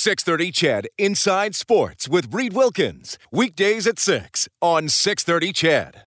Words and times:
630 0.00 0.50
CHED 0.50 0.88
Inside 0.96 1.54
Sports 1.54 2.08
with 2.08 2.32
Reid 2.32 2.54
Wilkins. 2.54 3.18
Weekdays 3.30 3.86
at 3.86 3.98
6 3.98 4.48
on 4.62 4.88
630 4.88 5.52
CHED. 5.52 6.04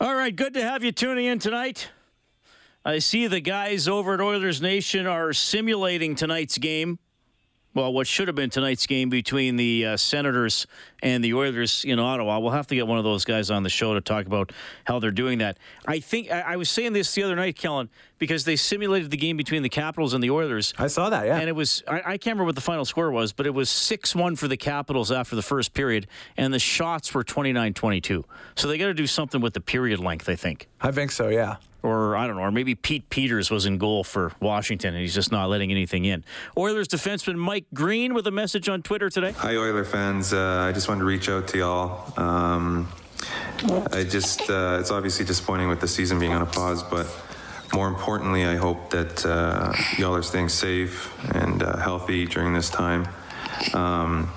All 0.00 0.16
right, 0.16 0.34
good 0.34 0.54
to 0.54 0.62
have 0.62 0.82
you 0.82 0.90
tuning 0.90 1.26
in 1.26 1.38
tonight. 1.38 1.90
I 2.84 2.98
see 2.98 3.28
the 3.28 3.38
guys 3.38 3.86
over 3.86 4.14
at 4.14 4.20
Oilers 4.20 4.60
Nation 4.60 5.06
are 5.06 5.32
simulating 5.32 6.16
tonight's 6.16 6.58
game 6.58 6.98
well, 7.72 7.92
what 7.92 8.08
should 8.08 8.26
have 8.26 8.34
been 8.34 8.50
tonight's 8.50 8.86
game 8.86 9.10
between 9.10 9.54
the 9.54 9.86
uh, 9.86 9.96
Senators 9.96 10.66
and 11.04 11.22
the 11.22 11.34
Oilers 11.34 11.84
in 11.84 12.00
Ottawa. 12.00 12.40
We'll 12.40 12.50
have 12.50 12.66
to 12.68 12.74
get 12.74 12.88
one 12.88 12.98
of 12.98 13.04
those 13.04 13.24
guys 13.24 13.48
on 13.50 13.62
the 13.62 13.68
show 13.68 13.94
to 13.94 14.00
talk 14.00 14.26
about 14.26 14.52
how 14.84 14.98
they're 14.98 15.12
doing 15.12 15.38
that. 15.38 15.56
I 15.86 16.00
think 16.00 16.32
I, 16.32 16.40
I 16.40 16.56
was 16.56 16.68
saying 16.68 16.94
this 16.94 17.14
the 17.14 17.22
other 17.22 17.36
night, 17.36 17.56
Kellen, 17.56 17.88
because 18.20 18.44
they 18.44 18.54
simulated 18.54 19.10
the 19.10 19.16
game 19.16 19.36
between 19.36 19.62
the 19.62 19.68
Capitals 19.68 20.14
and 20.14 20.22
the 20.22 20.30
Oilers. 20.30 20.72
I 20.78 20.86
saw 20.86 21.10
that, 21.10 21.26
yeah. 21.26 21.38
And 21.40 21.48
it 21.48 21.56
was 21.56 21.82
I, 21.88 21.96
I 21.96 22.18
can't 22.18 22.26
remember 22.26 22.44
what 22.44 22.54
the 22.54 22.60
final 22.60 22.84
score 22.84 23.10
was, 23.10 23.32
but 23.32 23.46
it 23.46 23.54
was 23.54 23.68
six 23.68 24.14
one 24.14 24.36
for 24.36 24.46
the 24.46 24.56
Capitals 24.56 25.10
after 25.10 25.34
the 25.34 25.42
first 25.42 25.74
period, 25.74 26.06
and 26.36 26.54
the 26.54 26.60
shots 26.60 27.12
were 27.12 27.24
29-22. 27.24 28.22
So 28.54 28.68
they 28.68 28.78
got 28.78 28.86
to 28.86 28.94
do 28.94 29.08
something 29.08 29.40
with 29.40 29.54
the 29.54 29.60
period 29.60 29.98
length, 29.98 30.28
I 30.28 30.36
think. 30.36 30.68
I 30.80 30.92
think 30.92 31.10
so, 31.10 31.28
yeah 31.28 31.56
or 31.82 32.14
I 32.14 32.26
don't 32.26 32.36
know, 32.36 32.42
or 32.42 32.52
maybe 32.52 32.74
Pete 32.74 33.08
Peeters 33.08 33.50
was 33.50 33.64
in 33.64 33.78
goal 33.78 34.04
for 34.04 34.32
Washington 34.40 34.94
and 34.94 35.00
he's 35.00 35.14
just 35.14 35.32
not 35.32 35.48
letting 35.48 35.70
anything 35.70 36.04
in. 36.04 36.24
Oilers 36.56 36.88
defenseman 36.88 37.36
Mike 37.36 37.64
Green 37.72 38.12
with 38.12 38.26
a 38.26 38.30
message 38.30 38.68
on 38.68 38.82
Twitter 38.82 39.08
today. 39.08 39.32
Hi, 39.32 39.56
Oiler 39.56 39.84
fans. 39.84 40.34
Uh, 40.34 40.66
I 40.68 40.72
just 40.72 40.88
wanted 40.88 41.00
to 41.00 41.06
reach 41.06 41.30
out 41.30 41.48
to 41.48 41.58
y'all. 41.58 42.20
Um, 42.20 42.86
I 43.92 44.04
just, 44.04 44.50
uh, 44.50 44.78
it's 44.78 44.90
obviously 44.90 45.24
disappointing 45.24 45.68
with 45.68 45.80
the 45.80 45.88
season 45.88 46.18
being 46.18 46.32
on 46.32 46.42
a 46.42 46.46
pause, 46.46 46.82
but 46.82 47.06
more 47.72 47.88
importantly, 47.88 48.44
I 48.44 48.56
hope 48.56 48.90
that 48.90 49.24
uh, 49.24 49.72
y'all 49.96 50.14
are 50.14 50.22
staying 50.22 50.48
safe 50.48 51.12
and 51.34 51.62
uh, 51.62 51.76
healthy 51.76 52.26
during 52.26 52.52
this 52.52 52.70
time. 52.70 53.06
Um, 53.74 54.32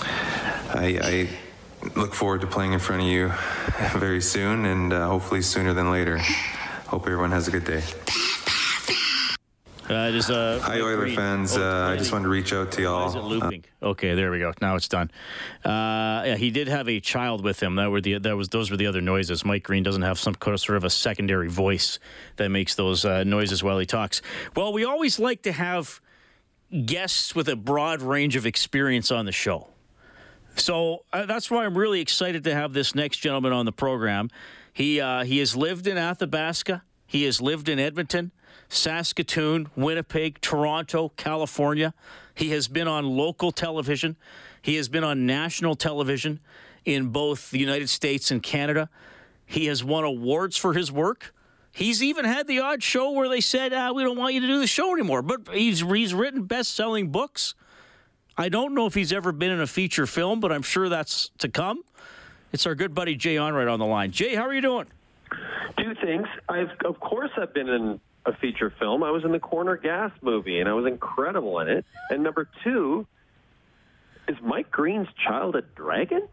I, 0.00 0.98
I, 1.02 1.28
look 1.94 2.14
forward 2.14 2.40
to 2.40 2.48
playing 2.48 2.72
in 2.72 2.80
front 2.80 3.02
of 3.02 3.08
you 3.08 3.28
very 3.96 4.20
soon 4.20 4.64
and 4.64 4.92
uh, 4.92 5.06
hopefully 5.08 5.40
sooner 5.40 5.72
than 5.72 5.90
later. 5.90 6.18
Hope 6.88 7.02
everyone 7.02 7.30
has 7.30 7.46
a 7.46 7.50
good 7.52 7.64
day. 7.64 7.82
Uh, 9.88 10.10
just, 10.10 10.30
uh, 10.30 10.58
Hi, 10.60 10.80
Oiler 10.80 11.08
fans. 11.10 11.56
Uh, 11.56 11.90
I 11.92 11.96
just 11.96 12.10
wanted 12.10 12.24
to 12.24 12.28
reach 12.28 12.52
out 12.52 12.72
to 12.72 12.82
y'all. 12.82 13.08
Is 13.08 13.14
it 13.14 13.20
looping? 13.20 13.64
okay, 13.80 14.16
there 14.16 14.32
we 14.32 14.40
go. 14.40 14.52
Now 14.60 14.74
it's 14.74 14.88
done. 14.88 15.12
Uh, 15.64 16.24
yeah, 16.26 16.36
he 16.36 16.50
did 16.50 16.66
have 16.66 16.88
a 16.88 16.98
child 16.98 17.44
with 17.44 17.62
him. 17.62 17.76
That 17.76 17.90
were 17.92 18.00
the 18.00 18.18
that 18.18 18.36
was 18.36 18.48
those 18.48 18.68
were 18.68 18.76
the 18.76 18.86
other 18.86 19.00
noises. 19.00 19.44
Mike 19.44 19.62
Green 19.62 19.84
doesn't 19.84 20.02
have 20.02 20.18
some 20.18 20.34
sort 20.42 20.70
of 20.70 20.82
a 20.82 20.90
secondary 20.90 21.48
voice 21.48 22.00
that 22.34 22.48
makes 22.48 22.74
those 22.74 23.04
uh, 23.04 23.22
noises 23.22 23.62
while 23.62 23.78
he 23.78 23.86
talks. 23.86 24.22
Well, 24.56 24.72
we 24.72 24.84
always 24.84 25.20
like 25.20 25.42
to 25.42 25.52
have 25.52 26.00
guests 26.84 27.36
with 27.36 27.48
a 27.48 27.54
broad 27.54 28.02
range 28.02 28.34
of 28.34 28.44
experience 28.44 29.12
on 29.12 29.24
the 29.24 29.32
show. 29.32 29.68
So 30.56 31.04
uh, 31.12 31.26
that's 31.26 31.48
why 31.48 31.64
I'm 31.64 31.78
really 31.78 32.00
excited 32.00 32.42
to 32.44 32.54
have 32.54 32.72
this 32.72 32.94
next 32.96 33.18
gentleman 33.18 33.52
on 33.52 33.66
the 33.66 33.72
program. 33.72 34.30
He 34.72 35.00
uh, 35.00 35.22
he 35.24 35.38
has 35.38 35.54
lived 35.54 35.86
in 35.86 35.96
Athabasca. 35.96 36.82
He 37.06 37.24
has 37.24 37.40
lived 37.40 37.68
in 37.68 37.78
Edmonton, 37.78 38.32
Saskatoon, 38.68 39.68
Winnipeg, 39.76 40.40
Toronto, 40.40 41.12
California. 41.16 41.94
He 42.34 42.50
has 42.50 42.68
been 42.68 42.88
on 42.88 43.04
local 43.04 43.52
television. 43.52 44.16
He 44.60 44.76
has 44.76 44.88
been 44.88 45.04
on 45.04 45.26
national 45.26 45.76
television 45.76 46.40
in 46.84 47.08
both 47.08 47.50
the 47.50 47.58
United 47.58 47.88
States 47.88 48.30
and 48.30 48.42
Canada. 48.42 48.88
He 49.44 49.66
has 49.66 49.84
won 49.84 50.04
awards 50.04 50.56
for 50.56 50.72
his 50.72 50.90
work. 50.90 51.32
He's 51.70 52.02
even 52.02 52.24
had 52.24 52.46
the 52.46 52.60
odd 52.60 52.82
show 52.82 53.10
where 53.12 53.28
they 53.28 53.40
said, 53.40 53.72
ah, 53.72 53.92
"We 53.92 54.02
don't 54.02 54.16
want 54.16 54.34
you 54.34 54.40
to 54.40 54.46
do 54.46 54.58
the 54.58 54.66
show 54.66 54.92
anymore." 54.94 55.22
But 55.22 55.54
he's 55.54 55.80
he's 55.80 56.14
written 56.14 56.44
best-selling 56.44 57.10
books. 57.10 57.54
I 58.36 58.48
don't 58.48 58.74
know 58.74 58.86
if 58.86 58.94
he's 58.94 59.12
ever 59.12 59.30
been 59.30 59.50
in 59.50 59.60
a 59.60 59.66
feature 59.66 60.06
film, 60.06 60.40
but 60.40 60.50
I'm 60.52 60.62
sure 60.62 60.88
that's 60.88 61.30
to 61.38 61.48
come. 61.48 61.82
It's 62.52 62.66
our 62.66 62.74
good 62.74 62.94
buddy 62.94 63.14
Jay 63.14 63.36
Onrait 63.36 63.70
on 63.70 63.78
the 63.78 63.86
line. 63.86 64.10
Jay, 64.10 64.34
how 64.34 64.42
are 64.42 64.54
you 64.54 64.62
doing? 64.62 64.86
Two 65.78 65.94
things. 65.94 66.26
I've 66.48 66.70
of 66.84 67.00
course 67.00 67.30
I've 67.36 67.52
been 67.54 67.68
in 67.68 68.00
a 68.24 68.36
feature 68.36 68.72
film. 68.78 69.02
I 69.02 69.10
was 69.10 69.24
in 69.24 69.32
the 69.32 69.38
Corner 69.38 69.76
Gas 69.76 70.10
movie, 70.20 70.60
and 70.60 70.68
I 70.68 70.72
was 70.72 70.86
incredible 70.86 71.60
in 71.60 71.68
it. 71.68 71.84
And 72.10 72.22
number 72.22 72.48
two, 72.64 73.06
is 74.28 74.36
Mike 74.42 74.70
Green's 74.70 75.08
child 75.24 75.54
a 75.54 75.62
dragon? 75.62 76.28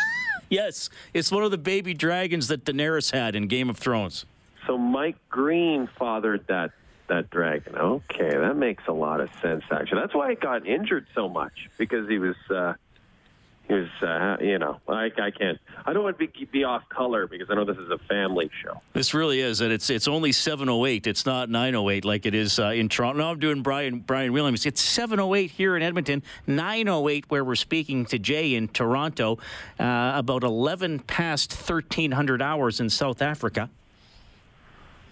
yes, 0.50 0.90
it's 1.14 1.30
one 1.30 1.42
of 1.42 1.50
the 1.50 1.58
baby 1.58 1.94
dragons 1.94 2.48
that 2.48 2.64
Daenerys 2.64 3.12
had 3.12 3.34
in 3.34 3.46
Game 3.46 3.70
of 3.70 3.78
Thrones. 3.78 4.26
So 4.66 4.76
Mike 4.76 5.16
Green 5.30 5.88
fathered 5.98 6.46
that 6.48 6.72
that 7.08 7.30
dragon. 7.30 7.74
Okay, 7.76 8.36
that 8.36 8.56
makes 8.56 8.84
a 8.86 8.92
lot 8.92 9.20
of 9.20 9.30
sense. 9.40 9.64
Actually, 9.70 10.02
that's 10.02 10.14
why 10.14 10.30
he 10.30 10.36
got 10.36 10.66
injured 10.66 11.06
so 11.14 11.28
much 11.28 11.70
because 11.78 12.08
he 12.08 12.18
was. 12.18 12.36
Uh, 12.50 12.74
is 13.68 13.88
uh, 14.02 14.36
you 14.40 14.58
know 14.58 14.80
I, 14.88 15.10
I 15.20 15.30
can't 15.30 15.58
I 15.84 15.92
don't 15.92 16.02
want 16.02 16.18
to 16.18 16.26
be, 16.26 16.44
be 16.46 16.64
off 16.64 16.88
color 16.88 17.26
because 17.26 17.48
I 17.50 17.54
know 17.54 17.64
this 17.64 17.76
is 17.76 17.90
a 17.90 17.98
family 18.08 18.50
show. 18.62 18.80
This 18.92 19.14
really 19.14 19.40
is, 19.40 19.60
and 19.60 19.72
it's 19.72 19.90
it's 19.90 20.08
only 20.08 20.32
seven 20.32 20.68
oh 20.68 20.86
eight. 20.86 21.06
It's 21.06 21.26
not 21.26 21.50
nine 21.50 21.74
oh 21.74 21.90
eight 21.90 22.04
like 22.04 22.26
it 22.26 22.34
is 22.34 22.58
uh, 22.58 22.68
in 22.68 22.88
Toronto. 22.88 23.18
No, 23.18 23.30
I'm 23.30 23.38
doing 23.38 23.62
Brian 23.62 24.00
Brian 24.00 24.32
Williams. 24.32 24.64
It's 24.66 24.80
seven 24.80 25.20
oh 25.20 25.34
eight 25.34 25.50
here 25.50 25.76
in 25.76 25.82
Edmonton, 25.82 26.22
nine 26.46 26.88
oh 26.88 27.08
eight 27.08 27.26
where 27.28 27.44
we're 27.44 27.54
speaking 27.54 28.06
to 28.06 28.18
Jay 28.18 28.54
in 28.54 28.68
Toronto. 28.68 29.38
Uh, 29.78 30.12
about 30.14 30.44
eleven 30.44 30.98
past 31.00 31.52
thirteen 31.52 32.12
hundred 32.12 32.40
hours 32.40 32.80
in 32.80 32.88
South 32.88 33.22
Africa. 33.22 33.68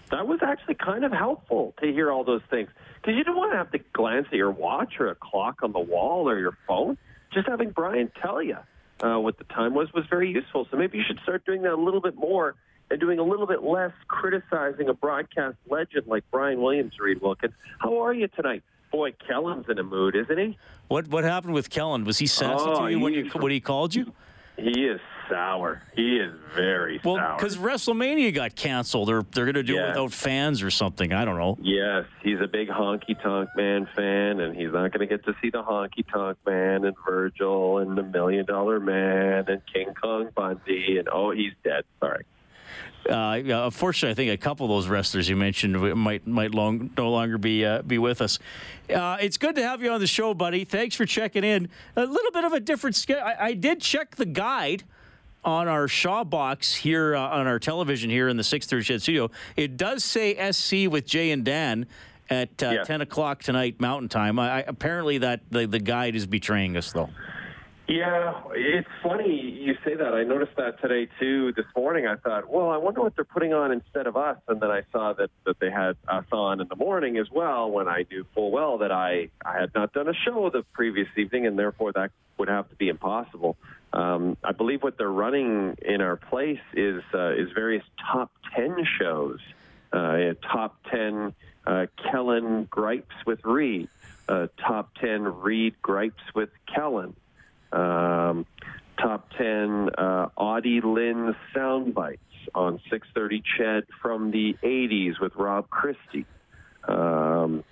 That 0.09 0.25
was 0.25 0.39
actually 0.41 0.75
kind 0.75 1.03
of 1.03 1.11
helpful 1.11 1.73
to 1.81 1.91
hear 1.91 2.11
all 2.11 2.23
those 2.23 2.41
things 2.49 2.69
because 2.95 3.17
you 3.17 3.23
don't 3.25 3.35
want 3.35 3.51
to 3.51 3.57
have 3.57 3.71
to 3.71 3.79
glance 3.93 4.27
at 4.27 4.37
your 4.37 4.51
watch 4.51 4.99
or 4.99 5.09
a 5.09 5.15
clock 5.15 5.63
on 5.63 5.73
the 5.73 5.79
wall 5.79 6.29
or 6.29 6.39
your 6.39 6.57
phone 6.65 6.97
just 7.37 7.47
having 7.47 7.69
Brian 7.69 8.11
tell 8.19 8.41
you 8.41 8.57
uh, 9.01 9.19
what 9.19 9.37
the 9.37 9.43
time 9.43 9.75
was 9.75 9.93
was 9.93 10.05
very 10.09 10.31
useful. 10.31 10.67
So 10.71 10.77
maybe 10.77 10.97
you 10.97 11.03
should 11.05 11.19
start 11.19 11.45
doing 11.45 11.61
that 11.61 11.73
a 11.73 11.81
little 11.81 12.01
bit 12.01 12.15
more 12.15 12.55
and 12.89 12.99
doing 12.99 13.19
a 13.19 13.23
little 13.23 13.45
bit 13.45 13.61
less 13.61 13.91
criticizing 14.07 14.89
a 14.89 14.93
broadcast 14.93 15.57
legend 15.69 16.07
like 16.07 16.23
Brian 16.31 16.61
Williams, 16.61 16.93
Reid 16.99 17.21
Wilkins. 17.21 17.53
How 17.79 17.99
are 17.99 18.13
you 18.13 18.27
tonight? 18.27 18.63
Boy, 18.91 19.13
Kellen's 19.27 19.65
in 19.69 19.77
a 19.77 19.83
mood, 19.83 20.15
isn't 20.15 20.37
he? 20.37 20.57
What 20.87 21.09
what 21.09 21.23
happened 21.23 21.53
with 21.53 21.69
Kellen? 21.69 22.05
Was 22.05 22.17
he 22.17 22.25
sassy 22.25 22.65
oh, 22.65 22.85
to 22.85 22.91
you 22.91 22.99
when 22.99 23.13
you 23.13 23.29
when 23.35 23.51
he 23.51 23.59
called 23.59 23.93
you? 23.93 24.13
He 24.57 24.85
is 24.85 24.99
sour. 25.29 25.81
He 25.95 26.17
is 26.17 26.33
very 26.55 26.99
well, 27.03 27.15
sour. 27.15 27.37
because 27.37 27.57
WrestleMania 27.57 28.33
got 28.33 28.55
canceled, 28.55 29.09
or 29.09 29.23
they're 29.31 29.45
going 29.45 29.55
to 29.55 29.63
do 29.63 29.73
yes. 29.73 29.83
it 29.83 29.87
without 29.89 30.13
fans 30.13 30.61
or 30.63 30.71
something. 30.71 31.13
I 31.13 31.25
don't 31.25 31.37
know. 31.37 31.57
Yes, 31.61 32.05
he's 32.21 32.39
a 32.41 32.47
big 32.47 32.69
Honky 32.69 33.21
Tonk 33.21 33.49
Man 33.55 33.87
fan, 33.95 34.39
and 34.39 34.55
he's 34.55 34.71
not 34.71 34.91
going 34.91 35.07
to 35.07 35.07
get 35.07 35.25
to 35.25 35.35
see 35.41 35.49
the 35.49 35.63
Honky 35.63 36.07
Tonk 36.11 36.37
Man 36.45 36.85
and 36.85 36.95
Virgil 37.05 37.79
and 37.79 37.97
the 37.97 38.03
Million 38.03 38.45
Dollar 38.45 38.79
Man 38.79 39.45
and 39.47 39.61
King 39.71 39.93
Kong 39.93 40.29
Bundy. 40.35 40.97
And 40.97 41.09
oh, 41.09 41.31
he's 41.31 41.53
dead. 41.63 41.83
Sorry. 41.99 42.25
Uh, 43.09 43.41
unfortunately, 43.45 44.11
I 44.11 44.15
think 44.15 44.31
a 44.31 44.43
couple 44.43 44.65
of 44.65 44.69
those 44.69 44.87
wrestlers 44.87 45.29
you 45.29 45.35
mentioned 45.35 45.79
might 45.95 46.27
might 46.27 46.53
long, 46.53 46.89
no 46.97 47.09
longer 47.09 47.37
be 47.37 47.63
uh, 47.63 47.81
be 47.81 47.97
with 47.97 48.21
us. 48.21 48.39
Uh, 48.93 49.17
it's 49.21 49.37
good 49.37 49.55
to 49.55 49.63
have 49.63 49.81
you 49.81 49.91
on 49.91 49.99
the 49.99 50.07
show, 50.07 50.33
buddy. 50.33 50.65
Thanks 50.65 50.95
for 50.95 51.05
checking 51.05 51.43
in. 51.43 51.69
A 51.95 52.05
little 52.05 52.31
bit 52.31 52.43
of 52.43 52.53
a 52.53 52.59
different 52.59 52.95
schedule. 52.95 53.23
I, 53.23 53.35
I 53.39 53.53
did 53.53 53.81
check 53.81 54.15
the 54.15 54.25
guide 54.25 54.83
on 55.43 55.67
our 55.67 55.87
Shaw 55.87 56.23
box 56.23 56.73
here 56.73 57.15
uh, 57.15 57.21
on 57.21 57.47
our 57.47 57.59
television 57.59 58.09
here 58.09 58.27
in 58.27 58.37
the 58.37 58.43
630 58.43 58.83
CHED 58.83 59.01
studio. 59.01 59.31
It 59.55 59.77
does 59.77 60.03
say 60.03 60.51
SC 60.51 60.91
with 60.91 61.05
Jay 61.05 61.31
and 61.31 61.43
Dan 61.45 61.87
at 62.29 62.61
uh, 62.61 62.83
10 62.83 63.01
o'clock 63.01 63.41
tonight 63.41 63.79
Mountain 63.79 64.09
Time. 64.09 64.39
I, 64.39 64.63
apparently, 64.63 65.19
that 65.19 65.41
the, 65.49 65.65
the 65.65 65.79
guide 65.79 66.15
is 66.15 66.25
betraying 66.25 66.75
us, 66.75 66.91
though. 66.91 67.09
Yeah, 67.87 68.41
it's 68.53 68.87
funny 69.01 69.57
you 69.67 69.75
say 69.85 69.95
that. 69.95 70.13
I 70.13 70.23
noticed 70.23 70.57
that 70.57 70.81
today 70.81 71.07
too. 71.21 71.53
This 71.53 71.65
morning, 71.73 72.05
I 72.05 72.17
thought, 72.17 72.49
well, 72.49 72.69
I 72.69 72.75
wonder 72.75 72.99
what 72.99 73.15
they're 73.15 73.23
putting 73.23 73.53
on 73.53 73.71
instead 73.71 74.07
of 74.07 74.17
us. 74.17 74.37
And 74.49 74.59
then 74.59 74.69
I 74.69 74.81
saw 74.91 75.13
that 75.13 75.29
that 75.45 75.57
they 75.61 75.71
had 75.71 75.95
us 76.05 76.25
on 76.33 76.59
in 76.59 76.67
the 76.67 76.75
morning 76.75 77.17
as 77.17 77.31
well. 77.31 77.71
When 77.71 77.87
I 77.87 78.05
knew 78.11 78.25
full 78.35 78.51
well 78.51 78.77
that 78.79 78.91
I 78.91 79.29
I 79.45 79.57
had 79.57 79.73
not 79.73 79.93
done 79.93 80.09
a 80.09 80.13
show 80.13 80.49
the 80.49 80.63
previous 80.73 81.07
evening, 81.15 81.47
and 81.47 81.57
therefore 81.57 81.93
that 81.93 82.11
would 82.37 82.49
have 82.49 82.69
to 82.69 82.75
be 82.75 82.89
impossible. 82.89 83.55
Um, 83.93 84.37
I 84.43 84.51
believe 84.51 84.83
what 84.83 84.97
they're 84.97 85.09
running 85.09 85.77
in 85.81 86.01
our 86.01 86.17
place 86.17 86.59
is 86.73 87.03
uh, 87.13 87.31
is 87.31 87.51
various 87.53 87.83
top 88.11 88.31
ten 88.55 88.85
shows, 88.99 89.39
uh, 89.93 90.33
top 90.51 90.75
ten 90.91 91.33
uh, 91.65 91.87
Kellen 92.03 92.65
gripes 92.65 93.15
with 93.25 93.43
Reid, 93.45 93.87
uh, 94.27 94.47
top 94.57 94.93
ten 94.99 95.23
Reid 95.23 95.81
gripes 95.81 96.23
with 96.35 96.49
Kellen. 96.73 97.15
Um, 97.71 98.45
Audie 100.37 100.81
Lynn 100.81 101.35
sound 101.53 101.93
bites 101.93 102.21
on 102.55 102.79
6:30 102.89 103.43
Ched 103.57 103.83
from 104.01 104.31
the 104.31 104.57
80s 104.63 105.19
with 105.19 105.35
Rob 105.35 105.69
Christie. 105.69 106.25
Um, 106.87 107.63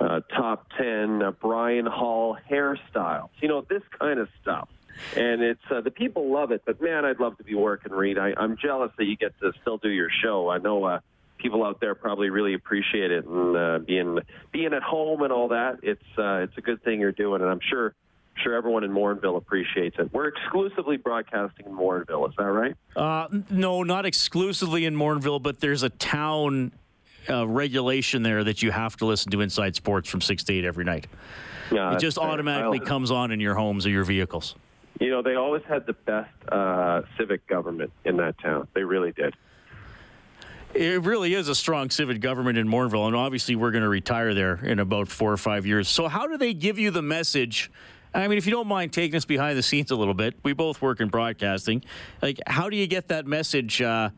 uh, 0.00 0.20
top 0.34 0.66
10 0.78 1.22
uh, 1.22 1.30
Brian 1.32 1.86
Hall 1.86 2.36
hairstyles. 2.50 3.30
You 3.40 3.48
know, 3.48 3.60
this 3.62 3.82
kind 3.98 4.18
of 4.18 4.28
stuff. 4.40 4.68
And 5.16 5.42
it's 5.42 5.62
uh, 5.70 5.80
the 5.80 5.90
people 5.90 6.32
love 6.32 6.50
it, 6.50 6.62
but 6.64 6.80
man, 6.80 7.04
I'd 7.04 7.20
love 7.20 7.36
to 7.38 7.44
be 7.44 7.54
working, 7.54 7.92
Reid. 7.92 8.18
I, 8.18 8.32
I'm 8.36 8.56
jealous 8.56 8.92
that 8.98 9.04
you 9.04 9.16
get 9.16 9.38
to 9.40 9.52
still 9.60 9.78
do 9.78 9.88
your 9.88 10.08
show. 10.22 10.48
I 10.48 10.58
know 10.58 10.84
uh, 10.84 11.00
people 11.38 11.64
out 11.64 11.80
there 11.80 11.94
probably 11.94 12.30
really 12.30 12.54
appreciate 12.54 13.10
it 13.10 13.26
and 13.26 13.56
uh, 13.56 13.78
being 13.80 14.18
being 14.52 14.72
at 14.72 14.82
home 14.82 15.22
and 15.22 15.32
all 15.32 15.48
that. 15.48 15.78
It's 15.82 16.02
uh, 16.18 16.44
it's 16.44 16.56
a 16.56 16.60
good 16.60 16.82
thing 16.82 17.00
you're 17.00 17.12
doing, 17.12 17.42
and 17.42 17.50
I'm 17.50 17.60
sure 17.68 17.94
sure 18.42 18.54
everyone 18.54 18.84
in 18.84 18.90
Morinville 18.90 19.36
appreciates 19.36 19.96
it. 19.98 20.12
We're 20.12 20.28
exclusively 20.28 20.96
broadcasting 20.96 21.66
in 21.66 21.72
Morinville, 21.72 22.28
is 22.28 22.34
that 22.36 22.44
right? 22.44 22.74
Uh, 22.96 23.28
no, 23.50 23.82
not 23.82 24.06
exclusively 24.06 24.86
in 24.86 24.96
Morinville, 24.96 25.40
but 25.40 25.60
there's 25.60 25.82
a 25.82 25.88
town 25.88 26.72
uh, 27.28 27.46
regulation 27.46 28.22
there 28.22 28.42
that 28.44 28.62
you 28.62 28.70
have 28.70 28.96
to 28.96 29.06
listen 29.06 29.30
to 29.32 29.40
Inside 29.40 29.76
Sports 29.76 30.08
from 30.08 30.20
six 30.20 30.44
to 30.44 30.52
eight 30.52 30.64
every 30.64 30.84
night. 30.84 31.06
Yeah, 31.70 31.94
it 31.94 32.00
just 32.00 32.18
automatically 32.18 32.80
I'll, 32.80 32.86
comes 32.86 33.10
on 33.10 33.30
in 33.30 33.40
your 33.40 33.54
homes 33.54 33.86
or 33.86 33.90
your 33.90 34.04
vehicles. 34.04 34.54
You 35.00 35.10
know, 35.10 35.22
they 35.22 35.34
always 35.34 35.62
had 35.64 35.86
the 35.86 35.92
best 35.92 36.30
uh, 36.48 37.02
civic 37.18 37.46
government 37.46 37.92
in 38.04 38.16
that 38.18 38.38
town. 38.38 38.68
They 38.74 38.84
really 38.84 39.12
did. 39.12 39.34
It 40.74 41.02
really 41.02 41.34
is 41.34 41.48
a 41.48 41.54
strong 41.54 41.90
civic 41.90 42.20
government 42.20 42.58
in 42.58 42.68
Morinville, 42.68 43.06
and 43.06 43.14
obviously 43.14 43.54
we're 43.54 43.70
going 43.70 43.84
to 43.84 43.88
retire 43.88 44.34
there 44.34 44.56
in 44.64 44.80
about 44.80 45.08
four 45.08 45.32
or 45.32 45.36
five 45.36 45.66
years. 45.66 45.88
So, 45.88 46.08
how 46.08 46.26
do 46.26 46.36
they 46.36 46.52
give 46.52 46.78
you 46.78 46.90
the 46.90 47.02
message? 47.02 47.70
I 48.12 48.26
mean, 48.26 48.38
if 48.38 48.46
you 48.46 48.52
don't 48.52 48.66
mind 48.66 48.92
taking 48.92 49.16
us 49.16 49.24
behind 49.24 49.56
the 49.56 49.62
scenes 49.62 49.90
a 49.90 49.96
little 49.96 50.14
bit, 50.14 50.34
we 50.42 50.52
both 50.52 50.82
work 50.82 51.00
in 51.00 51.08
broadcasting. 51.08 51.84
Like, 52.22 52.40
how 52.46 52.70
do 52.70 52.76
you 52.76 52.86
get 52.86 53.08
that 53.08 53.26
message? 53.26 53.82
Uh, 53.82 54.10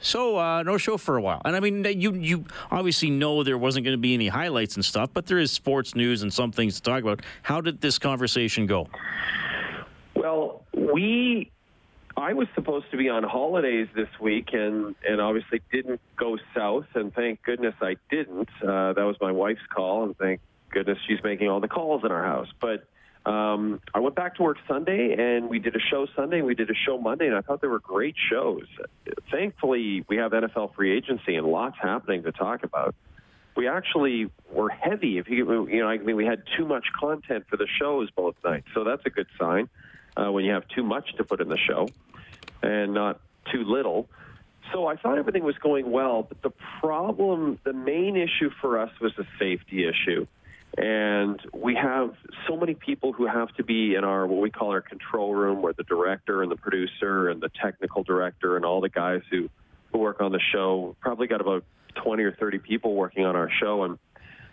so 0.00 0.36
uh, 0.36 0.62
no 0.62 0.78
show 0.78 0.96
for 0.96 1.16
a 1.16 1.22
while, 1.22 1.42
and 1.44 1.54
I 1.54 1.60
mean, 1.60 1.84
you 1.84 2.14
you 2.14 2.44
obviously 2.70 3.10
know 3.10 3.44
there 3.44 3.58
wasn't 3.58 3.84
going 3.84 3.96
to 3.96 4.00
be 4.00 4.14
any 4.14 4.28
highlights 4.28 4.76
and 4.76 4.84
stuff, 4.84 5.10
but 5.12 5.26
there 5.26 5.38
is 5.38 5.52
sports 5.52 5.94
news 5.94 6.22
and 6.22 6.32
some 6.32 6.50
things 6.52 6.76
to 6.76 6.82
talk 6.82 7.02
about. 7.02 7.20
How 7.42 7.60
did 7.60 7.80
this 7.80 7.98
conversation 7.98 8.66
go? 8.66 8.88
Well, 10.30 10.64
we 10.72 11.50
I 12.16 12.34
was 12.34 12.46
supposed 12.54 12.86
to 12.92 12.96
be 12.96 13.08
on 13.08 13.24
holidays 13.24 13.88
this 13.96 14.08
week, 14.20 14.50
and 14.52 14.94
and 15.04 15.20
obviously 15.20 15.60
didn't 15.72 16.00
go 16.16 16.38
south, 16.54 16.86
and 16.94 17.12
thank 17.12 17.42
goodness 17.42 17.74
I 17.80 17.96
didn't. 18.10 18.48
Uh, 18.62 18.92
that 18.92 19.02
was 19.02 19.16
my 19.20 19.32
wife's 19.32 19.66
call, 19.74 20.04
and 20.04 20.16
thank 20.16 20.40
goodness 20.70 20.98
she's 21.08 21.18
making 21.24 21.48
all 21.48 21.58
the 21.58 21.66
calls 21.66 22.04
in 22.04 22.12
our 22.12 22.22
house. 22.22 22.46
But 22.60 22.86
um, 23.28 23.80
I 23.92 23.98
went 23.98 24.14
back 24.14 24.36
to 24.36 24.44
work 24.44 24.58
Sunday, 24.68 25.16
and 25.18 25.50
we 25.50 25.58
did 25.58 25.74
a 25.74 25.80
show 25.80 26.06
Sunday. 26.14 26.42
We 26.42 26.54
did 26.54 26.70
a 26.70 26.74
show 26.86 26.96
Monday, 26.96 27.26
and 27.26 27.34
I 27.34 27.40
thought 27.40 27.60
they 27.60 27.66
were 27.66 27.80
great 27.80 28.14
shows. 28.30 28.66
Thankfully, 29.32 30.04
we 30.08 30.16
have 30.18 30.30
NFL 30.30 30.76
free 30.76 30.96
agency 30.96 31.34
and 31.34 31.46
lots 31.48 31.76
happening 31.82 32.22
to 32.22 32.30
talk 32.30 32.62
about. 32.62 32.94
We 33.56 33.66
actually 33.66 34.30
were 34.52 34.68
heavy. 34.68 35.18
If 35.18 35.28
you, 35.28 35.66
you 35.66 35.80
know, 35.80 35.88
I 35.88 35.98
mean, 35.98 36.14
we 36.14 36.24
had 36.24 36.44
too 36.56 36.66
much 36.66 36.84
content 36.98 37.46
for 37.50 37.56
the 37.56 37.66
shows 37.80 38.10
both 38.12 38.36
nights, 38.44 38.68
so 38.74 38.84
that's 38.84 39.02
a 39.04 39.10
good 39.10 39.26
sign 39.36 39.68
uh, 40.16 40.30
when 40.30 40.44
you 40.44 40.52
have 40.52 40.66
too 40.68 40.82
much 40.82 41.14
to 41.16 41.24
put 41.24 41.40
in 41.40 41.48
the 41.48 41.58
show 41.68 41.92
and 42.62 42.94
not 42.94 43.20
too 43.52 43.64
little. 43.64 44.08
So 44.72 44.86
I 44.86 44.96
thought 44.96 45.18
everything 45.18 45.42
was 45.42 45.56
going 45.58 45.90
well, 45.90 46.22
but 46.22 46.42
the 46.42 46.52
problem, 46.80 47.58
the 47.64 47.72
main 47.72 48.16
issue 48.16 48.50
for 48.60 48.78
us 48.78 48.90
was 49.00 49.12
a 49.18 49.24
safety 49.38 49.86
issue. 49.86 50.26
And 50.78 51.40
we 51.52 51.74
have 51.74 52.14
so 52.46 52.56
many 52.56 52.74
people 52.74 53.12
who 53.12 53.26
have 53.26 53.52
to 53.56 53.64
be 53.64 53.96
in 53.96 54.04
our 54.04 54.26
what 54.26 54.40
we 54.40 54.50
call 54.50 54.70
our 54.70 54.80
control 54.80 55.34
room, 55.34 55.62
where 55.62 55.72
the 55.72 55.82
director 55.82 56.42
and 56.42 56.50
the 56.50 56.56
producer 56.56 57.28
and 57.28 57.40
the 57.40 57.50
technical 57.60 58.04
director 58.04 58.56
and 58.56 58.64
all 58.64 58.80
the 58.80 58.88
guys 58.88 59.22
who, 59.30 59.48
who 59.92 59.98
work 59.98 60.20
on 60.20 60.30
the 60.30 60.40
show 60.52 60.94
probably 61.00 61.26
got 61.26 61.40
about 61.40 61.64
20 61.96 62.22
or 62.22 62.32
30 62.32 62.58
people 62.58 62.94
working 62.94 63.24
on 63.24 63.34
our 63.34 63.50
show, 63.60 63.82
and 63.82 63.98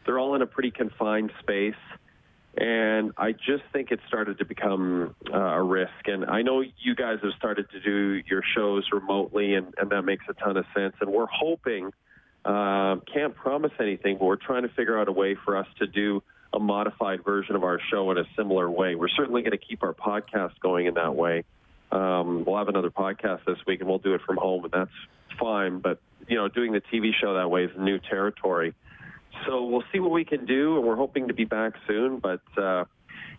they're 0.06 0.18
all 0.18 0.34
in 0.36 0.42
a 0.42 0.48
pretty 0.48 0.72
confined 0.72 1.32
space. 1.40 1.76
And 2.60 3.12
I 3.18 3.34
just 3.34 3.64
think 3.72 3.92
it 3.92 4.00
started 4.08 4.40
to 4.40 4.46
become 4.46 5.16
uh, 5.32 5.38
a 5.38 5.62
risk. 5.62 6.08
And 6.08 6.26
I 6.26 6.42
know 6.42 6.62
you 6.62 6.96
guys 6.96 7.20
have 7.22 7.34
started 7.38 7.70
to 7.70 7.80
do 7.80 8.22
your 8.28 8.42
shows 8.56 8.88
remotely, 8.92 9.54
and, 9.54 9.76
and 9.78 9.92
that 9.92 10.02
makes 10.02 10.26
a 10.28 10.34
ton 10.34 10.58
of 10.58 10.66
sense. 10.76 10.96
And 11.00 11.12
we're 11.12 11.28
hoping, 11.28 11.92
uh, 12.46 12.96
can't 13.14 13.36
promise 13.36 13.74
anything, 13.80 14.18
but 14.18 14.26
we're 14.26 14.38
trying 14.38 14.64
to 14.64 14.70
figure 14.70 15.00
out 15.00 15.08
a 15.08 15.12
way 15.12 15.36
for 15.46 15.56
us 15.56 15.68
to 15.78 15.86
do 15.86 16.24
a 16.52 16.60
modified 16.60 17.24
version 17.24 17.56
of 17.56 17.64
our 17.64 17.80
show 17.92 18.10
in 18.10 18.18
a 18.18 18.26
similar 18.36 18.72
way. 18.72 18.96
We're 18.96 19.10
certainly 19.10 19.44
going 19.44 19.52
to 19.52 19.64
keep 19.64 19.84
our 19.84 19.94
podcast 19.94 20.60
going 20.60 20.88
in 20.88 20.96
that 20.96 21.14
way. 21.14 21.44
Um, 21.92 22.44
we'll 22.44 22.58
have 22.58 22.70
another 22.70 22.90
podcast 22.90 23.46
this 23.46 23.60
week, 23.68 23.82
and 23.82 23.90
we'll 23.90 24.00
do 24.00 24.16
it 24.16 24.22
from 24.26 24.38
home, 24.38 24.64
and 24.64 24.74
that's 24.74 24.92
fine. 25.40 25.78
But, 25.78 26.00
you 26.28 26.38
know, 26.38 26.48
doing 26.48 26.72
the 26.72 26.82
TV 26.82 27.12
show 27.14 27.36
that 27.36 27.52
way 27.52 27.66
is 27.66 27.72
new 27.78 28.00
territory. 28.00 28.74
So 29.46 29.64
we'll 29.64 29.84
see 29.92 30.00
what 30.00 30.12
we 30.12 30.26
can 30.26 30.46
do, 30.46 30.78
and 30.78 30.86
we're 30.86 30.96
hoping 30.96 31.28
to 31.28 31.34
be 31.34 31.46
back 31.46 31.74
soon. 31.88 32.20
But 32.20 32.42
uh, 32.58 32.86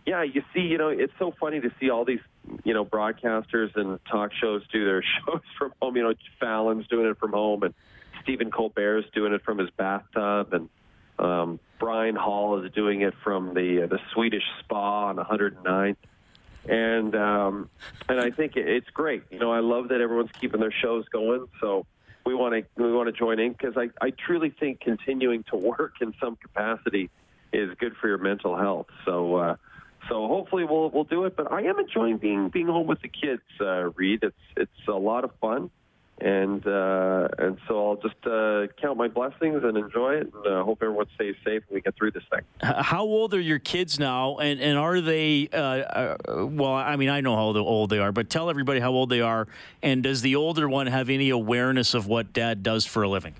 yeah, 0.05 0.23
you 0.23 0.43
see, 0.53 0.61
you 0.61 0.77
know, 0.77 0.89
it's 0.89 1.13
so 1.19 1.33
funny 1.39 1.59
to 1.59 1.71
see 1.79 1.89
all 1.89 2.05
these, 2.05 2.21
you 2.63 2.73
know, 2.73 2.85
broadcasters 2.85 3.75
and 3.75 3.99
talk 4.05 4.31
shows 4.33 4.63
do 4.71 4.85
their 4.85 5.03
shows 5.25 5.41
from 5.57 5.73
home. 5.81 5.95
You 5.95 6.03
know, 6.03 6.13
Fallon's 6.39 6.87
doing 6.87 7.07
it 7.07 7.17
from 7.17 7.31
home, 7.31 7.63
and 7.63 7.73
Stephen 8.23 8.51
Colbert's 8.51 9.07
doing 9.13 9.33
it 9.33 9.43
from 9.43 9.57
his 9.57 9.69
bathtub, 9.71 10.53
and 10.53 10.69
um, 11.19 11.59
Brian 11.79 12.15
Hall 12.15 12.63
is 12.63 12.71
doing 12.71 13.01
it 13.01 13.13
from 13.23 13.53
the 13.53 13.83
uh, 13.83 13.87
the 13.87 13.99
Swedish 14.13 14.43
spa 14.59 15.07
on 15.07 15.17
109th. 15.17 15.97
And 16.67 17.15
um, 17.15 17.69
and 18.07 18.19
I 18.19 18.31
think 18.31 18.55
it's 18.55 18.89
great. 18.89 19.23
You 19.31 19.39
know, 19.39 19.51
I 19.51 19.59
love 19.59 19.89
that 19.89 20.01
everyone's 20.01 20.31
keeping 20.39 20.59
their 20.59 20.73
shows 20.73 21.07
going. 21.09 21.47
So 21.61 21.85
we 22.29 22.35
want 22.35 22.53
to 22.53 22.83
we 22.83 22.93
want 22.93 23.07
to 23.07 23.11
join 23.11 23.39
in 23.39 23.53
because 23.53 23.75
I, 23.75 23.89
I 24.05 24.11
truly 24.11 24.51
think 24.51 24.81
continuing 24.81 25.43
to 25.49 25.55
work 25.55 25.95
in 25.99 26.13
some 26.21 26.35
capacity 26.35 27.09
is 27.51 27.71
good 27.79 27.95
for 27.99 28.07
your 28.07 28.19
mental 28.19 28.55
health. 28.55 28.85
So 29.03 29.35
uh, 29.35 29.55
so 30.07 30.27
hopefully 30.27 30.63
we'll 30.63 30.91
we'll 30.91 31.05
do 31.05 31.25
it. 31.25 31.35
But 31.35 31.51
I 31.51 31.63
am 31.63 31.79
enjoying 31.79 32.17
being 32.17 32.49
being 32.49 32.67
home 32.67 32.85
with 32.85 33.01
the 33.01 33.07
kids. 33.07 33.41
Uh, 33.59 33.89
Reid, 33.95 34.23
it's 34.23 34.35
it's 34.55 34.87
a 34.87 34.91
lot 34.91 35.23
of 35.23 35.31
fun, 35.41 35.71
and 36.21 36.65
uh, 36.65 37.27
and 37.37 37.57
so 37.67 37.89
I'll 37.89 37.95
just 37.95 38.25
uh, 38.25 38.67
count 38.81 38.97
my 38.97 39.07
blessings 39.07 39.63
and 39.63 39.77
enjoy 39.77 40.15
it, 40.15 40.33
and 40.33 40.47
uh, 40.47 40.63
hope 40.63 40.79
everyone 40.81 41.07
stays 41.15 41.35
safe 41.45 41.63
and 41.67 41.75
we 41.75 41.81
get 41.81 41.95
through 41.95 42.11
this 42.11 42.23
thing. 42.29 42.41
How 42.61 43.03
old 43.03 43.33
are 43.33 43.39
your 43.39 43.59
kids 43.59 43.99
now, 43.99 44.37
and 44.37 44.59
and 44.59 44.77
are 44.77 45.01
they? 45.01 45.49
Uh, 45.51 45.57
uh, 45.57 46.45
well, 46.45 46.73
I 46.73 46.95
mean, 46.95 47.09
I 47.09 47.21
know 47.21 47.35
how 47.35 47.57
old 47.57 47.89
they 47.89 47.99
are, 47.99 48.11
but 48.11 48.29
tell 48.29 48.49
everybody 48.49 48.79
how 48.79 48.91
old 48.91 49.09
they 49.09 49.21
are, 49.21 49.47
and 49.81 50.03
does 50.03 50.21
the 50.21 50.35
older 50.35 50.67
one 50.67 50.87
have 50.87 51.09
any 51.09 51.29
awareness 51.29 51.93
of 51.93 52.07
what 52.07 52.33
Dad 52.33 52.63
does 52.63 52.85
for 52.85 53.03
a 53.03 53.09
living? 53.09 53.35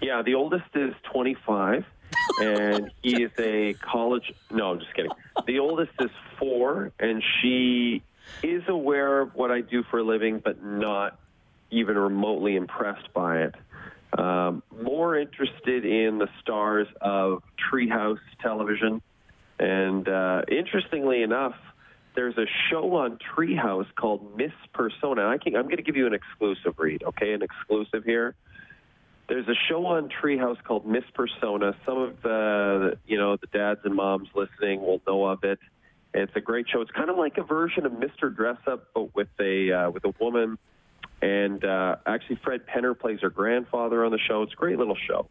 Yeah, 0.00 0.22
the 0.22 0.34
oldest 0.34 0.64
is 0.74 0.94
25. 1.12 1.84
and 2.42 2.90
he 3.02 3.22
is 3.22 3.30
a 3.38 3.74
college. 3.74 4.32
No, 4.50 4.72
I'm 4.72 4.80
just 4.80 4.92
kidding. 4.94 5.12
The 5.46 5.60
oldest 5.60 5.92
is 6.00 6.10
four, 6.38 6.92
and 6.98 7.22
she 7.40 8.02
is 8.42 8.62
aware 8.68 9.20
of 9.20 9.34
what 9.34 9.50
I 9.50 9.60
do 9.60 9.82
for 9.84 10.00
a 10.00 10.02
living, 10.02 10.40
but 10.42 10.62
not 10.62 11.18
even 11.70 11.96
remotely 11.96 12.56
impressed 12.56 13.12
by 13.14 13.42
it. 13.42 13.54
Um, 14.18 14.62
more 14.82 15.16
interested 15.16 15.84
in 15.84 16.18
the 16.18 16.28
stars 16.40 16.88
of 17.00 17.42
Treehouse 17.72 18.18
Television, 18.42 19.00
and 19.58 20.08
uh, 20.08 20.42
interestingly 20.50 21.22
enough, 21.22 21.54
there's 22.16 22.36
a 22.36 22.46
show 22.68 22.96
on 22.96 23.18
Treehouse 23.18 23.86
called 23.94 24.36
Miss 24.36 24.52
Persona. 24.72 25.22
I 25.22 25.38
I'm 25.46 25.52
going 25.52 25.76
to 25.76 25.82
give 25.82 25.96
you 25.96 26.06
an 26.06 26.14
exclusive 26.14 26.74
read, 26.78 27.04
okay? 27.04 27.32
An 27.32 27.42
exclusive 27.42 28.04
here. 28.04 28.34
There's 29.28 29.46
a 29.46 29.54
show 29.68 29.86
on 29.86 30.08
Treehouse 30.08 30.60
called 30.64 30.86
Miss 30.86 31.04
Persona. 31.14 31.76
Some 31.86 31.98
of 31.98 32.20
the, 32.22 32.98
you 33.06 33.16
know, 33.16 33.36
the 33.36 33.46
dads 33.46 33.80
and 33.84 33.94
moms 33.94 34.28
listening 34.34 34.80
will 34.80 35.00
know 35.06 35.24
of 35.24 35.44
it. 35.44 35.60
It's 36.12 36.32
a 36.34 36.40
great 36.40 36.66
show. 36.68 36.80
It's 36.80 36.90
kind 36.90 37.10
of 37.10 37.16
like 37.16 37.38
a 37.38 37.44
version 37.44 37.86
of 37.86 37.92
Mr. 37.92 38.34
Dress 38.34 38.58
Up, 38.66 38.88
but 38.92 39.14
with 39.14 39.28
a 39.38 39.70
uh, 39.70 39.90
with 39.90 40.04
a 40.04 40.12
woman. 40.18 40.58
And 41.22 41.64
uh, 41.64 41.96
actually, 42.06 42.38
Fred 42.42 42.62
Penner 42.66 42.98
plays 42.98 43.20
her 43.20 43.30
grandfather 43.30 44.04
on 44.04 44.12
the 44.12 44.18
show. 44.18 44.42
It's 44.42 44.52
a 44.52 44.56
great 44.56 44.78
little 44.78 44.96
show. 45.06 45.28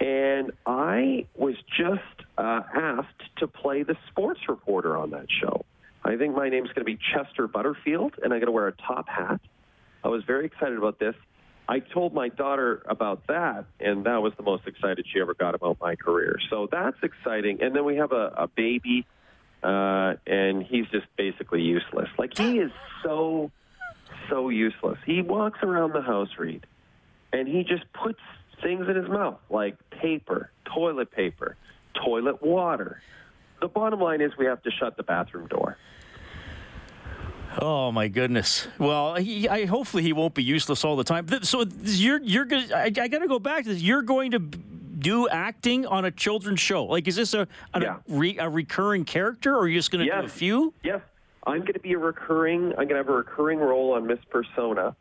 And 0.00 0.52
I 0.66 1.26
was 1.34 1.54
just 1.78 2.02
uh, 2.36 2.62
asked 2.74 3.22
to 3.38 3.46
play 3.46 3.82
the 3.82 3.96
sports 4.10 4.40
reporter 4.48 4.96
on 4.96 5.10
that 5.10 5.26
show. 5.40 5.64
I 6.04 6.16
think 6.16 6.36
my 6.36 6.50
name's 6.50 6.68
going 6.68 6.84
to 6.84 6.84
be 6.84 6.98
Chester 7.14 7.48
Butterfield, 7.48 8.14
and 8.22 8.32
I'm 8.32 8.40
going 8.40 8.46
to 8.46 8.52
wear 8.52 8.68
a 8.68 8.72
top 8.72 9.08
hat. 9.08 9.40
I 10.02 10.08
was 10.08 10.22
very 10.24 10.44
excited 10.44 10.76
about 10.76 10.98
this. 10.98 11.14
I 11.66 11.78
told 11.78 12.12
my 12.12 12.28
daughter 12.28 12.82
about 12.86 13.26
that, 13.28 13.64
and 13.80 14.04
that 14.04 14.20
was 14.20 14.34
the 14.36 14.42
most 14.42 14.66
excited 14.66 15.06
she 15.10 15.20
ever 15.20 15.32
got 15.32 15.54
about 15.54 15.78
my 15.80 15.96
career. 15.96 16.36
So 16.50 16.68
that's 16.70 16.98
exciting. 17.02 17.62
And 17.62 17.74
then 17.74 17.86
we 17.86 17.96
have 17.96 18.12
a, 18.12 18.34
a 18.36 18.48
baby, 18.48 19.06
uh, 19.62 20.14
and 20.26 20.62
he's 20.62 20.86
just 20.88 21.06
basically 21.16 21.62
useless. 21.62 22.10
Like 22.18 22.36
he 22.36 22.58
is 22.58 22.70
so, 23.02 23.50
so 24.28 24.48
useless. 24.48 24.98
He 25.06 25.22
walks 25.22 25.60
around 25.62 25.92
the 25.92 26.02
house, 26.02 26.28
Reid, 26.38 26.66
and 27.32 27.46
he 27.48 27.64
just 27.64 27.84
puts 27.92 28.20
things 28.62 28.88
in 28.88 28.96
his 28.96 29.08
mouth 29.08 29.38
like 29.50 29.76
paper, 29.90 30.50
toilet 30.64 31.10
paper, 31.10 31.56
toilet 32.04 32.42
water. 32.42 33.00
The 33.60 33.68
bottom 33.68 34.00
line 34.00 34.20
is 34.20 34.32
we 34.36 34.46
have 34.46 34.62
to 34.62 34.70
shut 34.70 34.96
the 34.96 35.02
bathroom 35.02 35.46
door. 35.48 35.76
Oh 37.60 37.92
my 37.92 38.08
goodness. 38.08 38.66
Well, 38.78 39.14
he, 39.14 39.48
I 39.48 39.66
hopefully 39.66 40.02
he 40.02 40.12
won't 40.12 40.34
be 40.34 40.42
useless 40.42 40.84
all 40.84 40.96
the 40.96 41.04
time. 41.04 41.28
So 41.44 41.64
you're 41.82 42.20
you're 42.20 42.44
going. 42.46 42.72
I, 42.72 42.84
I 42.86 42.90
got 42.90 43.20
to 43.20 43.28
go 43.28 43.38
back 43.38 43.62
to 43.64 43.72
this. 43.74 43.80
You're 43.82 44.02
going 44.02 44.32
to 44.32 44.40
do 44.40 45.28
acting 45.28 45.86
on 45.86 46.04
a 46.04 46.10
children's 46.10 46.58
show. 46.60 46.84
Like, 46.86 47.06
is 47.06 47.14
this 47.16 47.32
a 47.32 47.46
a, 47.74 47.80
Yeah. 47.80 47.96
re, 48.08 48.36
a 48.38 48.48
recurring 48.48 49.04
character, 49.04 49.54
or 49.54 49.60
are 49.60 49.68
you 49.68 49.78
just 49.78 49.92
going 49.92 50.04
to 50.04 50.12
do 50.12 50.18
a 50.24 50.28
few? 50.28 50.74
Yes, 50.82 51.00
I'm 51.46 51.60
going 51.60 51.74
to 51.74 51.80
be 51.80 51.92
a 51.92 51.98
recurring. 51.98 52.70
I'm 52.70 52.88
going 52.88 52.88
to 52.90 52.96
have 52.96 53.08
a 53.08 53.12
recurring 53.12 53.58
role 53.58 53.92
on 53.92 54.06
Miss 54.06 54.18
Persona. 54.30 54.96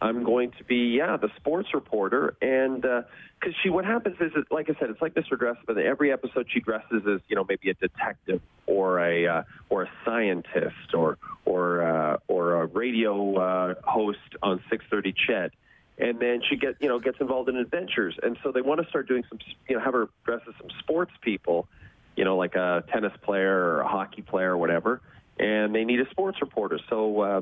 I'm 0.00 0.24
going 0.24 0.52
to 0.58 0.64
be 0.64 0.96
yeah 0.96 1.16
the 1.16 1.28
sports 1.36 1.68
reporter, 1.72 2.36
and 2.42 2.82
because 2.82 3.54
she 3.62 3.70
what 3.70 3.84
happens 3.84 4.16
is 4.20 4.32
like 4.50 4.68
I 4.68 4.78
said, 4.78 4.90
it's 4.90 5.00
like 5.00 5.14
Mr. 5.14 5.38
Dress, 5.38 5.56
but 5.66 5.78
every 5.78 6.12
episode 6.12 6.46
she 6.52 6.60
dresses 6.60 7.02
as 7.06 7.20
you 7.28 7.36
know 7.36 7.44
maybe 7.48 7.70
a 7.70 7.74
detective 7.74 8.40
or 8.66 8.98
a 9.00 9.26
uh, 9.26 9.42
or 9.68 9.84
a 9.84 9.90
scientist 10.04 10.94
or 10.94 11.18
or 11.44 11.82
uh, 11.82 12.16
or 12.28 12.62
a 12.62 12.66
radio 12.66 13.36
uh, 13.36 13.74
host 13.84 14.18
on 14.42 14.60
6:30 14.70 15.14
Ched. 15.28 15.50
And 15.96 16.18
then 16.18 16.42
she 16.48 16.56
get 16.56 16.76
you 16.80 16.88
know 16.88 16.98
gets 16.98 17.20
involved 17.20 17.48
in 17.48 17.56
adventures, 17.56 18.16
and 18.22 18.36
so 18.42 18.50
they 18.50 18.62
want 18.62 18.82
to 18.82 18.88
start 18.88 19.06
doing 19.06 19.22
some 19.28 19.38
you 19.68 19.76
know 19.76 19.82
have 19.82 19.94
her 19.94 20.08
dress 20.24 20.40
as 20.48 20.54
some 20.58 20.70
sports 20.80 21.12
people, 21.20 21.68
you 22.16 22.24
know, 22.24 22.36
like 22.36 22.56
a 22.56 22.82
tennis 22.92 23.12
player 23.22 23.56
or 23.56 23.80
a 23.80 23.88
hockey 23.88 24.22
player 24.22 24.52
or 24.52 24.56
whatever, 24.56 25.00
and 25.38 25.74
they 25.74 25.84
need 25.84 26.00
a 26.00 26.08
sports 26.10 26.38
reporter. 26.40 26.78
So, 26.88 27.20
uh, 27.20 27.40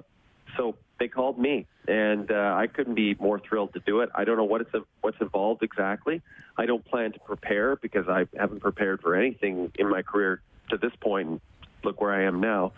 so 0.57 0.77
they 0.99 1.09
called 1.09 1.39
me, 1.39 1.67
and 1.89 2.31
uh, 2.31 2.55
I 2.57 2.67
couldn't 2.67 2.95
be 2.95 3.15
more 3.19 3.41
thrilled 3.41 3.75
to 3.75 3.81
do 3.81 4.01
it. 4.01 4.11
I 4.15 4.25
don't 4.25 4.37
know 4.37 4.45
what 4.45 4.61
it's 4.61 4.71
what's 5.01 5.21
involved 5.21 5.63
exactly. 5.63 6.23
I 6.57 6.67
don't 6.67 6.85
plan 6.85 7.13
to 7.13 7.21
prepare 7.21 7.77
because 7.77 8.09
I 8.09 8.27
haven't 8.39 8.61
prepared 8.61 9.01
for 9.01 9.17
anything 9.17 9.73
in 9.79 9.89
my 9.89 10.03
career 10.03 10.43
to 10.71 10.77
this 10.77 10.93
point. 11.01 11.29
And 11.29 11.41
look 11.85 12.01
where 12.01 12.13
I 12.13 12.25
am 12.25 12.41
now. 12.41 12.73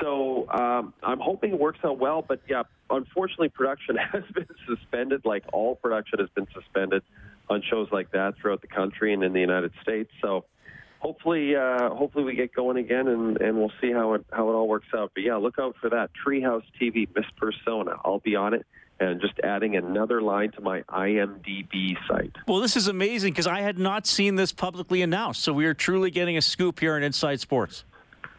So 0.00 0.48
um, 0.50 0.92
I'm 1.02 1.20
hoping 1.20 1.52
it 1.52 1.58
works 1.58 1.78
out 1.84 1.98
well, 1.98 2.24
but 2.26 2.40
yeah, 2.48 2.64
unfortunately, 2.90 3.48
production 3.48 3.96
has 4.12 4.24
been 4.34 4.48
suspended. 4.68 5.22
Like 5.24 5.44
all 5.52 5.76
production 5.76 6.18
has 6.18 6.28
been 6.34 6.46
suspended 6.52 7.02
on 7.48 7.62
shows 7.70 7.88
like 7.92 8.10
that 8.12 8.34
throughout 8.40 8.60
the 8.60 8.66
country 8.66 9.12
and 9.12 9.22
in 9.22 9.32
the 9.32 9.40
United 9.40 9.72
States. 9.82 10.10
So 10.20 10.44
hopefully, 11.06 11.54
uh, 11.54 11.90
hopefully 11.90 12.24
we 12.24 12.34
get 12.34 12.52
going 12.52 12.76
again, 12.76 13.06
and, 13.06 13.40
and 13.40 13.56
we'll 13.56 13.72
see 13.80 13.92
how 13.92 14.14
it 14.14 14.26
how 14.32 14.48
it 14.48 14.54
all 14.54 14.66
works 14.66 14.88
out. 14.94 15.12
But 15.14 15.22
yeah, 15.22 15.36
look 15.36 15.56
out 15.58 15.76
for 15.80 15.88
that 15.90 16.10
Treehouse 16.26 16.64
TV 16.80 17.08
Miss 17.14 17.26
Persona. 17.36 17.92
I'll 18.04 18.18
be 18.18 18.34
on 18.34 18.54
it. 18.54 18.66
And 18.98 19.20
just 19.20 19.34
adding 19.44 19.76
another 19.76 20.22
line 20.22 20.52
to 20.52 20.62
my 20.62 20.80
IMDb 20.88 21.96
site. 22.08 22.34
Well, 22.48 22.60
this 22.60 22.76
is 22.76 22.88
amazing 22.88 23.34
because 23.34 23.46
I 23.46 23.60
had 23.60 23.78
not 23.78 24.06
seen 24.06 24.36
this 24.36 24.52
publicly 24.52 25.02
announced. 25.02 25.42
So 25.42 25.52
we 25.52 25.66
are 25.66 25.74
truly 25.74 26.10
getting 26.10 26.38
a 26.38 26.40
scoop 26.40 26.80
here 26.80 26.96
on 26.96 27.02
Inside 27.02 27.38
Sports. 27.40 27.84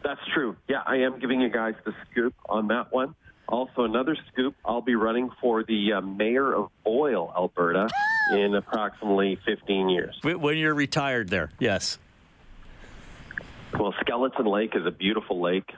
That's 0.02 0.20
true. 0.34 0.56
Yeah, 0.68 0.82
I 0.84 0.96
am 0.96 1.20
giving 1.20 1.40
you 1.40 1.48
guys 1.48 1.74
the 1.84 1.94
scoop 2.10 2.34
on 2.48 2.66
that 2.68 2.92
one. 2.92 3.14
Also, 3.48 3.84
another 3.84 4.16
scoop 4.32 4.56
I'll 4.64 4.82
be 4.82 4.96
running 4.96 5.30
for 5.40 5.62
the 5.62 5.92
uh, 5.92 6.00
mayor 6.00 6.52
of 6.52 6.70
Boyle, 6.84 7.32
Alberta, 7.36 7.88
in 8.32 8.56
approximately 8.56 9.38
15 9.46 9.88
years. 9.88 10.18
When 10.24 10.58
you're 10.58 10.74
retired, 10.74 11.28
there, 11.28 11.52
yes. 11.60 11.98
Well, 13.72 13.94
Skeleton 14.00 14.46
Lake 14.46 14.74
is 14.74 14.86
a 14.86 14.90
beautiful 14.90 15.40
lake. 15.40 15.70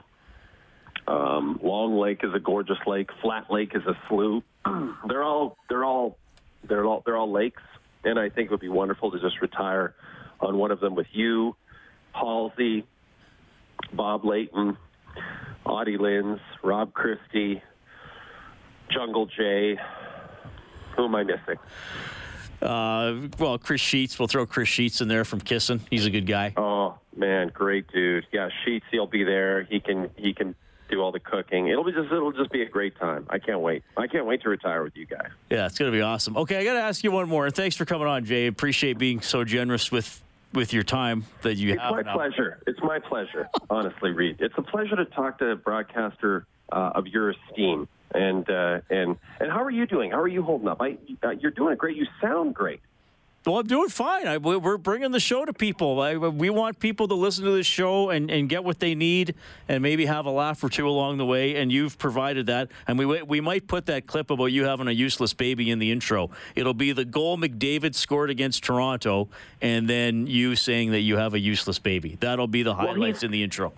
Um, 1.07 1.59
Long 1.61 1.97
Lake 1.97 2.21
is 2.23 2.33
a 2.33 2.39
gorgeous 2.39 2.77
lake. 2.85 3.09
Flat 3.21 3.51
Lake 3.51 3.71
is 3.75 3.83
a 3.85 3.97
slough. 4.07 4.43
they're 5.07 5.23
all 5.23 5.57
they're 5.69 5.83
all 5.83 6.17
they're 6.67 6.85
all 6.85 7.03
they're 7.05 7.17
all 7.17 7.31
lakes, 7.31 7.63
and 8.03 8.19
I 8.19 8.29
think 8.29 8.45
it 8.47 8.51
would 8.51 8.59
be 8.59 8.69
wonderful 8.69 9.11
to 9.11 9.19
just 9.19 9.41
retire 9.41 9.93
on 10.39 10.57
one 10.57 10.71
of 10.71 10.79
them 10.79 10.95
with 10.95 11.07
you, 11.11 11.55
Halsey, 12.13 12.85
Bob 13.93 14.25
Layton, 14.25 14.77
Audie 15.65 15.97
Lins, 15.97 16.39
Rob 16.63 16.93
Christie, 16.93 17.61
Jungle 18.89 19.25
Jay. 19.25 19.77
Who 20.95 21.05
am 21.05 21.15
I 21.15 21.23
missing? 21.23 21.57
Uh, 22.61 23.27
well, 23.39 23.57
Chris 23.57 23.81
Sheets. 23.81 24.17
We'll 24.19 24.27
throw 24.27 24.45
Chris 24.45 24.69
Sheets 24.69 25.01
in 25.01 25.07
there 25.07 25.25
from 25.25 25.41
Kissing. 25.41 25.81
He's 25.89 26.05
a 26.05 26.09
good 26.11 26.27
guy. 26.27 26.53
Oh 26.57 26.95
man, 27.15 27.49
great 27.53 27.87
dude. 27.91 28.25
Yeah, 28.31 28.49
Sheets, 28.65 28.85
he'll 28.91 29.07
be 29.07 29.23
there. 29.23 29.63
He 29.63 29.79
can 29.79 30.09
he 30.15 30.33
can 30.33 30.55
do 30.89 31.01
all 31.01 31.11
the 31.11 31.19
cooking. 31.19 31.67
It'll 31.69 31.83
be 31.83 31.91
just 31.93 32.11
it'll 32.11 32.31
just 32.33 32.51
be 32.51 32.61
a 32.61 32.69
great 32.69 32.97
time. 32.97 33.25
I 33.29 33.39
can't 33.39 33.61
wait. 33.61 33.83
I 33.97 34.07
can't 34.07 34.25
wait 34.25 34.41
to 34.43 34.49
retire 34.49 34.83
with 34.83 34.95
you 34.95 35.05
guys. 35.05 35.29
Yeah, 35.49 35.65
it's 35.65 35.77
going 35.77 35.91
to 35.91 35.95
be 35.97 36.01
awesome. 36.01 36.37
Okay, 36.37 36.57
I 36.57 36.63
got 36.63 36.73
to 36.73 36.81
ask 36.81 37.03
you 37.03 37.11
one 37.11 37.27
more. 37.29 37.49
Thanks 37.49 37.75
for 37.75 37.85
coming 37.85 38.07
on, 38.07 38.25
Jay. 38.25 38.47
Appreciate 38.47 38.97
being 38.97 39.21
so 39.21 39.43
generous 39.43 39.91
with 39.91 40.21
with 40.53 40.73
your 40.73 40.83
time 40.83 41.25
that 41.43 41.55
you 41.55 41.71
It's 41.73 41.81
have. 41.81 41.91
my 41.95 42.01
now. 42.01 42.13
pleasure. 42.13 42.59
It's 42.67 42.79
my 42.83 42.99
pleasure, 42.99 43.47
honestly, 43.69 44.11
Reid. 44.11 44.37
It's 44.41 44.53
a 44.57 44.61
pleasure 44.61 44.97
to 44.97 45.05
talk 45.05 45.39
to 45.39 45.51
a 45.51 45.55
broadcaster 45.55 46.45
uh, 46.73 46.91
of 46.93 47.07
your 47.07 47.29
esteem. 47.31 47.87
And 48.13 48.49
uh, 48.49 48.81
and 48.89 49.17
and 49.39 49.51
how 49.51 49.63
are 49.63 49.71
you 49.71 49.85
doing? 49.85 50.11
How 50.11 50.19
are 50.19 50.27
you 50.27 50.43
holding 50.43 50.67
up? 50.67 50.81
I, 50.81 50.97
uh, 51.23 51.29
you're 51.31 51.51
doing 51.51 51.75
great. 51.77 51.95
You 51.95 52.05
sound 52.21 52.53
great. 52.53 52.81
Well, 53.43 53.57
I'm 53.57 53.65
doing 53.65 53.89
fine. 53.89 54.27
I, 54.27 54.37
we- 54.37 54.57
we're 54.57 54.77
bringing 54.77 55.09
the 55.09 55.19
show 55.19 55.45
to 55.45 55.51
people. 55.51 55.99
I, 55.99 56.15
we 56.15 56.51
want 56.51 56.77
people 56.79 57.07
to 57.07 57.15
listen 57.15 57.43
to 57.45 57.49
this 57.51 57.65
show 57.65 58.11
and, 58.11 58.29
and 58.29 58.47
get 58.47 58.63
what 58.63 58.79
they 58.79 58.93
need 58.93 59.33
and 59.67 59.81
maybe 59.81 60.05
have 60.05 60.27
a 60.27 60.29
laugh 60.29 60.63
or 60.63 60.69
two 60.69 60.87
along 60.87 61.17
the 61.17 61.25
way. 61.25 61.55
And 61.55 61.71
you've 61.71 61.97
provided 61.97 62.45
that. 62.47 62.69
And 62.87 62.99
we, 62.99 63.05
we 63.23 63.41
might 63.41 63.67
put 63.67 63.87
that 63.87 64.05
clip 64.05 64.29
about 64.29 64.45
you 64.45 64.65
having 64.65 64.87
a 64.87 64.91
useless 64.91 65.33
baby 65.33 65.71
in 65.71 65.79
the 65.79 65.91
intro. 65.91 66.29
It'll 66.53 66.75
be 66.75 66.91
the 66.91 67.03
goal 67.03 67.35
McDavid 67.35 67.95
scored 67.95 68.29
against 68.29 68.63
Toronto 68.63 69.27
and 69.59 69.89
then 69.89 70.27
you 70.27 70.55
saying 70.55 70.91
that 70.91 70.99
you 70.99 71.17
have 71.17 71.33
a 71.33 71.39
useless 71.39 71.79
baby. 71.79 72.17
That'll 72.19 72.45
be 72.45 72.61
the 72.61 72.75
he's- 72.75 72.87
highlights 72.89 73.23
in 73.23 73.31
the 73.31 73.41
intro. 73.41 73.73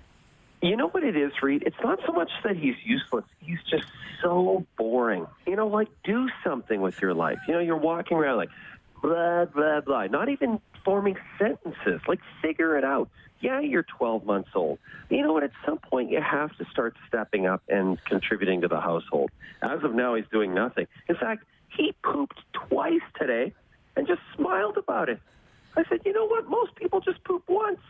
You 0.64 0.78
know 0.78 0.88
what 0.88 1.04
it 1.04 1.18
is, 1.18 1.34
Reid? 1.42 1.64
It's 1.66 1.76
not 1.84 2.00
so 2.06 2.14
much 2.14 2.32
that 2.46 2.56
he's 2.56 2.76
useless. 2.86 3.26
He's 3.40 3.60
just 3.70 3.86
so 4.22 4.66
boring. 4.78 5.28
You 5.46 5.58
know, 5.58 5.68
like 5.68 5.90
do 6.06 6.30
something 6.42 6.80
with 6.80 7.02
your 7.02 7.14
life. 7.14 7.38
You 7.50 7.56
know, 7.56 7.60
you're 7.60 7.76
walking 7.76 8.16
around 8.16 8.38
like 8.38 8.50
blah 9.02 9.44
blah 9.44 9.82
blah, 9.82 10.06
not 10.06 10.30
even 10.30 10.62
forming 10.86 11.18
sentences. 11.38 12.00
Like 12.08 12.22
figure 12.42 12.78
it 12.78 12.86
out. 12.86 13.10
Yeah, 13.42 13.60
you're 13.60 13.84
12 13.84 14.26
months 14.26 14.52
old. 14.56 14.80
You 15.10 15.22
know 15.24 15.34
what? 15.34 15.44
At 15.44 15.52
some 15.66 15.80
point, 15.80 16.10
you 16.10 16.22
have 16.22 16.56
to 16.56 16.66
start 16.72 16.96
stepping 17.10 17.46
up 17.46 17.62
and 17.68 18.02
contributing 18.06 18.62
to 18.62 18.70
the 18.70 18.80
household. 18.80 19.32
As 19.62 19.84
of 19.84 19.94
now, 19.94 20.16
he's 20.16 20.28
doing 20.32 20.54
nothing. 20.54 20.88
In 21.10 21.16
fact, 21.16 21.44
he 21.68 21.94
pooped 22.04 22.40
twice 22.54 23.02
today 23.20 23.52
and 23.98 24.08
just 24.08 24.22
smiled 24.38 24.78
about 24.78 25.10
it. 25.10 25.20
I 25.76 25.84
said, 25.90 26.00
you 26.06 26.14
know 26.14 26.26
what? 26.26 26.48
Most 26.48 26.74
people 26.76 27.02
just 27.02 27.22
poop 27.26 27.44
once. 27.50 27.82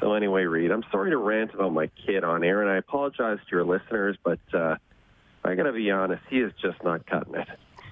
So 0.00 0.14
anyway, 0.14 0.44
Reid, 0.44 0.70
I'm 0.70 0.84
sorry 0.90 1.10
to 1.10 1.16
rant 1.16 1.54
about 1.54 1.72
my 1.72 1.88
kid 2.06 2.24
on 2.24 2.44
air, 2.44 2.62
and 2.62 2.70
I 2.70 2.76
apologize 2.76 3.38
to 3.38 3.56
your 3.56 3.64
listeners, 3.64 4.16
but 4.22 4.38
uh, 4.52 4.76
I 5.44 5.54
got 5.54 5.64
to 5.64 5.72
be 5.72 5.90
honest, 5.90 6.22
he 6.30 6.38
is 6.38 6.52
just 6.60 6.82
not 6.84 7.06
cutting 7.06 7.34
it. 7.34 7.48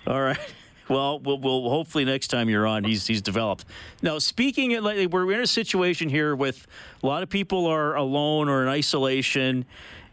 All 0.07 0.21
right. 0.21 0.39
Well, 0.89 1.19
we'll, 1.19 1.41
we'll 1.41 1.69
hopefully 1.69 2.05
next 2.05 2.29
time 2.29 2.49
you're 2.49 2.65
on, 2.65 2.85
he's 2.85 3.09
he's 3.09 3.21
developed. 3.21 3.65
Now, 4.03 4.21
speaking 4.21 4.75
of, 4.77 4.85
like, 4.85 5.09
we're 5.09 5.33
in 5.33 5.41
a 5.41 5.47
situation 5.47 6.09
here 6.09 6.37
with 6.37 6.65
a 7.03 7.07
lot 7.07 7.25
of 7.25 7.29
people 7.29 7.67
are 7.67 7.97
alone 7.97 8.49
or 8.49 8.63
in 8.63 8.69
isolation, 8.69 9.65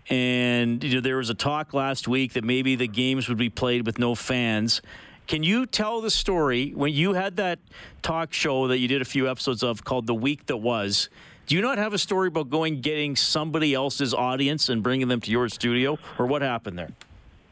and 0.09 0.83
you 0.83 0.95
know, 0.95 1.01
there 1.01 1.17
was 1.17 1.29
a 1.29 1.35
talk 1.35 1.75
last 1.75 2.07
week 2.07 2.33
that 2.33 2.43
maybe 2.43 2.75
the 2.75 2.87
games 2.87 3.29
would 3.29 3.37
be 3.37 3.51
played 3.51 3.85
with 3.85 3.99
no 3.99 4.15
fans. 4.15 4.81
Can 5.27 5.43
you 5.43 5.67
tell 5.67 6.01
the 6.01 6.09
story 6.09 6.71
when 6.71 6.91
you 6.91 7.13
had 7.13 7.35
that 7.35 7.59
talk 8.01 8.33
show 8.33 8.67
that 8.67 8.79
you 8.79 8.87
did 8.87 9.01
a 9.01 9.05
few 9.05 9.29
episodes 9.29 9.61
of 9.61 9.83
called 9.83 10.07
"The 10.07 10.15
Week 10.15 10.47
That 10.47 10.57
Was"? 10.57 11.09
Do 11.45 11.55
you 11.55 11.61
not 11.61 11.77
have 11.77 11.93
a 11.93 11.97
story 11.97 12.29
about 12.29 12.49
going 12.49 12.79
getting 12.79 13.15
somebody 13.15 13.73
else's 13.73 14.13
audience 14.13 14.69
and 14.69 14.81
bringing 14.81 15.09
them 15.09 15.19
to 15.21 15.31
your 15.31 15.49
studio, 15.49 15.99
or 16.17 16.25
what 16.25 16.41
happened 16.41 16.79
there? 16.79 16.91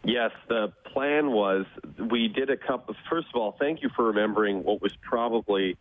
Yes, 0.04 0.32
the 0.48 0.72
plan 0.86 1.32
was 1.32 1.66
we 2.00 2.28
did 2.30 2.50
a 2.50 2.58
couple. 2.58 2.96
First 3.10 3.28
of 3.34 3.40
all, 3.40 3.56
thank 3.60 3.82
you 3.82 3.90
for 3.96 4.06
remembering 4.06 4.64
what 4.64 4.82
was 4.82 4.94
probably 5.02 5.78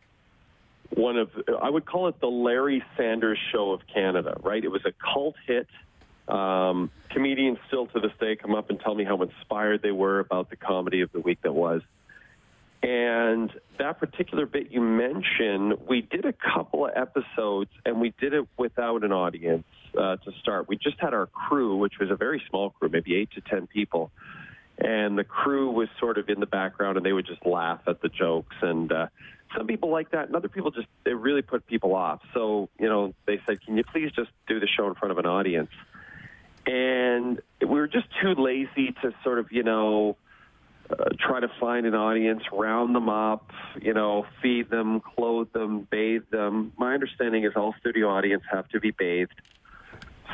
one 0.90 1.17
of 1.17 1.31
I 1.62 1.71
would 1.71 1.87
call 1.87 2.09
it 2.09 2.21
the 2.21 2.26
Larry 2.26 2.83
Sanders 2.97 3.38
Show 3.52 3.71
of 3.71 3.83
Canada. 3.87 4.37
Right? 4.43 4.64
It 4.64 4.71
was 4.71 4.85
a 4.85 4.93
cult 4.93 5.37
hit. 5.47 5.69
Um, 6.26 6.90
comedians 7.11 7.59
still 7.69 7.87
to 7.88 8.00
this 8.00 8.12
day 8.21 8.37
come 8.37 8.55
up 8.55 8.71
and 8.71 8.79
tell 8.81 8.95
me 8.95 9.05
how 9.05 9.23
inspired 9.23 9.83
they 9.83 9.90
were 9.93 10.19
about 10.21 10.50
the 10.50 10.57
comedy 10.57 11.00
of 11.00 11.12
the 11.12 11.21
week 11.21 11.38
that 11.43 11.52
was. 11.52 11.83
And 12.82 13.52
that 13.78 13.99
particular 13.99 14.46
bit 14.46 14.70
you 14.70 14.80
mentioned, 14.80 15.75
we 15.87 16.00
did 16.00 16.25
a 16.25 16.32
couple 16.32 16.87
of 16.87 16.92
episodes, 16.96 17.70
and 17.84 18.00
we 18.00 18.14
did 18.18 18.32
it 18.32 18.49
without 18.56 19.04
an 19.04 19.12
audience 19.12 19.66
uh, 19.99 20.16
to 20.16 20.32
start. 20.40 20.66
We 20.66 20.76
just 20.76 20.99
had 20.99 21.12
our 21.12 21.26
crew, 21.26 21.76
which 21.76 21.99
was 22.00 22.10
a 22.10 22.16
very 22.16 22.42
small 22.49 22.70
crew, 22.70 22.88
maybe 22.88 23.16
eight 23.16 23.30
to 23.32 23.42
ten 23.42 23.66
people, 23.66 24.10
and 24.78 25.18
the 25.18 25.25
crew 25.25 25.70
was 25.70 25.88
sort 25.99 26.16
of 26.16 26.30
in 26.30 26.40
the 26.40 26.46
background, 26.46 26.96
and 26.96 27.04
they 27.04 27.12
would 27.12 27.26
just 27.26 27.44
laugh 27.44 27.80
at 27.87 28.00
the 28.00 28.08
jokes. 28.08 28.56
And 28.62 28.90
uh, 28.90 29.08
some 29.54 29.66
people 29.66 29.90
like 29.90 30.12
that, 30.12 30.28
and 30.28 30.37
other 30.37 30.49
people 30.49 30.70
just 30.70 30.88
it 31.04 31.10
really 31.10 31.42
put 31.42 31.66
people 31.66 31.94
off. 31.94 32.22
So 32.32 32.70
you 32.78 32.88
know, 32.88 33.12
they 33.26 33.42
said, 33.46 33.60
"Can 33.62 33.76
you 33.76 33.84
please 33.84 34.10
just 34.12 34.30
do 34.49 34.58
the 34.58 34.68
show 34.68 34.88
in 34.88 34.94
front 34.94 35.12
of 35.12 35.18
an 35.18 35.26
audience?" 35.26 35.70
And 36.66 37.40
we 37.60 37.66
were 37.66 37.88
just 37.88 38.06
too 38.22 38.34
lazy 38.34 38.92
to 39.02 39.12
sort 39.22 39.38
of, 39.38 39.50
you 39.50 39.62
know 39.62 40.16
uh, 40.90 41.04
try 41.18 41.40
to 41.40 41.49
find 41.61 41.87
an 41.87 41.94
audience, 41.94 42.42
round 42.52 42.94
them 42.94 43.09
up, 43.09 43.50
you 43.80 43.94
know, 43.94 44.26
feed 44.42 44.70
them, 44.70 45.00
clothe 45.00 45.52
them, 45.52 45.87
bathe 45.90 46.25
them. 46.30 46.73
My 46.76 46.94
understanding 46.94 47.44
is 47.44 47.52
all 47.56 47.75
studio 47.80 48.09
audience 48.09 48.42
have 48.50 48.68
to 48.70 48.80
be 48.80 48.90
bathed. 48.90 49.40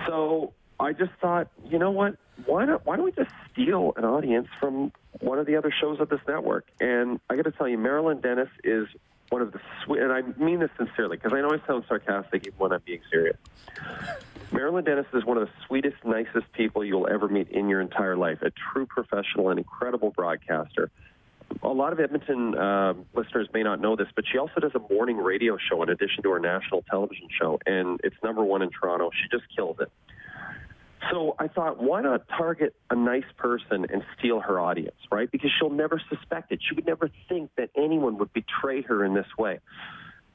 So 0.07 0.53
I 0.79 0.93
just 0.93 1.13
thought, 1.21 1.49
you 1.65 1.79
know 1.79 1.91
what? 1.91 2.17
Why 2.45 2.65
not? 2.65 2.85
Why 2.85 2.97
don't 2.97 3.07
we 3.07 3.13
just 3.13 3.31
steal 3.53 3.93
an 3.97 4.05
audience 4.05 4.49
from 4.61 4.93
one 5.21 5.39
of 5.39 5.47
the 5.47 5.57
other 5.57 5.73
shows 5.81 6.01
of 6.01 6.09
this 6.09 6.21
network? 6.29 6.67
And 6.81 7.19
I 7.31 7.37
got 7.37 7.45
to 7.45 7.53
tell 7.53 7.69
you, 7.69 7.79
Marilyn 7.79 8.21
Denis 8.21 8.49
is 8.63 8.87
one 9.31 9.43
of 9.43 9.53
the 9.53 9.61
sweet, 9.85 10.01
and 10.03 10.13
I 10.13 10.23
mean 10.43 10.61
this 10.61 10.71
sincerely 10.77 11.17
because 11.17 11.33
I 11.33 11.41
know 11.41 11.53
I 11.53 11.67
sound 11.67 11.85
sarcastic 11.89 12.43
even 12.43 12.59
when 12.59 12.73
I'm 12.73 12.83
being 12.85 13.01
serious. 13.11 13.37
Marilyn 14.53 14.85
Denis 14.85 15.07
is 15.13 15.25
one 15.25 15.37
of 15.37 15.47
the 15.47 15.53
sweetest, 15.67 15.97
nicest 16.05 16.51
people 16.53 16.85
you'll 16.85 17.09
ever 17.09 17.29
meet 17.29 17.49
in 17.49 17.69
your 17.69 17.81
entire 17.81 18.17
life. 18.17 18.39
A 18.43 18.51
true 18.73 18.87
professional, 18.87 19.51
and 19.51 19.59
incredible 19.59 20.11
broadcaster. 20.11 20.91
A 21.63 21.69
lot 21.69 21.93
of 21.93 22.01
Edmonton 22.01 22.57
uh, 22.57 22.95
listeners 23.15 23.49
may 23.53 23.63
not 23.63 23.81
know 23.81 23.97
this, 23.97 24.09
but 24.15 24.25
she 24.31 24.39
also 24.39 24.61
does 24.61 24.73
a 24.75 24.93
morning 24.93 25.17
radio 25.17 25.57
show 25.57 25.83
in 25.83 25.89
addition 25.89 26.23
to 26.25 26.31
her 26.31 26.41
national 26.41 26.83
television 26.91 27.29
show, 27.41 27.59
and 27.67 28.01
it's 28.03 28.17
number 28.23 28.45
one 28.45 28.63
in 28.63 28.71
Toronto. 28.71 29.11
She 29.13 29.29
just 29.29 29.45
kills 29.55 29.77
it. 29.81 29.91
So 31.11 31.37
I 31.39 31.49
thought, 31.49 31.83
why 31.83 32.01
not 32.01 32.27
target 32.29 32.75
a 32.91 32.97
nice 32.97 33.25
person 33.37 33.87
and 33.93 34.03
steal 34.19 34.41
her 34.41 34.59
audience, 34.59 34.97
right? 35.11 35.31
Because 35.31 35.51
she'll 35.59 35.71
never 35.71 36.01
suspect 36.09 36.53
it. 36.53 36.61
She 36.67 36.75
would 36.75 36.87
never 36.87 37.11
think 37.29 37.51
that 37.57 37.71
anyone 37.77 38.19
would 38.19 38.33
betray 38.33 38.83
her 38.83 39.05
in 39.05 39.15
this 39.15 39.27
way. 39.39 39.61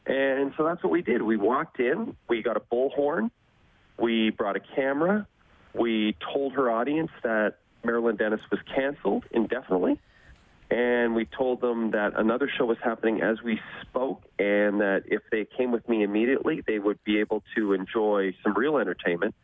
And 0.06 0.54
so 0.58 0.64
that's 0.64 0.84
what 0.84 0.92
we 0.92 1.02
did. 1.02 1.22
We 1.22 1.38
walked 1.38 1.80
in, 1.80 2.16
we 2.28 2.42
got 2.42 2.58
a 2.58 2.60
bullhorn, 2.60 3.32
we 4.00 4.30
brought 4.32 4.56
a 4.56 4.62
camera, 4.76 5.28
we 5.74 6.16
told 6.34 6.54
her 6.54 6.72
audience 6.72 7.12
that 7.24 7.56
Marilyn 7.84 8.16
Denis 8.16 8.42
was 8.50 8.60
canceled 8.74 9.26
indefinitely. 9.32 10.00
And 10.70 11.16
we 11.16 11.26
told 11.26 11.60
them 11.60 11.92
that 11.92 12.14
another 12.18 12.50
show 12.58 12.66
was 12.66 12.78
happening 12.82 13.22
as 13.22 13.42
we 13.44 13.60
spoke, 13.82 14.24
and 14.40 14.80
that 14.80 15.04
if 15.06 15.22
they 15.30 15.46
came 15.58 15.72
with 15.72 15.88
me 15.90 16.02
immediately, 16.02 16.64
they 16.66 16.80
would 16.80 17.04
be 17.04 17.20
able 17.20 17.44
to 17.56 17.74
enjoy 17.74 18.34
some 18.42 18.54
real 18.54 18.78
entertainment. 18.78 19.36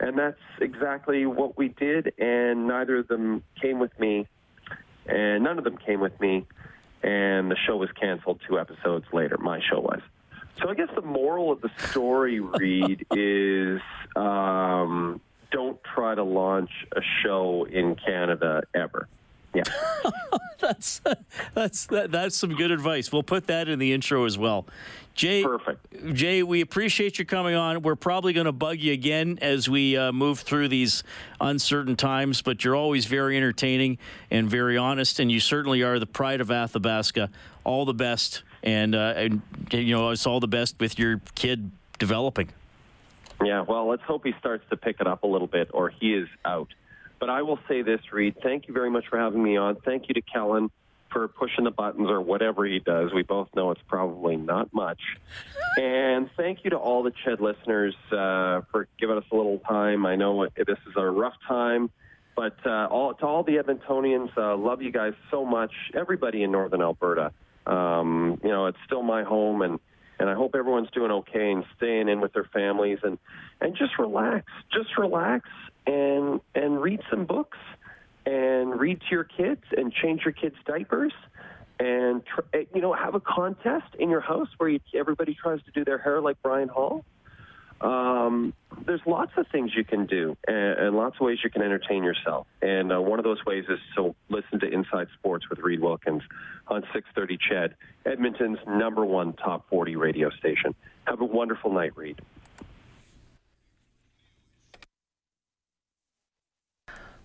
And 0.00 0.18
that's 0.18 0.38
exactly 0.60 1.26
what 1.26 1.58
we 1.58 1.68
did. 1.68 2.12
And 2.18 2.66
neither 2.66 2.98
of 2.98 3.08
them 3.08 3.42
came 3.60 3.78
with 3.78 3.98
me, 3.98 4.26
and 5.06 5.42
none 5.44 5.58
of 5.58 5.64
them 5.64 5.76
came 5.76 6.00
with 6.00 6.18
me. 6.20 6.46
And 7.02 7.50
the 7.50 7.56
show 7.66 7.76
was 7.76 7.90
canceled 7.92 8.40
two 8.48 8.58
episodes 8.58 9.06
later. 9.12 9.38
My 9.38 9.60
show 9.60 9.80
was. 9.80 10.00
So 10.60 10.68
I 10.68 10.74
guess 10.74 10.88
the 10.94 11.02
moral 11.02 11.52
of 11.52 11.60
the 11.60 11.70
story, 11.90 12.40
Reid, 12.58 13.06
is 13.12 13.80
um, 14.16 15.20
don't 15.50 15.78
try 15.84 16.14
to 16.14 16.24
launch 16.24 16.70
a 16.96 17.00
show 17.22 17.64
in 17.64 17.94
Canada 17.94 18.62
ever. 18.74 19.08
Yeah. 19.54 19.62
that's 20.60 21.00
that's 21.54 21.86
that, 21.86 22.10
that's 22.10 22.36
some 22.36 22.54
good 22.54 22.70
advice. 22.70 23.12
We'll 23.12 23.22
put 23.22 23.46
that 23.46 23.68
in 23.68 23.78
the 23.78 23.92
intro 23.92 24.24
as 24.24 24.36
well. 24.36 24.66
Jay, 25.14 25.42
Perfect. 25.42 26.14
Jay, 26.14 26.44
we 26.44 26.60
appreciate 26.60 27.18
you 27.18 27.24
coming 27.24 27.56
on. 27.56 27.82
We're 27.82 27.96
probably 27.96 28.32
going 28.32 28.44
to 28.44 28.52
bug 28.52 28.78
you 28.78 28.92
again 28.92 29.40
as 29.42 29.68
we 29.68 29.96
uh, 29.96 30.12
move 30.12 30.38
through 30.38 30.68
these 30.68 31.02
uncertain 31.40 31.96
times, 31.96 32.40
but 32.40 32.64
you're 32.64 32.76
always 32.76 33.06
very 33.06 33.36
entertaining 33.36 33.98
and 34.30 34.48
very 34.48 34.76
honest, 34.76 35.18
and 35.18 35.28
you 35.28 35.40
certainly 35.40 35.82
are 35.82 35.98
the 35.98 36.06
pride 36.06 36.40
of 36.40 36.52
Athabasca. 36.52 37.30
All 37.64 37.84
the 37.84 37.94
best, 37.94 38.44
and, 38.62 38.94
uh, 38.94 39.14
and 39.16 39.42
you 39.72 39.96
know 39.96 40.10
it's 40.10 40.24
all 40.24 40.38
the 40.38 40.46
best 40.46 40.76
with 40.78 41.00
your 41.00 41.20
kid 41.34 41.72
developing. 41.98 42.50
Yeah, 43.44 43.62
well, 43.62 43.88
let's 43.88 44.02
hope 44.02 44.24
he 44.24 44.34
starts 44.38 44.64
to 44.70 44.76
pick 44.76 45.00
it 45.00 45.08
up 45.08 45.24
a 45.24 45.26
little 45.26 45.48
bit, 45.48 45.70
or 45.74 45.88
he 45.88 46.14
is 46.14 46.28
out. 46.44 46.68
But 47.18 47.30
I 47.30 47.42
will 47.42 47.58
say 47.68 47.82
this, 47.82 48.00
Reid. 48.12 48.36
Thank 48.42 48.68
you 48.68 48.74
very 48.74 48.90
much 48.90 49.06
for 49.08 49.18
having 49.18 49.42
me 49.42 49.56
on. 49.56 49.76
Thank 49.76 50.08
you 50.08 50.14
to 50.14 50.22
Kellen 50.22 50.70
for 51.10 51.28
pushing 51.28 51.64
the 51.64 51.70
buttons 51.70 52.08
or 52.10 52.20
whatever 52.20 52.64
he 52.64 52.80
does. 52.80 53.12
We 53.12 53.22
both 53.22 53.48
know 53.54 53.70
it's 53.70 53.80
probably 53.88 54.36
not 54.36 54.72
much. 54.72 55.00
And 55.80 56.28
thank 56.36 56.64
you 56.64 56.70
to 56.70 56.76
all 56.76 57.04
the 57.04 57.12
Ched 57.12 57.38
listeners 57.38 57.94
uh, 58.10 58.62
for 58.72 58.88
giving 58.98 59.16
us 59.16 59.22
a 59.30 59.36
little 59.36 59.60
time. 59.60 60.06
I 60.06 60.16
know 60.16 60.48
this 60.56 60.66
is 60.88 60.94
a 60.96 61.04
rough 61.04 61.36
time, 61.46 61.90
but 62.34 62.56
uh, 62.66 62.88
all, 62.90 63.14
to 63.14 63.24
all 63.24 63.44
the 63.44 63.58
Edmontonians, 63.58 64.36
uh, 64.36 64.56
love 64.56 64.82
you 64.82 64.90
guys 64.90 65.12
so 65.30 65.44
much. 65.44 65.70
Everybody 65.94 66.42
in 66.42 66.50
Northern 66.50 66.82
Alberta. 66.82 67.32
Um, 67.64 68.40
you 68.42 68.48
know, 68.48 68.66
it's 68.66 68.78
still 68.86 69.02
my 69.04 69.22
home, 69.22 69.62
and 69.62 69.78
and 70.18 70.28
I 70.28 70.34
hope 70.34 70.56
everyone's 70.56 70.90
doing 70.90 71.12
okay 71.12 71.52
and 71.52 71.64
staying 71.76 72.08
in 72.08 72.20
with 72.20 72.32
their 72.32 72.48
families 72.52 72.98
and 73.04 73.18
and 73.60 73.76
just 73.76 73.98
relax, 73.98 74.46
just 74.72 74.98
relax 74.98 75.48
and 75.88 76.40
and 76.54 76.80
read 76.80 77.00
some 77.10 77.24
books 77.24 77.58
and 78.26 78.78
read 78.78 79.00
to 79.00 79.06
your 79.10 79.24
kids 79.24 79.62
and 79.76 79.92
change 79.92 80.22
your 80.24 80.32
kids' 80.32 80.56
diapers 80.66 81.12
and 81.80 82.22
tr- 82.26 82.40
eh, 82.52 82.64
you 82.74 82.80
know 82.80 82.92
have 82.92 83.14
a 83.14 83.20
contest 83.20 83.94
in 83.98 84.10
your 84.10 84.20
house 84.20 84.48
where 84.58 84.68
you, 84.68 84.80
everybody 84.94 85.34
tries 85.34 85.62
to 85.64 85.70
do 85.70 85.84
their 85.84 85.98
hair 85.98 86.20
like 86.20 86.36
Brian 86.42 86.68
Hall. 86.68 87.04
Um, 87.80 88.54
there's 88.86 89.00
lots 89.06 89.30
of 89.36 89.46
things 89.52 89.70
you 89.76 89.84
can 89.84 90.06
do 90.06 90.36
and, 90.48 90.56
and, 90.56 90.96
lots 90.96 91.14
of 91.14 91.20
ways 91.20 91.38
you 91.44 91.50
can 91.50 91.62
entertain 91.62 92.02
yourself. 92.02 92.48
And 92.60 92.92
uh, 92.92 93.00
one 93.00 93.20
of 93.20 93.24
those 93.24 93.44
ways 93.46 93.66
is 93.68 93.78
to 93.96 94.16
listen 94.28 94.58
to 94.60 94.66
Inside 94.66 95.06
Sports 95.16 95.48
with 95.48 95.60
Reid 95.60 95.78
Wilkins 95.78 96.22
on 96.66 96.82
6:30 96.92 97.38
Ched, 97.48 97.74
Edmonton's 98.04 98.58
number 98.66 99.04
one 99.04 99.32
top 99.34 99.68
40 99.70 99.94
radio 99.94 100.28
station. 100.30 100.74
Have 101.06 101.20
a 101.20 101.24
wonderful 101.24 101.72
night, 101.72 101.96
Reid. 101.96 102.20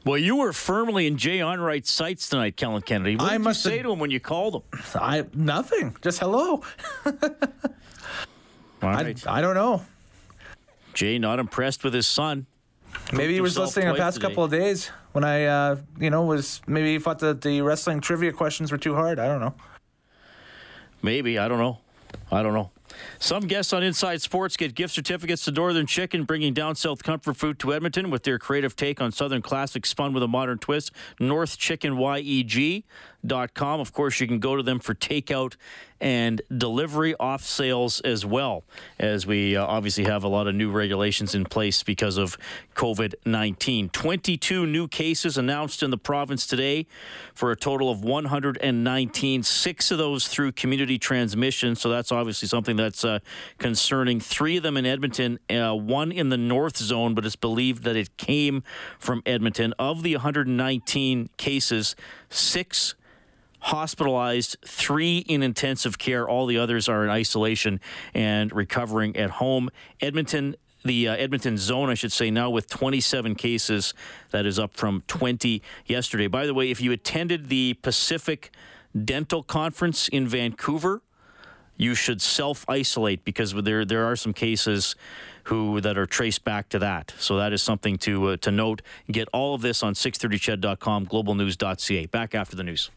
Well, 0.05 0.17
you 0.17 0.35
were 0.37 0.51
firmly 0.51 1.07
in 1.07 1.17
Jay 1.17 1.39
Onrait's 1.39 1.89
sights 1.89 2.27
tonight, 2.27 2.57
Kellen 2.57 2.81
Kennedy. 2.81 3.15
What 3.15 3.29
I 3.29 3.33
did 3.37 3.41
must 3.43 3.63
you 3.63 3.71
say 3.71 3.77
have- 3.77 3.85
to 3.85 3.91
him 3.93 3.99
when 3.99 4.11
you 4.11 4.19
called 4.19 4.55
him? 4.55 4.61
I 4.95 5.25
nothing. 5.33 5.95
Just 6.01 6.19
hello. 6.19 6.61
All 7.05 8.89
I. 8.89 9.15
I 9.27 9.41
don't 9.41 9.55
know. 9.55 9.81
Jay 10.93 11.17
not 11.17 11.39
impressed 11.39 11.83
with 11.83 11.93
his 11.93 12.05
son. 12.05 12.45
Maybe 13.11 13.33
he 13.33 13.41
was 13.41 13.57
listening 13.57 13.87
the 13.87 13.95
past 13.95 14.15
today. 14.15 14.27
couple 14.27 14.43
of 14.43 14.51
days 14.51 14.91
when 15.13 15.23
I, 15.23 15.45
uh, 15.45 15.77
you 15.99 16.09
know, 16.09 16.23
was 16.23 16.61
maybe 16.67 16.93
he 16.93 16.99
thought 16.99 17.19
that 17.19 17.41
the 17.41 17.61
wrestling 17.61 18.01
trivia 18.01 18.31
questions 18.31 18.71
were 18.71 18.77
too 18.77 18.93
hard. 18.93 19.19
I 19.19 19.27
don't 19.27 19.39
know. 19.39 19.53
Maybe. 21.01 21.39
I 21.39 21.47
don't 21.47 21.59
know. 21.59 21.79
I 22.31 22.43
don't 22.43 22.53
know. 22.53 22.69
Some 23.19 23.47
guests 23.47 23.73
on 23.73 23.83
Inside 23.83 24.21
Sports 24.21 24.57
get 24.57 24.75
gift 24.75 24.93
certificates 24.93 25.45
to 25.45 25.51
Northern 25.51 25.85
Chicken, 25.85 26.25
bringing 26.25 26.53
down 26.53 26.75
South 26.75 27.03
comfort 27.03 27.37
food 27.37 27.59
to 27.59 27.73
Edmonton 27.73 28.09
with 28.09 28.23
their 28.23 28.39
creative 28.39 28.75
take 28.75 29.01
on 29.01 29.11
Southern 29.11 29.41
classics 29.41 29.89
spun 29.89 30.13
with 30.13 30.23
a 30.23 30.27
modern 30.27 30.57
twist. 30.57 30.91
NorthChickenYEG.com. 31.19 33.79
Of 33.79 33.93
course, 33.93 34.19
you 34.19 34.27
can 34.27 34.39
go 34.39 34.55
to 34.55 34.63
them 34.63 34.79
for 34.79 34.93
takeout 34.93 35.55
and 36.03 36.41
delivery 36.55 37.15
off 37.17 37.45
sales 37.45 38.01
as 38.01 38.25
well, 38.25 38.65
as 38.99 39.25
we 39.25 39.55
uh, 39.55 39.65
obviously 39.65 40.03
have 40.03 40.25
a 40.25 40.27
lot 40.27 40.47
of 40.47 40.53
new 40.53 40.69
regulations 40.69 41.33
in 41.33 41.45
place 41.45 41.81
because 41.81 42.17
of 42.17 42.37
COVID 42.75 43.15
19. 43.25 43.87
22 43.87 44.65
new 44.65 44.89
cases 44.89 45.37
announced 45.37 45.81
in 45.81 45.91
the 45.91 45.97
province 45.97 46.45
today 46.45 46.85
for 47.33 47.51
a 47.51 47.55
total 47.55 47.89
of 47.89 48.03
119, 48.03 49.43
six 49.43 49.91
of 49.91 49.97
those 49.97 50.27
through 50.27 50.51
community 50.51 50.99
transmission. 50.99 51.73
So 51.73 51.89
that's 51.89 52.11
obviously 52.11 52.49
something 52.49 52.75
that's 52.75 53.05
uh, 53.05 53.19
concerning. 53.57 54.19
Three 54.19 54.57
of 54.57 54.63
them 54.63 54.75
in 54.75 54.85
Edmonton, 54.85 55.39
uh, 55.49 55.73
one 55.73 56.11
in 56.11 56.27
the 56.27 56.37
north 56.37 56.75
zone, 56.75 57.15
but 57.15 57.25
it's 57.25 57.37
believed 57.37 57.83
that 57.85 57.95
it 57.95 58.17
came 58.17 58.61
from 58.99 59.23
Edmonton. 59.25 59.73
Of 59.79 60.03
the 60.03 60.15
119 60.15 61.29
cases, 61.37 61.95
six 62.29 62.95
hospitalized, 63.63 64.57
three 64.65 65.19
in 65.19 65.41
intensive 65.41 65.97
care. 65.97 66.27
All 66.27 66.45
the 66.45 66.57
others 66.57 66.89
are 66.89 67.03
in 67.03 67.09
isolation 67.09 67.79
and 68.13 68.53
recovering 68.53 69.15
at 69.15 69.31
home. 69.31 69.69
Edmonton. 70.01 70.55
The 70.85 71.07
uh, 71.07 71.15
Edmonton 71.15 71.57
zone, 71.57 71.89
I 71.89 71.93
should 71.93 72.11
say, 72.11 72.29
now 72.29 72.49
with 72.49 72.69
27 72.69 73.35
cases. 73.35 73.93
That 74.31 74.45
is 74.45 74.59
up 74.59 74.73
from 74.73 75.01
20 75.07 75.61
yesterday. 75.85 76.27
By 76.27 76.45
the 76.45 76.53
way, 76.53 76.71
if 76.71 76.81
you 76.81 76.91
attended 76.91 77.47
the 77.47 77.75
Pacific 77.75 78.51
Dental 78.93 79.43
Conference 79.43 80.09
in 80.09 80.27
Vancouver, 80.27 81.01
you 81.77 81.95
should 81.95 82.21
self 82.21 82.65
isolate 82.67 83.23
because 83.23 83.53
there 83.53 83.85
there 83.85 84.05
are 84.05 84.17
some 84.17 84.33
cases 84.33 84.97
who 85.43 85.81
that 85.81 85.97
are 85.97 86.05
traced 86.05 86.43
back 86.43 86.69
to 86.69 86.79
that. 86.79 87.13
So 87.17 87.37
that 87.37 87.53
is 87.53 87.61
something 87.61 87.97
to 87.99 88.27
uh, 88.27 88.37
to 88.37 88.51
note. 88.51 88.81
Get 89.09 89.27
all 89.33 89.55
of 89.55 89.61
this 89.61 89.83
on 89.83 89.93
630ched.com, 89.93 91.07
globalnews.ca. 91.07 92.05
Back 92.07 92.35
after 92.35 92.55
the 92.57 92.63
news. 92.63 92.91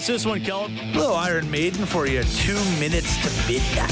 What's 0.00 0.08
this 0.08 0.24
one, 0.24 0.40
Kellen? 0.40 0.74
Little 0.94 1.14
Iron 1.14 1.50
Maiden 1.50 1.84
for 1.84 2.06
you. 2.06 2.22
Two 2.22 2.54
minutes 2.80 3.18
to 3.18 3.52
midnight. 3.52 3.90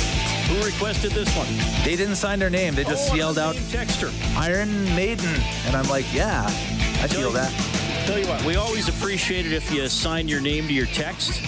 Who 0.49 0.65
requested 0.65 1.11
this 1.11 1.29
one? 1.37 1.47
They 1.85 1.97
didn't 1.97 2.17
sign 2.17 2.39
their 2.39 2.49
name. 2.49 2.75
They 2.75 2.85
just 2.85 3.13
oh, 3.13 3.15
yelled 3.15 3.39
out 3.39 3.57
Texter. 3.57 4.11
Iron 4.35 4.87
Maiden, 4.97 5.29
and 5.67 5.77
I'm 5.77 5.87
like, 5.89 6.07
yeah, 6.15 6.47
I 6.47 7.09
feel 7.09 7.31
that. 7.33 7.53
Tell 8.07 8.19
you 8.19 8.27
what, 8.27 8.43
we 8.47 8.57
always 8.57 8.89
appreciate 8.89 9.45
it 9.45 9.53
if 9.53 9.71
you 9.71 9.87
sign 9.87 10.29
your 10.29 10.41
name 10.41 10.67
to 10.69 10.73
your 10.73 10.87
text. 10.87 11.43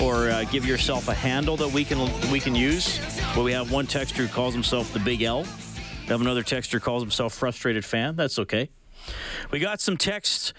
or 0.00 0.30
uh, 0.30 0.44
give 0.44 0.64
yourself 0.64 1.08
a 1.08 1.14
handle 1.14 1.56
that 1.56 1.72
we 1.72 1.84
can 1.84 1.98
we 2.30 2.38
can 2.38 2.54
use. 2.54 3.00
Well, 3.34 3.44
we 3.44 3.50
have 3.50 3.72
one 3.72 3.88
texter 3.88 4.18
who 4.18 4.28
calls 4.28 4.54
himself 4.54 4.92
the 4.92 5.00
Big 5.00 5.22
L. 5.22 5.42
We 5.42 6.06
have 6.10 6.20
another 6.20 6.44
texter 6.44 6.74
who 6.74 6.80
calls 6.80 7.02
himself 7.02 7.34
frustrated 7.34 7.84
fan. 7.84 8.14
That's 8.14 8.38
okay. 8.38 8.70
We 9.50 9.58
got 9.58 9.80
some 9.80 9.96
texts 9.96 10.54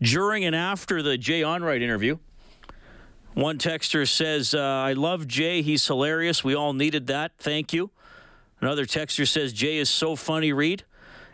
during 0.00 0.44
and 0.44 0.54
after 0.54 1.02
the 1.02 1.18
Jay 1.18 1.40
Onrait 1.40 1.82
interview. 1.82 2.18
One 3.34 3.58
texter 3.58 4.08
says, 4.08 4.54
uh, 4.54 4.60
"I 4.60 4.92
love 4.92 5.26
Jay. 5.26 5.62
He's 5.62 5.86
hilarious. 5.86 6.42
We 6.44 6.54
all 6.54 6.72
needed 6.72 7.06
that. 7.06 7.32
Thank 7.38 7.72
you." 7.72 7.90
Another 8.60 8.84
texter 8.84 9.26
says, 9.26 9.52
"Jay 9.52 9.78
is 9.78 9.88
so 9.88 10.16
funny, 10.16 10.52
Reid." 10.52 10.84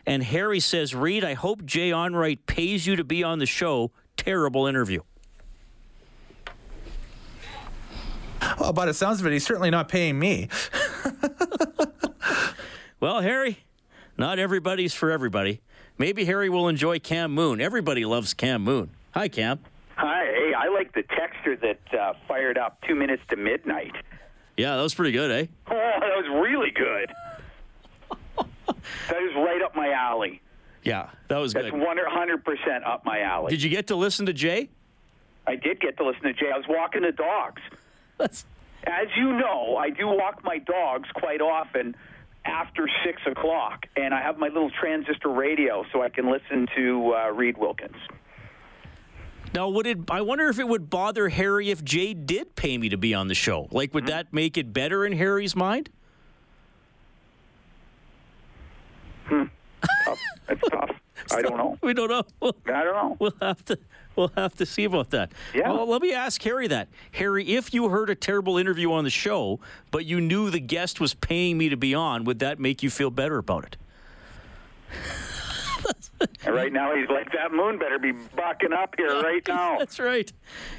And 0.07 0.23
Harry 0.23 0.61
says, 0.61 0.95
"Reid, 0.95 1.25
I 1.25 1.35
hope 1.35 1.65
Jay 1.65 1.91
Onrait 1.91 2.39
pays 2.47 2.87
you 2.87 2.97
to 2.97 3.05
be 3.05 3.25
on 3.25 3.39
the 3.39 3.47
show. 3.47 3.91
Terrible 4.17 4.67
interview." 4.67 5.01
Well, 8.61 8.73
by 8.73 8.87
the 8.87 8.95
sounds 8.95 9.21
of 9.21 9.27
it, 9.27 9.33
he's 9.33 9.45
certainly 9.45 9.71
not 9.71 9.89
paying 9.89 10.19
me. 10.19 10.49
Well, 12.99 13.21
Harry, 13.21 13.59
not 14.17 14.39
everybody's 14.39 14.95
for 14.95 15.11
everybody. 15.11 15.61
Maybe 15.99 16.25
Harry 16.25 16.49
will 16.49 16.67
enjoy 16.67 16.99
Cam 16.99 17.31
Moon. 17.33 17.61
Everybody 17.61 18.07
loves 18.07 18.33
Cam 18.33 18.63
Moon. 18.63 18.91
Hi, 19.13 19.29
Cam. 19.29 19.61
Hi, 19.97 20.25
hey, 20.27 20.53
I 20.55 20.69
like 20.69 20.93
the 20.95 21.03
texture 21.03 21.57
that 21.57 21.99
uh, 21.99 22.13
fired 22.29 22.59
up 22.59 22.79
two 22.87 22.95
minutes 22.95 23.23
to 23.31 23.37
midnight. 23.37 23.93
Yeah, 24.57 24.77
that 24.77 24.83
was 24.83 24.95
pretty 24.95 25.13
good, 25.13 25.31
eh? 25.31 25.47
Oh, 25.71 26.01
that 26.01 26.17
was 26.17 26.43
really 26.43 26.71
good. 26.71 27.11
that 29.09 29.23
is 29.23 29.35
right 29.37 29.63
up 29.65 29.75
my 29.75 29.91
alley. 29.93 30.41
Yeah, 30.83 31.09
that 31.29 31.39
was 31.39 31.53
good. 31.55 31.65
That's 31.65 31.75
100% 31.75 32.87
up 32.87 33.05
my 33.05 33.21
alley. 33.23 33.51
Did 33.51 33.63
you 33.63 33.71
get 33.71 33.87
to 33.89 33.97
listen 33.97 34.27
to 34.27 34.33
Jay? 34.33 34.69
I 35.47 35.57
did 35.57 35.81
get 35.81 35.97
to 35.97 36.07
listen 36.07 36.23
to 36.25 36.33
Jay. 36.33 36.51
I 36.53 36.57
was 36.57 36.67
walking 36.69 37.03
the 37.03 37.13
dogs. 37.13 37.63
As 38.87 39.09
you 39.17 39.33
know, 39.33 39.77
I 39.77 39.91
do 39.91 40.07
walk 40.07 40.45
my 40.45 40.59
dogs 40.59 41.09
quite 41.15 41.41
often 41.41 41.97
after 42.45 42.89
6 43.05 43.23
o'clock, 43.27 43.87
and 43.97 44.15
I 44.15 44.21
have 44.23 44.39
my 44.39 44.49
little 44.49 44.71
transistor 44.71 45.31
radio 45.31 45.85
so 45.93 46.03
I 46.03 46.09
can 46.11 46.31
listen 46.31 46.69
to 46.77 47.15
uh, 47.15 47.31
Reid 47.33 47.57
Wilkins. 47.59 47.97
Now, 49.55 49.69
would 49.69 49.87
it? 49.87 49.99
I 50.11 50.21
wonder 50.21 50.49
if 50.49 50.59
it 50.59 50.69
would 50.69 50.91
bother 50.91 51.29
Harry 51.29 51.71
if 51.71 51.83
Jay 51.83 52.15
did 52.15 52.57
pay 52.57 52.77
me 52.77 52.89
to 52.91 52.99
be 52.99 53.15
on 53.15 53.29
the 53.29 53.35
show. 53.35 53.69
Like, 53.71 53.95
would 53.95 54.05
hmm? 54.05 54.11
that 54.11 54.33
make 54.33 54.57
it 54.59 54.73
better 54.73 55.07
in 55.07 55.13
Harry's 55.13 55.57
mind? 55.57 55.89
Hmm. 59.27 59.45
Tough. 60.05 60.21
It's 60.49 60.69
tough. 60.71 60.91
I 61.33 61.43
don't 61.43 61.57
know. 61.57 61.77
We 61.83 61.95
don't 61.95 62.09
know. 62.09 62.23
We'll, 62.41 62.55
I 62.67 62.85
don't 62.85 62.95
know. 62.95 63.17
we'll 63.19 63.35
have 63.41 63.65
to. 63.67 63.79
We'll 64.15 64.33
have 64.35 64.55
to 64.57 64.67
see 64.67 64.85
about 64.85 65.11
that. 65.11 65.33
Yeah. 65.55 65.71
Well, 65.71 65.87
let 65.87 66.01
me 66.01 66.15
ask 66.15 66.43
Harry 66.43 66.69
that. 66.69 66.89
Harry, 67.13 67.47
if 67.49 67.75
you 67.75 67.89
heard 67.91 68.09
a 68.09 68.15
terrible 68.15 68.57
interview 68.57 68.93
on 68.93 69.05
the 69.05 69.11
show, 69.11 69.61
but 69.91 70.07
you 70.07 70.23
knew 70.23 70.49
the 70.51 70.61
guest 70.61 71.01
was 71.01 71.13
paying 71.13 71.59
me 71.59 71.69
to 71.69 71.77
be 71.77 71.95
on, 71.95 72.25
would 72.25 72.39
that 72.39 72.59
make 72.59 72.83
you 72.83 72.89
feel 72.89 73.11
better 73.11 73.37
about 73.37 73.65
it? 73.65 73.77
And 76.45 76.55
right 76.55 76.73
now, 76.73 76.95
he's 76.95 77.09
like, 77.09 77.31
that 77.33 77.53
moon 77.53 77.79
better 77.79 77.99
be 77.99 78.13
bucking 78.13 78.73
up 78.73 78.95
here 78.97 79.09
right 79.23 79.47
now. 79.47 79.79
That's 79.79 79.99
right. 79.99 80.31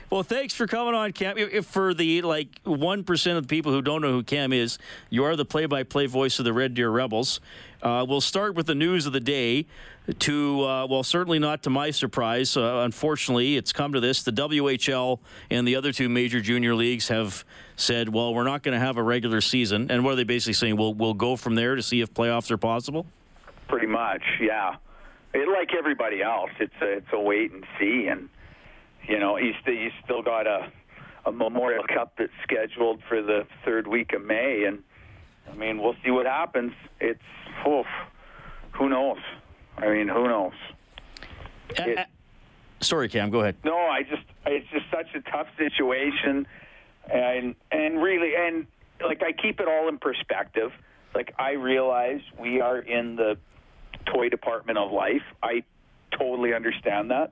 Well, 0.09 0.23
thanks 0.23 0.53
for 0.53 0.65
coming 0.65 0.95
on, 0.95 1.11
Cam. 1.11 1.37
If, 1.37 1.53
if 1.53 1.65
for 1.65 1.93
the 1.93 2.21
like 2.21 2.47
one 2.63 3.03
percent 3.03 3.37
of 3.37 3.43
the 3.43 3.47
people 3.47 3.71
who 3.71 3.81
don't 3.81 4.01
know 4.01 4.11
who 4.11 4.23
Cam 4.23 4.53
is, 4.53 4.77
you 5.09 5.25
are 5.25 5.35
the 5.35 5.45
play-by-play 5.45 6.05
voice 6.07 6.39
of 6.39 6.45
the 6.45 6.53
Red 6.53 6.73
Deer 6.73 6.89
Rebels. 6.89 7.39
Uh, 7.81 8.05
we'll 8.07 8.21
start 8.21 8.55
with 8.55 8.65
the 8.65 8.75
news 8.75 9.05
of 9.05 9.13
the 9.13 9.19
day. 9.19 9.65
To 10.19 10.63
uh, 10.63 10.87
well, 10.87 11.03
certainly 11.03 11.37
not 11.37 11.63
to 11.63 11.69
my 11.69 11.91
surprise. 11.91 12.55
Uh, 12.55 12.83
unfortunately, 12.85 13.57
it's 13.57 13.73
come 13.73 13.91
to 13.91 13.99
this: 13.99 14.23
the 14.23 14.31
WHL 14.31 15.19
and 15.51 15.67
the 15.67 15.75
other 15.75 15.91
two 15.91 16.07
major 16.07 16.39
junior 16.39 16.75
leagues 16.75 17.09
have 17.09 17.43
said, 17.75 18.07
"Well, 18.07 18.33
we're 18.33 18.45
not 18.45 18.63
going 18.63 18.73
to 18.73 18.79
have 18.79 18.95
a 18.95 19.03
regular 19.03 19.41
season." 19.41 19.91
And 19.91 20.05
what 20.05 20.13
are 20.13 20.15
they 20.15 20.23
basically 20.23 20.53
saying? 20.53 20.77
We'll 20.77 20.93
we'll 20.93 21.13
go 21.13 21.35
from 21.35 21.55
there 21.55 21.75
to 21.75 21.83
see 21.83 21.99
if 21.99 22.13
playoffs 22.13 22.49
are 22.51 22.57
possible. 22.57 23.05
Pretty 23.67 23.87
much, 23.87 24.23
yeah. 24.39 24.77
It, 25.33 25.47
like 25.49 25.69
everybody 25.77 26.21
else, 26.21 26.51
it's 26.59 26.73
a, 26.81 26.97
it's 26.97 27.07
a 27.13 27.19
wait 27.19 27.51
and 27.51 27.65
see, 27.79 28.07
and 28.07 28.29
you 29.07 29.19
know, 29.19 29.37
you 29.37 29.53
still 29.61 29.73
you 29.73 29.91
still 30.03 30.21
got 30.21 30.47
a 30.47 30.71
a 31.25 31.31
Memorial 31.31 31.83
Cup 31.93 32.13
that's 32.17 32.31
scheduled 32.43 33.01
for 33.09 33.21
the 33.21 33.45
third 33.65 33.87
week 33.87 34.13
of 34.13 34.23
May, 34.23 34.63
and 34.65 34.79
I 35.51 35.55
mean, 35.55 35.81
we'll 35.81 35.95
see 36.03 36.11
what 36.11 36.25
happens. 36.25 36.71
It's 37.01 37.19
oof, 37.67 37.85
who 38.71 38.89
knows? 38.89 39.17
I 39.77 39.89
mean, 39.89 40.07
who 40.07 40.27
knows? 40.27 40.53
It- 41.71 41.97
Uh, 41.97 42.01
uh, 42.01 42.05
sorry, 42.79 43.09
Cam. 43.09 43.29
Go 43.29 43.41
ahead. 43.41 43.55
No, 43.63 43.77
I 43.77 44.03
just 44.03 44.23
it's 44.45 44.67
just 44.71 44.85
such 44.89 45.13
a 45.15 45.21
tough 45.29 45.47
situation, 45.57 46.47
and 47.11 47.55
and 47.71 48.01
really 48.01 48.33
and 48.35 48.65
like 49.03 49.21
I 49.21 49.33
keep 49.33 49.59
it 49.59 49.67
all 49.67 49.89
in 49.89 49.97
perspective. 49.99 50.71
Like 51.13 51.33
I 51.37 51.51
realize 51.51 52.21
we 52.39 52.61
are 52.61 52.79
in 52.79 53.15
the 53.17 53.37
toy 54.13 54.29
department 54.29 54.77
of 54.77 54.91
life. 54.91 55.23
I 55.41 55.63
totally 56.17 56.53
understand 56.53 57.11
that. 57.11 57.31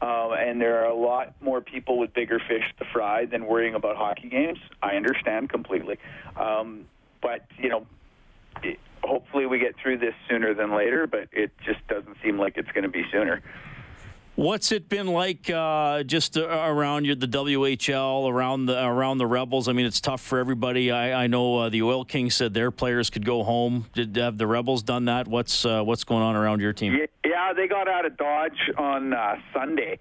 Um, 0.00 0.32
and 0.32 0.60
there 0.60 0.82
are 0.82 0.90
a 0.90 0.94
lot 0.94 1.34
more 1.40 1.60
people 1.60 1.96
with 1.98 2.12
bigger 2.12 2.40
fish 2.40 2.64
to 2.78 2.84
fry 2.92 3.24
than 3.26 3.46
worrying 3.46 3.74
about 3.74 3.96
hockey 3.96 4.28
games. 4.28 4.58
I 4.82 4.96
understand 4.96 5.48
completely. 5.48 5.98
Um, 6.36 6.86
but, 7.20 7.46
you 7.56 7.68
know, 7.68 7.86
it, 8.64 8.78
hopefully 9.04 9.46
we 9.46 9.60
get 9.60 9.74
through 9.80 9.98
this 9.98 10.14
sooner 10.28 10.54
than 10.54 10.74
later, 10.74 11.06
but 11.06 11.28
it 11.30 11.52
just 11.64 11.86
doesn't 11.86 12.16
seem 12.22 12.36
like 12.36 12.56
it's 12.56 12.70
going 12.72 12.82
to 12.82 12.90
be 12.90 13.04
sooner. 13.12 13.42
What's 14.42 14.72
it 14.72 14.88
been 14.88 15.06
like 15.06 15.48
uh, 15.50 16.02
just 16.02 16.36
uh, 16.36 16.48
around 16.48 17.04
your, 17.04 17.14
the 17.14 17.28
WHL, 17.28 18.28
around 18.28 18.66
the 18.66 18.84
around 18.84 19.18
the 19.18 19.26
Rebels? 19.26 19.68
I 19.68 19.72
mean, 19.72 19.86
it's 19.86 20.00
tough 20.00 20.20
for 20.20 20.40
everybody. 20.40 20.90
I, 20.90 21.22
I 21.22 21.26
know 21.28 21.58
uh, 21.58 21.68
the 21.68 21.82
Oil 21.82 22.04
Kings 22.04 22.34
said 22.34 22.52
their 22.52 22.72
players 22.72 23.08
could 23.08 23.24
go 23.24 23.44
home. 23.44 23.86
Did 23.94 24.16
have 24.16 24.38
the 24.38 24.48
Rebels 24.48 24.82
done 24.82 25.04
that? 25.04 25.28
What's 25.28 25.64
uh, 25.64 25.84
what's 25.84 26.02
going 26.02 26.24
on 26.24 26.34
around 26.34 26.60
your 26.60 26.72
team? 26.72 26.98
Yeah, 27.24 27.52
they 27.52 27.68
got 27.68 27.86
out 27.86 28.04
of 28.04 28.16
Dodge 28.16 28.68
on 28.76 29.12
uh, 29.12 29.36
Sunday, 29.54 30.00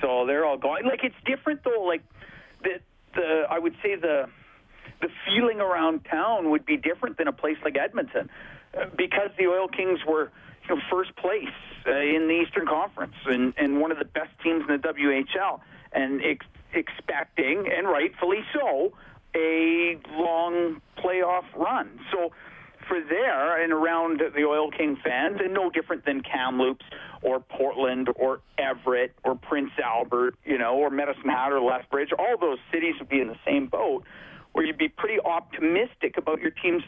so 0.00 0.24
they're 0.24 0.46
all 0.46 0.56
going. 0.56 0.86
Like 0.86 1.04
it's 1.04 1.14
different 1.26 1.62
though. 1.62 1.84
Like 1.86 2.02
the 2.62 2.80
the 3.14 3.44
I 3.50 3.58
would 3.58 3.76
say 3.82 3.96
the 3.96 4.30
the 5.02 5.08
feeling 5.26 5.60
around 5.60 6.06
town 6.06 6.48
would 6.48 6.64
be 6.64 6.78
different 6.78 7.18
than 7.18 7.28
a 7.28 7.32
place 7.32 7.58
like 7.62 7.76
Edmonton, 7.76 8.30
uh, 8.74 8.86
because 8.96 9.28
the 9.36 9.48
Oil 9.48 9.68
Kings 9.68 9.98
were 10.08 10.32
you 10.68 10.76
know 10.76 10.82
first 10.90 11.14
place 11.16 11.44
uh, 11.86 11.90
in 11.90 12.28
the 12.28 12.44
Eastern 12.46 12.66
Conference 12.66 13.14
and 13.26 13.54
and 13.56 13.80
one 13.80 13.92
of 13.92 13.98
the 13.98 14.04
best 14.04 14.30
teams 14.42 14.64
in 14.68 14.80
the 14.80 14.88
WHL, 14.88 15.60
and 15.92 16.22
ex- 16.22 16.46
expecting 16.72 17.70
and 17.72 17.88
rightfully 17.88 18.44
so 18.52 18.92
a 19.34 19.98
long 20.12 20.80
playoff 20.98 21.44
run. 21.54 22.00
So 22.10 22.32
for 22.88 23.00
there 23.00 23.62
and 23.62 23.72
around 23.72 24.20
the 24.34 24.44
Oil 24.44 24.70
King 24.70 24.96
fans, 25.02 25.38
and 25.42 25.52
no 25.52 25.70
different 25.70 26.04
than 26.04 26.22
Kamloops 26.22 26.84
or 27.22 27.40
Portland 27.40 28.08
or 28.16 28.40
Everett 28.58 29.12
or 29.24 29.34
Prince 29.34 29.72
Albert, 29.82 30.36
you 30.44 30.58
know, 30.58 30.76
or 30.76 30.90
Medicine 30.90 31.28
Hat 31.28 31.52
or 31.52 31.60
Lethbridge, 31.60 32.10
all 32.18 32.36
those 32.38 32.58
cities 32.72 32.94
would 32.98 33.08
be 33.08 33.20
in 33.20 33.28
the 33.28 33.38
same 33.44 33.66
boat, 33.66 34.04
where 34.52 34.64
you'd 34.64 34.78
be 34.78 34.88
pretty 34.88 35.20
optimistic 35.20 36.16
about 36.16 36.40
your 36.40 36.52
team's 36.52 36.84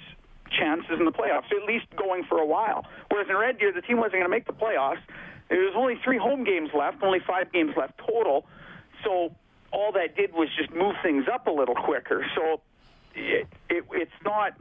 chances 0.51 0.99
in 0.99 1.05
the 1.05 1.13
playoffs, 1.13 1.51
at 1.51 1.67
least 1.67 1.87
going 1.97 2.25
for 2.25 2.39
a 2.39 2.47
while. 2.47 2.87
Whereas 3.11 3.29
in 3.29 3.37
Red 3.37 3.59
Deer, 3.59 3.73
the 3.73 3.83
team 3.83 3.99
wasn't 3.99 4.15
going 4.15 4.25
to 4.25 4.29
make 4.29 4.47
the 4.47 4.53
playoffs. 4.53 5.01
There 5.49 5.61
was 5.61 5.75
only 5.77 5.99
three 6.05 6.19
home 6.19 6.45
games 6.45 6.71
left, 6.77 7.03
only 7.03 7.21
five 7.27 7.53
games 7.53 7.75
left 7.77 7.99
total. 7.99 8.47
So 9.05 9.35
all 9.73 9.93
that 9.93 10.17
did 10.17 10.33
was 10.33 10.49
just 10.57 10.73
move 10.73 10.95
things 11.03 11.27
up 11.33 11.47
a 11.47 11.51
little 11.51 11.75
quicker. 11.75 12.27
So 12.35 12.61
it, 13.15 13.47
it, 13.69 13.85
it's 13.93 14.11
not. 14.25 14.55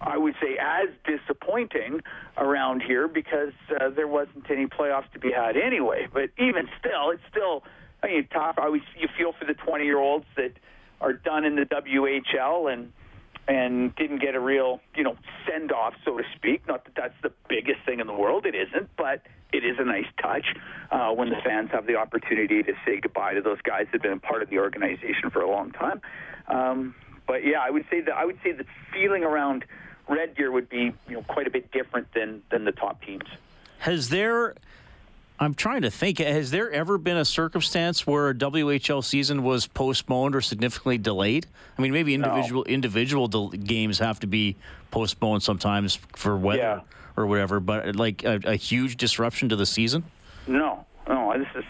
I 0.00 0.16
would 0.16 0.36
say, 0.40 0.56
as 0.60 0.90
disappointing 1.04 2.02
around 2.36 2.82
here 2.82 3.08
because 3.08 3.52
uh, 3.80 3.88
there 3.88 4.06
wasn't 4.06 4.48
any 4.48 4.66
playoffs 4.66 5.10
to 5.12 5.18
be 5.18 5.32
had 5.32 5.56
anyway. 5.56 6.06
But 6.12 6.30
even 6.38 6.68
still, 6.78 7.10
it's 7.10 7.22
still 7.28 7.64
I 8.02 8.06
mean, 8.06 8.28
tough. 8.32 8.56
I 8.58 8.66
always 8.66 8.82
you 8.98 9.08
feel 9.16 9.32
for 9.38 9.44
the 9.44 9.54
20 9.54 9.84
year 9.84 9.98
olds 9.98 10.26
that 10.36 10.52
are 11.00 11.12
done 11.12 11.44
in 11.44 11.56
the 11.56 11.62
WHL 11.62 12.72
and 12.72 12.92
and 13.48 13.96
didn't 13.96 14.20
get 14.20 14.34
a 14.34 14.40
real 14.40 14.80
you 14.94 15.02
know 15.02 15.16
send 15.48 15.72
off, 15.72 15.94
so 16.04 16.18
to 16.18 16.24
speak. 16.36 16.66
Not 16.68 16.84
that 16.84 16.94
that's 16.94 17.14
the 17.22 17.32
biggest 17.48 17.80
thing 17.84 18.00
in 18.00 18.06
the 18.06 18.14
world. 18.14 18.46
It 18.46 18.54
isn't, 18.54 18.90
but 18.96 19.22
it 19.52 19.64
is 19.64 19.76
a 19.78 19.84
nice 19.84 20.06
touch 20.20 20.44
uh, 20.90 21.10
when 21.10 21.30
the 21.30 21.36
fans 21.44 21.70
have 21.72 21.86
the 21.86 21.96
opportunity 21.96 22.62
to 22.62 22.72
say 22.84 23.00
goodbye 23.00 23.34
to 23.34 23.40
those 23.40 23.60
guys 23.62 23.86
that've 23.86 24.02
been 24.02 24.12
a 24.12 24.18
part 24.18 24.42
of 24.42 24.50
the 24.50 24.58
organization 24.58 25.30
for 25.32 25.40
a 25.40 25.50
long 25.50 25.72
time. 25.72 26.02
Um, 26.48 26.94
but 27.26 27.44
yeah, 27.44 27.60
I 27.60 27.70
would 27.70 27.86
say 27.90 28.02
that 28.02 28.14
I 28.14 28.24
would 28.24 28.38
say 28.44 28.52
the 28.52 28.66
feeling 28.92 29.24
around 29.24 29.64
Red 30.08 30.36
Deer 30.36 30.52
would 30.52 30.68
be 30.68 30.92
you 31.08 31.14
know 31.14 31.22
quite 31.22 31.46
a 31.46 31.50
bit 31.50 31.72
different 31.72 32.12
than 32.14 32.42
than 32.50 32.64
the 32.64 32.72
top 32.72 33.02
teams. 33.02 33.24
Has 33.78 34.10
there? 34.10 34.54
I'm 35.40 35.54
trying 35.54 35.82
to 35.82 35.90
think. 35.90 36.18
Has 36.18 36.50
there 36.50 36.70
ever 36.72 36.98
been 36.98 37.16
a 37.16 37.24
circumstance 37.24 38.06
where 38.06 38.30
a 38.30 38.34
WHL 38.34 39.04
season 39.04 39.44
was 39.44 39.66
postponed 39.66 40.34
or 40.34 40.40
significantly 40.40 40.98
delayed? 40.98 41.46
I 41.78 41.82
mean, 41.82 41.92
maybe 41.92 42.14
individual 42.14 42.64
individual 42.64 43.28
del- 43.28 43.50
games 43.50 43.98
have 44.00 44.18
to 44.20 44.26
be 44.26 44.56
postponed 44.90 45.42
sometimes 45.42 45.96
for 46.16 46.36
weather 46.36 46.58
Yeah. 46.58 46.80
or 47.16 47.26
whatever, 47.26 47.60
but 47.60 47.94
like 47.94 48.24
a, 48.24 48.40
a 48.44 48.56
huge 48.56 48.96
disruption 48.96 49.48
to 49.50 49.56
the 49.56 49.66
season. 49.66 50.04
No, 50.48 50.84
no, 51.06 51.32
this 51.38 51.48
is 51.54 51.64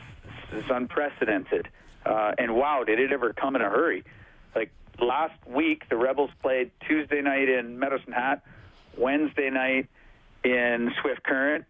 this 0.51 0.65
is 0.65 0.71
unprecedented. 0.71 1.69
Uh, 2.07 2.33
and 2.39 2.55
wow, 2.55 2.85
did 2.85 2.99
it 2.99 3.13
ever 3.13 3.35
come 3.35 3.55
in 3.55 3.61
a 3.61 3.69
hurry? 3.69 4.03
Like 4.55 4.71
last 4.99 5.35
week, 5.47 5.87
the 5.91 5.97
Rebels 5.97 6.31
played 6.41 6.71
Tuesday 6.89 7.21
night 7.21 7.51
in 7.51 7.79
Medicine 7.79 8.15
Hat, 8.15 8.43
Wednesday 8.97 9.51
night 9.51 9.89
in 10.43 10.91
Swift 11.03 11.23
Current, 11.23 11.67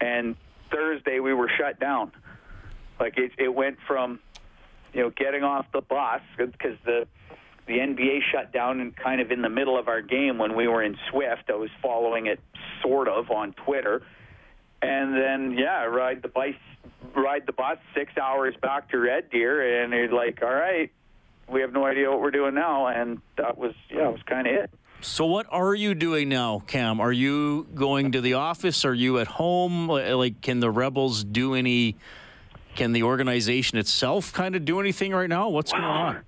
and 0.00 0.36
Thursday 0.70 1.20
we 1.20 1.34
were 1.34 1.50
shut 1.58 1.80
down. 1.80 2.12
Like 2.98 3.16
it, 3.16 3.32
it 3.38 3.54
went 3.54 3.78
from, 3.86 4.20
you 4.92 5.02
know, 5.02 5.10
getting 5.10 5.42
off 5.42 5.66
the 5.72 5.80
bus 5.80 6.20
because 6.36 6.76
the 6.84 7.06
the 7.66 7.78
NBA 7.78 8.18
shut 8.32 8.52
down 8.52 8.80
and 8.80 8.96
kind 8.96 9.20
of 9.20 9.30
in 9.30 9.42
the 9.42 9.48
middle 9.48 9.78
of 9.78 9.86
our 9.86 10.02
game 10.02 10.38
when 10.38 10.56
we 10.56 10.66
were 10.66 10.82
in 10.82 10.96
Swift. 11.08 11.44
I 11.48 11.54
was 11.54 11.70
following 11.80 12.26
it 12.26 12.40
sort 12.82 13.06
of 13.06 13.30
on 13.30 13.52
Twitter, 13.52 14.02
and 14.82 15.14
then 15.14 15.56
yeah, 15.56 15.84
ride 15.84 16.22
the 16.22 16.28
bus, 16.28 16.54
ride 17.14 17.46
the 17.46 17.52
bus 17.52 17.78
six 17.94 18.12
hours 18.18 18.54
back 18.60 18.90
to 18.90 18.98
Red 18.98 19.30
Deer, 19.30 19.84
and 19.84 19.92
you're 19.92 20.12
like, 20.12 20.42
all 20.42 20.52
right, 20.52 20.90
we 21.48 21.60
have 21.60 21.72
no 21.72 21.86
idea 21.86 22.10
what 22.10 22.20
we're 22.20 22.30
doing 22.30 22.54
now, 22.54 22.88
and 22.88 23.20
that 23.36 23.56
was 23.56 23.74
yeah, 23.88 24.08
it 24.08 24.12
was 24.12 24.22
kind 24.26 24.46
of 24.46 24.54
it. 24.54 24.70
So 25.02 25.24
what 25.24 25.46
are 25.50 25.74
you 25.74 25.94
doing 25.94 26.28
now, 26.28 26.62
Cam? 26.66 27.00
Are 27.00 27.12
you 27.12 27.66
going 27.74 28.12
to 28.12 28.20
the 28.20 28.34
office? 28.34 28.84
Are 28.84 28.92
you 28.92 29.18
at 29.18 29.26
home? 29.26 29.88
Like, 29.88 30.42
can 30.42 30.60
the 30.60 30.70
Rebels 30.70 31.24
do 31.24 31.54
any? 31.54 31.96
Can 32.74 32.92
the 32.92 33.04
organization 33.04 33.78
itself 33.78 34.32
kind 34.32 34.54
of 34.54 34.64
do 34.64 34.78
anything 34.78 35.12
right 35.12 35.28
now? 35.28 35.48
What's 35.48 35.72
going 35.72 35.84
on? 35.84 36.22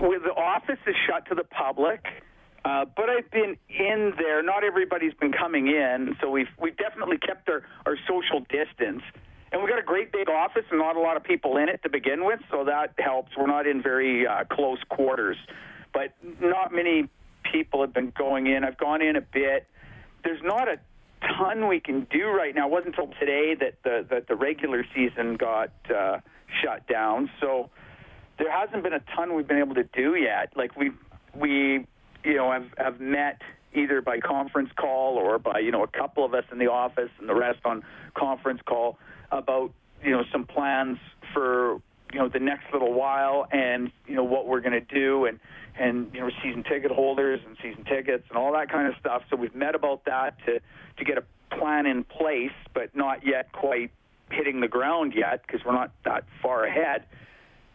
Well, 0.00 0.18
the 0.20 0.32
office 0.32 0.78
is 0.86 0.94
shut 1.08 1.26
to 1.28 1.34
the 1.34 1.44
public. 1.44 2.04
Uh, 2.64 2.84
but 2.96 3.08
I've 3.08 3.30
been 3.30 3.56
in 3.68 4.12
there. 4.16 4.42
Not 4.42 4.64
everybody's 4.64 5.14
been 5.14 5.32
coming 5.32 5.66
in, 5.66 6.16
so 6.20 6.30
we've 6.30 6.48
we've 6.60 6.76
definitely 6.76 7.18
kept 7.18 7.48
our, 7.48 7.62
our 7.84 7.96
social 8.08 8.40
distance. 8.48 9.02
And 9.50 9.60
we've 9.60 9.70
got 9.70 9.78
a 9.78 9.84
great 9.84 10.12
big 10.12 10.28
office 10.28 10.64
and 10.70 10.78
not 10.78 10.96
a 10.96 11.00
lot 11.00 11.16
of 11.16 11.24
people 11.24 11.56
in 11.56 11.68
it 11.68 11.82
to 11.82 11.88
begin 11.88 12.24
with, 12.24 12.40
so 12.50 12.64
that 12.64 12.94
helps. 12.98 13.32
We're 13.36 13.46
not 13.46 13.66
in 13.66 13.82
very 13.82 14.26
uh, 14.26 14.44
close 14.50 14.78
quarters, 14.88 15.36
but 15.92 16.14
not 16.40 16.72
many 16.72 17.08
people 17.52 17.80
have 17.80 17.92
been 17.92 18.12
going 18.16 18.46
in. 18.46 18.64
I've 18.64 18.78
gone 18.78 19.02
in 19.02 19.16
a 19.16 19.20
bit. 19.20 19.66
There's 20.24 20.42
not 20.42 20.68
a 20.68 20.78
ton 21.38 21.68
we 21.68 21.80
can 21.80 22.06
do 22.10 22.28
right 22.28 22.54
now. 22.54 22.66
It 22.66 22.70
wasn't 22.70 22.96
until 22.96 23.12
today 23.18 23.54
that 23.54 23.82
the 23.84 24.06
that 24.10 24.28
the 24.28 24.36
regular 24.36 24.84
season 24.94 25.36
got 25.36 25.72
uh, 25.94 26.18
shut 26.62 26.86
down, 26.86 27.30
so 27.40 27.70
there 28.38 28.50
hasn't 28.50 28.82
been 28.82 28.92
a 28.92 29.02
ton 29.14 29.34
we've 29.34 29.48
been 29.48 29.58
able 29.58 29.74
to 29.74 29.84
do 29.84 30.14
yet. 30.14 30.52
Like 30.56 30.76
we 30.76 30.90
we 31.34 31.86
you 32.24 32.34
know 32.34 32.52
have 32.52 32.66
have 32.76 33.00
met 33.00 33.40
either 33.74 34.00
by 34.00 34.20
conference 34.20 34.70
call 34.76 35.16
or 35.16 35.38
by 35.38 35.58
you 35.60 35.70
know 35.70 35.82
a 35.82 35.88
couple 35.88 36.24
of 36.24 36.34
us 36.34 36.44
in 36.50 36.58
the 36.58 36.68
office 36.68 37.10
and 37.18 37.28
the 37.28 37.34
rest 37.34 37.60
on 37.64 37.82
conference 38.14 38.60
call 38.66 38.98
about 39.30 39.72
you 40.02 40.10
know 40.10 40.24
some 40.32 40.44
plans 40.44 40.98
for 41.32 41.80
you 42.12 42.18
know 42.18 42.28
the 42.28 42.38
next 42.38 42.64
little 42.72 42.92
while 42.92 43.46
and 43.52 43.90
you 44.06 44.14
know 44.14 44.24
what 44.24 44.46
we're 44.46 44.60
going 44.60 44.72
to 44.72 44.94
do 44.94 45.26
and 45.26 45.40
and 45.78 46.10
you 46.12 46.20
know 46.20 46.30
season 46.42 46.62
ticket 46.62 46.90
holders 46.90 47.40
and 47.46 47.56
season 47.62 47.84
tickets 47.84 48.24
and 48.28 48.38
all 48.38 48.52
that 48.52 48.70
kind 48.70 48.88
of 48.88 48.94
stuff. 49.00 49.22
So 49.30 49.36
we've 49.36 49.54
met 49.54 49.74
about 49.74 50.04
that 50.06 50.36
to 50.46 50.60
to 50.98 51.04
get 51.04 51.18
a 51.18 51.24
plan 51.56 51.86
in 51.86 52.04
place, 52.04 52.52
but 52.74 52.94
not 52.94 53.26
yet 53.26 53.52
quite 53.52 53.90
hitting 54.30 54.60
the 54.60 54.68
ground 54.68 55.12
yet 55.14 55.42
because 55.46 55.64
we're 55.64 55.72
not 55.72 55.92
that 56.04 56.24
far 56.42 56.64
ahead. 56.64 57.04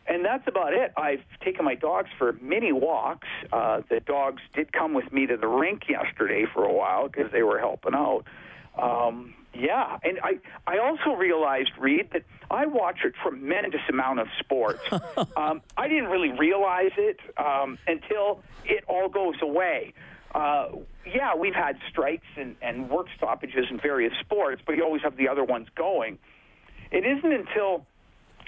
And 0.08 0.26
that's 0.26 0.48
about 0.48 0.74
it. 0.74 0.92
I've 0.98 1.24
taken 1.44 1.64
my 1.64 1.76
dogs 1.76 2.10
for 2.18 2.34
many 2.42 2.72
walks. 2.72 3.28
Uh, 3.54 3.82
the 3.90 4.00
dogs 4.00 4.42
did 4.54 4.74
come 4.74 4.94
with 4.94 5.14
me 5.14 5.28
to 5.28 5.38
the 5.38 5.48
rink 5.48 5.84
yesterday 5.88 6.46
for 6.52 6.66
a 6.66 6.74
while 6.74 7.08
because 7.08 7.32
they 7.32 7.44
were 7.44 7.60
helping 7.60 7.94
out. 7.94 8.26
Um, 8.82 9.34
yeah, 9.54 9.98
and 10.04 10.20
I 10.24 10.40
I 10.66 10.78
also 10.80 11.18
realized, 11.18 11.72
Reid, 11.78 12.10
that 12.14 12.24
I 12.50 12.66
watch 12.66 13.00
a 13.06 13.12
tremendous 13.12 13.82
amount 13.90 14.20
of 14.20 14.28
sports. 14.40 14.82
um, 15.36 15.62
I 15.78 15.88
didn't 15.88 16.10
really 16.10 16.32
realize 16.32 16.92
it 16.98 17.20
um, 17.38 17.78
until 17.88 18.42
it 18.66 18.84
all 18.88 19.10
goes 19.10 19.36
away. 19.42 19.94
Uh, 20.34 20.70
yeah, 21.06 21.36
we've 21.36 21.54
had 21.54 21.78
strikes 21.90 22.28
and, 22.38 22.56
and 22.62 22.90
work 22.90 23.08
stoppages 23.18 23.66
in 23.70 23.80
various 23.80 24.14
sports, 24.22 24.62
but 24.66 24.78
you 24.78 24.84
always 24.84 25.02
have 25.02 25.18
the 25.18 25.28
other 25.28 25.44
ones 25.44 25.68
going. 25.76 26.18
It 26.92 27.06
isn't 27.06 27.34
until 27.34 27.86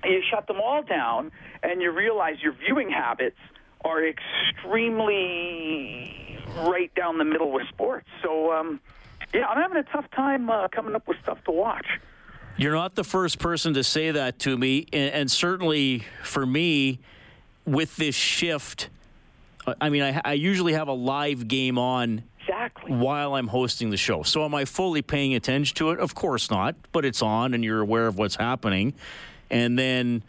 you 0.06 0.22
shut 0.32 0.48
them 0.48 0.62
all 0.62 0.84
down 0.84 1.32
and 1.62 1.82
you 1.82 1.92
realize 1.92 2.42
your 2.42 2.54
viewing 2.54 2.90
habits 2.90 3.38
are 3.84 4.02
extremely 4.06 5.44
right 6.60 6.94
down 6.96 7.18
the 7.18 7.26
middle 7.26 7.52
with 7.52 7.68
sports. 7.68 8.08
So, 8.22 8.54
um, 8.54 8.80
yeah, 9.34 9.48
I'm 9.48 9.62
having 9.62 9.78
a 9.78 9.84
tough 9.84 10.10
time 10.12 10.50
uh, 10.50 10.68
coming 10.70 10.96
up 10.96 11.08
with 11.08 11.18
stuff 11.24 11.44
to 11.46 11.52
watch. 11.52 11.86
You're 12.56 12.74
not 12.74 12.96
the 12.96 13.04
first 13.04 13.40
person 13.40 13.74
to 13.74 13.84
say 13.84 14.12
that 14.12 14.40
to 14.40 14.58
me, 14.58 14.86
and, 14.94 15.14
and 15.14 15.32
certainly 15.32 16.04
for 16.24 16.46
me, 16.46 17.00
with 17.66 17.96
this 17.96 18.16
shift, 18.16 18.90
I 19.80 19.90
mean, 19.90 20.04
I, 20.04 20.22
I 20.24 20.34
usually 20.34 20.74
have 20.74 20.88
a 20.88 20.94
live 20.94 21.48
game 21.48 21.78
on 21.78 22.24
Exactly. 22.42 22.92
while 22.94 23.36
I'm 23.36 23.48
hosting 23.48 23.90
the 23.90 23.98
show. 23.98 24.24
So 24.24 24.44
am 24.44 24.54
I 24.54 24.66
fully 24.66 25.02
paying 25.02 25.34
attention 25.34 25.76
to 25.78 25.92
it? 25.92 26.00
Of 26.00 26.14
course 26.14 26.52
not, 26.52 26.76
but 26.92 27.06
it's 27.06 27.22
on 27.22 27.54
and 27.54 27.64
you're 27.64 27.80
aware 27.80 28.06
of 28.08 28.18
what's 28.18 28.36
happening. 28.36 28.94
And 29.50 29.80
then 29.80 30.24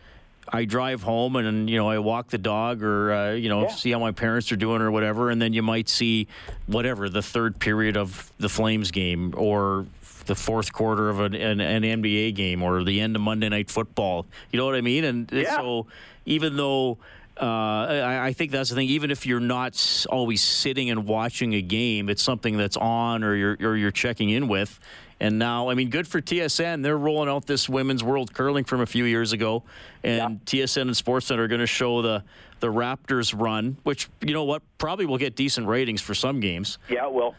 I 0.52 0.64
drive 0.64 1.02
home 1.02 1.36
and 1.36 1.68
you 1.70 1.76
know 1.78 1.88
I 1.88 1.98
walk 1.98 2.28
the 2.28 2.38
dog 2.38 2.82
or 2.82 3.12
uh, 3.12 3.32
you 3.32 3.48
know 3.48 3.62
Yeah. 3.62 3.68
see 3.68 3.90
how 3.90 3.98
my 3.98 4.12
parents 4.12 4.50
are 4.52 4.56
doing 4.56 4.82
or 4.82 4.90
whatever, 4.90 5.30
and 5.30 5.40
then 5.40 5.52
you 5.52 5.62
might 5.62 5.88
see 5.88 6.28
whatever 6.66 7.08
the 7.08 7.22
third 7.22 7.58
period 7.58 7.96
of 7.96 8.32
the 8.38 8.48
Flames 8.48 8.90
game 8.90 9.34
or 9.36 9.86
the 10.26 10.34
fourth 10.34 10.72
quarter 10.72 11.10
of 11.10 11.20
an, 11.20 11.34
an, 11.34 11.60
an 11.60 11.82
NBA 11.82 12.34
game 12.34 12.62
or 12.62 12.82
the 12.82 13.00
end 13.00 13.14
of 13.14 13.22
Monday 13.22 13.48
Night 13.48 13.70
Football. 13.70 14.24
You 14.52 14.58
know 14.58 14.64
what 14.66 14.74
I 14.74 14.80
mean? 14.80 15.04
And 15.04 15.30
Yeah. 15.32 15.56
so 15.56 15.86
even 16.26 16.56
though. 16.56 16.98
Uh, 17.36 17.44
I, 17.46 18.26
I 18.28 18.32
think 18.32 18.52
that's 18.52 18.70
the 18.70 18.76
thing. 18.76 18.88
Even 18.90 19.10
if 19.10 19.26
you're 19.26 19.40
not 19.40 20.06
always 20.08 20.40
sitting 20.40 20.88
and 20.88 21.04
watching 21.04 21.52
a 21.54 21.60
game, 21.60 22.08
it's 22.08 22.22
something 22.22 22.56
that's 22.56 22.76
on 22.76 23.24
or 23.24 23.34
you're 23.34 23.56
or 23.60 23.74
you're 23.76 23.90
checking 23.90 24.30
in 24.30 24.46
with. 24.46 24.78
And 25.20 25.38
now, 25.38 25.68
I 25.70 25.74
mean, 25.74 25.90
good 25.90 26.08
for 26.08 26.20
TSN. 26.20 26.82
They're 26.82 26.98
rolling 26.98 27.28
out 27.28 27.46
this 27.46 27.68
women's 27.68 28.02
world 28.02 28.34
curling 28.34 28.64
from 28.64 28.80
a 28.80 28.86
few 28.86 29.04
years 29.04 29.32
ago, 29.32 29.62
and 30.02 30.44
TSN 30.44 30.82
and 30.82 30.90
Sportsnet 30.90 31.38
are 31.38 31.48
going 31.48 31.60
to 31.60 31.66
show 31.66 32.02
the 32.02 32.22
the 32.60 32.66
Raptors 32.72 33.38
run, 33.38 33.76
which 33.82 34.08
you 34.22 34.32
know 34.32 34.44
what 34.44 34.62
probably 34.78 35.06
will 35.06 35.18
get 35.18 35.36
decent 35.36 35.66
ratings 35.66 36.00
for 36.00 36.14
some 36.14 36.40
games, 36.40 36.78
Yeah, 36.88 37.06
well, 37.08 37.34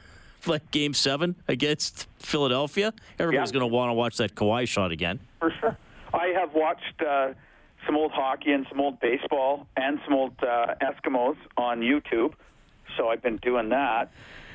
like 0.45 0.69
Game 0.71 0.93
Seven 0.93 1.35
against 1.47 2.07
Philadelphia. 2.19 2.93
Everybody's 3.19 3.49
Yeah. 3.51 3.59
going 3.59 3.69
to 3.69 3.75
want 3.75 3.89
to 3.89 3.93
watch 3.93 4.17
that 4.17 4.35
Kawhi 4.35 4.67
shot 4.67 4.91
again. 4.91 5.19
for 5.39 5.51
sure. 5.59 5.77
I 6.13 6.27
have 6.39 6.53
watched 6.53 7.01
uh, 7.01 7.33
some 7.85 7.97
old 7.97 8.11
hockey 8.11 8.51
and 8.51 8.65
some 8.69 8.79
old 8.79 8.99
baseball 8.99 9.67
and 9.75 9.99
some 10.05 10.13
old 10.13 10.33
uh, 10.43 10.75
Eskimos 10.81 11.35
on 11.57 11.81
YouTube, 11.81 12.33
so 12.95 13.09
I've 13.09 13.21
been 13.23 13.37
doing 13.37 13.69
that. 13.69 14.11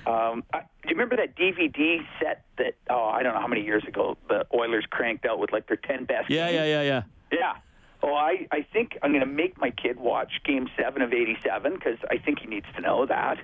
Um, 0.06 0.44
I, 0.52 0.60
do 0.60 0.88
you 0.88 0.90
remember 0.90 1.16
that 1.16 1.36
DVD 1.36 1.98
set 2.20 2.44
that 2.58 2.74
oh 2.88 3.04
I 3.04 3.22
don't 3.22 3.34
know 3.34 3.40
how 3.40 3.46
many 3.48 3.62
years 3.64 3.84
ago 3.86 4.16
the 4.28 4.46
Oilers 4.54 4.86
cranked 4.88 5.26
out 5.26 5.38
with 5.38 5.52
like 5.52 5.66
their 5.66 5.76
ten 5.76 6.04
best? 6.04 6.30
Yeah, 6.30 6.46
games? 6.46 6.54
yeah, 6.54 6.64
yeah, 6.64 6.82
yeah. 6.82 7.02
Yeah. 7.32 7.52
Oh, 8.02 8.14
I, 8.14 8.46
I 8.50 8.66
think 8.72 8.98
I'm 9.02 9.10
going 9.10 9.20
to 9.20 9.26
make 9.26 9.60
my 9.60 9.70
kid 9.70 10.00
watch 10.00 10.32
Game 10.44 10.70
7 10.78 11.02
of 11.02 11.12
87 11.12 11.74
because 11.74 11.98
I 12.10 12.16
think 12.16 12.38
he 12.38 12.46
needs 12.46 12.66
to 12.74 12.80
know 12.80 13.04
that. 13.04 13.38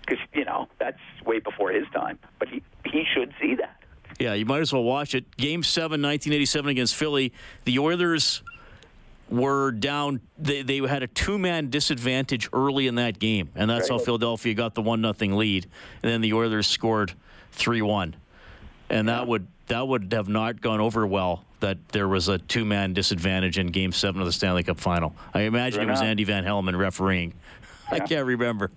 Because, 0.00 0.24
you 0.32 0.44
know, 0.44 0.68
that's 0.78 1.00
way 1.26 1.40
before 1.40 1.72
his 1.72 1.86
time. 1.92 2.20
But 2.38 2.48
he, 2.48 2.62
he 2.84 3.04
should 3.12 3.34
see 3.40 3.56
that. 3.56 3.82
Yeah, 4.20 4.34
you 4.34 4.46
might 4.46 4.60
as 4.60 4.72
well 4.72 4.84
watch 4.84 5.14
it. 5.14 5.36
Game 5.36 5.64
7, 5.64 6.00
1987 6.00 6.70
against 6.70 6.94
Philly. 6.94 7.32
The 7.64 7.78
Oilers 7.80 8.42
were 9.32 9.72
down. 9.72 10.20
They, 10.38 10.62
they 10.62 10.78
had 10.78 11.02
a 11.02 11.06
two 11.06 11.38
man 11.38 11.70
disadvantage 11.70 12.48
early 12.52 12.86
in 12.86 12.96
that 12.96 13.18
game, 13.18 13.50
and 13.54 13.68
that's 13.68 13.88
how 13.88 13.98
Philadelphia 13.98 14.54
got 14.54 14.74
the 14.74 14.82
1 14.82 15.00
nothing 15.00 15.36
lead. 15.36 15.66
And 16.02 16.12
then 16.12 16.20
the 16.20 16.32
Oilers 16.34 16.66
scored 16.66 17.12
3 17.52 17.82
1. 17.82 18.14
And 18.90 19.08
that 19.08 19.26
would 19.26 19.46
that 19.68 19.88
would 19.88 20.12
have 20.12 20.28
not 20.28 20.60
gone 20.60 20.80
over 20.80 21.06
well 21.06 21.44
that 21.60 21.78
there 21.88 22.08
was 22.08 22.28
a 22.28 22.36
two 22.38 22.64
man 22.64 22.92
disadvantage 22.92 23.58
in 23.58 23.68
game 23.68 23.92
seven 23.92 24.20
of 24.20 24.26
the 24.26 24.32
Stanley 24.32 24.62
Cup 24.62 24.78
final. 24.78 25.14
I 25.32 25.42
imagine 25.42 25.80
Sure 25.80 25.88
it 25.88 25.90
was. 25.90 26.02
Andy 26.02 26.24
Van 26.24 26.44
Hellemond 26.44 26.76
refereeing. 26.76 27.32
I 27.90 28.00
can't 28.00 28.26
remember. 28.26 28.70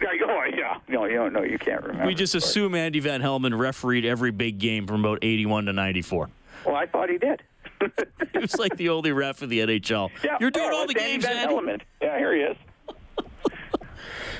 Yeah, 0.00 0.08
oh, 0.26 0.44
yeah. 0.44 0.78
No, 0.88 1.04
you 1.04 1.14
don't 1.14 1.32
know. 1.32 1.42
You 1.42 1.58
can't 1.58 1.82
remember. 1.82 2.06
We 2.06 2.14
just 2.14 2.34
assume 2.34 2.74
Andy 2.74 3.00
Van 3.00 3.22
Hellemond 3.22 3.58
refereed 3.58 4.04
every 4.04 4.32
big 4.32 4.58
game 4.58 4.86
from 4.86 5.04
about 5.04 5.20
81 5.22 5.66
to 5.66 5.72
94. 5.72 6.30
Well, 6.66 6.74
I 6.76 6.86
thought 6.86 7.10
he 7.10 7.18
did. 7.18 7.42
He 8.32 8.38
was 8.38 8.56
like 8.58 8.76
the 8.76 8.88
only 8.90 9.12
ref 9.12 9.42
in 9.42 9.48
the 9.48 9.60
NHL. 9.60 10.10
yeah, 10.24 10.36
You're 10.40 10.50
doing 10.50 10.66
yeah, 10.72 10.78
all 10.78 10.86
the 10.86 10.94
games, 10.94 11.24
Andy. 11.24 11.54
Hellemond. 11.54 11.82
Yeah, 12.02 12.18
here 12.18 12.34
he 12.34 12.40
is. 12.42 12.56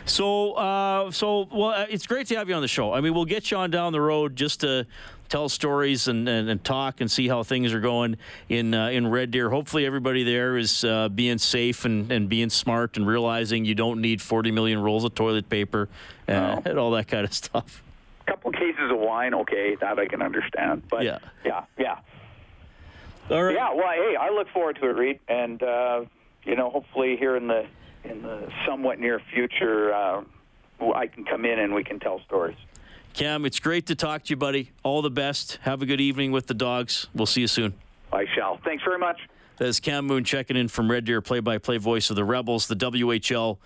So, 0.07 0.52
uh, 0.52 1.11
so 1.11 1.48
well, 1.50 1.70
uh, 1.70 1.87
it's 1.88 2.07
great 2.07 2.26
to 2.26 2.37
have 2.37 2.48
you 2.48 2.54
on 2.54 2.61
the 2.61 2.68
show. 2.68 2.92
I 2.92 3.00
mean, 3.00 3.14
we'll 3.14 3.24
get 3.24 3.50
you 3.50 3.57
on 3.57 3.70
down 3.70 3.92
the 3.92 4.00
road 4.02 4.37
just 4.37 4.61
to 4.61 4.87
tell 5.30 5.48
stories 5.48 6.09
and, 6.09 6.28
and, 6.28 6.50
and 6.50 6.62
talk 6.62 7.00
and 7.00 7.11
see 7.11 7.26
how 7.26 7.42
things 7.42 7.72
are 7.72 7.80
going 7.80 8.18
in 8.50 8.74
uh, 8.74 8.88
in 8.88 9.07
Red 9.11 9.30
Deer. 9.30 9.48
Hopefully, 9.48 9.87
everybody 9.87 10.22
there 10.22 10.59
is 10.59 10.85
uh, 10.85 11.09
being 11.09 11.38
safe 11.38 11.87
and, 11.87 12.12
and 12.12 12.28
being 12.28 12.50
smart 12.50 12.98
and 12.98 13.07
realizing 13.07 13.64
you 13.64 13.74
don't 13.74 14.02
need 14.02 14.20
40 14.20 14.50
million 14.50 14.78
rolls 14.83 15.04
of 15.04 15.14
toilet 15.14 15.48
paper 15.48 15.88
uh, 16.28 16.33
No. 16.33 16.62
and 16.66 16.78
all 16.78 16.90
that 16.90 17.09
kind 17.09 17.24
of 17.24 17.33
stuff. 17.33 17.83
A 18.26 18.30
couple 18.33 18.52
cases 18.52 18.90
of 18.90 18.98
wine, 18.98 19.33
okay, 19.33 19.74
that 19.80 19.98
I 19.98 20.07
can 20.07 20.20
understand. 20.20 20.83
But 20.90 21.04
Yeah. 21.04 21.18
yeah, 21.46 21.64
yeah. 21.78 21.98
All 23.30 23.42
right. 23.42 23.54
Yeah, 23.54 23.72
well, 23.74 23.88
hey, 23.88 24.16
I 24.16 24.30
look 24.30 24.48
forward 24.48 24.78
to 24.80 24.88
it, 24.88 24.96
Reid, 24.96 25.20
and 25.28 25.62
uh, 25.62 26.04
you 26.44 26.56
know, 26.56 26.70
hopefully 26.70 27.16
here 27.16 27.37
in 27.37 27.46
the 27.46 27.66
in 28.04 28.22
the 28.22 28.48
somewhat 28.66 29.00
near 29.00 29.20
future, 29.32 29.92
uh, 29.94 30.22
I 30.94 31.06
can 31.06 31.24
come 31.24 31.44
in 31.44 31.58
and 31.58 31.74
we 31.74 31.84
can 31.84 31.98
tell 31.98 32.20
stories. 32.26 32.56
Cam, 33.14 33.46
it's 33.46 33.60
great 33.60 33.87
to 33.87 33.94
talk 33.94 34.24
to 34.24 34.30
you, 34.30 34.37
buddy. 34.37 34.72
All 34.82 35.00
the 35.00 35.10
best. 35.10 35.58
Have 35.62 35.80
a 35.80 35.87
good 35.87 36.00
evening 36.00 36.32
with 36.32 36.46
the 36.46 36.54
dogs. 36.54 37.06
We'll 37.14 37.26
see 37.26 37.42
you 37.42 37.46
soon. 37.46 37.74
I 38.12 38.26
shall. 38.34 38.58
Thanks 38.64 38.84
very 38.84 38.98
much. 38.98 39.18
That 39.56 39.68
is 39.68 39.78
Cam 39.78 40.06
Moon 40.06 40.24
checking 40.24 40.56
in 40.56 40.66
from 40.66 40.90
Red 40.90 41.04
Deer, 41.04 41.20
play-by-play 41.20 41.76
voice 41.76 42.10
of 42.10 42.16
the 42.16 42.24
Rebels, 42.24 42.66
the 42.66 42.74
WHL 42.74 43.58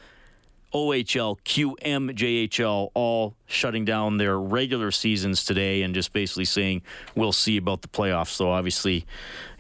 OHL, 0.73 1.39
QMJHL, 1.45 2.91
all 2.95 3.35
shutting 3.47 3.85
down 3.85 4.19
their 4.19 4.39
regular 4.39 4.91
seasons 4.91 5.45
today 5.45 5.83
and 5.83 5.95
just 5.95 6.13
basically 6.13 6.45
saying 6.45 6.83
we'll 7.15 7.33
see 7.33 7.57
about 7.57 7.81
the 7.81 7.89
playoffs. 7.89 8.29
So 8.29 8.51
obviously, 8.51 9.07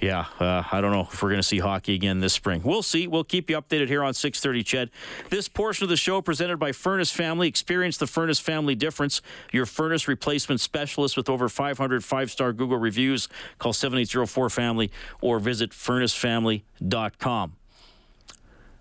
yeah, 0.00 0.26
uh, 0.38 0.62
I 0.70 0.80
don't 0.80 0.92
know 0.92 1.08
if 1.10 1.22
we're 1.22 1.30
going 1.30 1.40
to 1.40 1.46
see 1.46 1.58
hockey 1.58 1.94
again 1.94 2.20
this 2.20 2.34
spring. 2.34 2.60
We'll 2.62 2.82
see. 2.82 3.06
We'll 3.06 3.24
keep 3.24 3.48
you 3.50 3.60
updated 3.60 3.88
here 3.88 4.04
on 4.04 4.12
6:30. 4.12 4.62
Ched. 4.62 4.90
This 5.30 5.48
portion 5.48 5.84
of 5.84 5.88
the 5.88 5.96
show 5.96 6.20
presented 6.20 6.58
by 6.58 6.72
Furnace 6.72 7.10
Family. 7.10 7.48
Experience 7.48 7.96
the 7.96 8.06
Furnace 8.06 8.38
Family 8.38 8.74
difference. 8.74 9.22
Your 9.52 9.66
furnace 9.66 10.06
replacement 10.06 10.60
specialist 10.60 11.16
with 11.16 11.28
over 11.28 11.48
500 11.48 12.04
five-star 12.04 12.52
Google 12.52 12.78
reviews. 12.78 13.28
Call 13.58 13.72
7804 13.72 14.50
Family 14.50 14.90
or 15.20 15.38
visit 15.38 15.70
furnacefamily.com. 15.70 17.57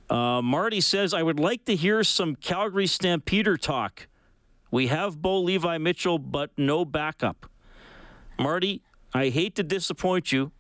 Uh, 0.10 0.42
Marty 0.42 0.82
says, 0.82 1.14
I 1.14 1.22
would 1.22 1.40
like 1.40 1.66
to 1.66 1.76
hear 1.76 2.04
some 2.04 2.36
Calgary 2.36 2.88
Stampeder 2.88 3.58
talk. 3.58 4.08
We 4.72 4.88
have 4.88 5.22
Bo 5.22 5.42
Levi 5.42 5.78
Mitchell, 5.78 6.18
but 6.18 6.52
no 6.58 6.86
backup. 6.86 7.50
Marty, 8.40 8.82
I 9.14 9.30
hate 9.30 9.56
to 9.56 9.64
disappoint 9.64 10.32
you. 10.32 10.52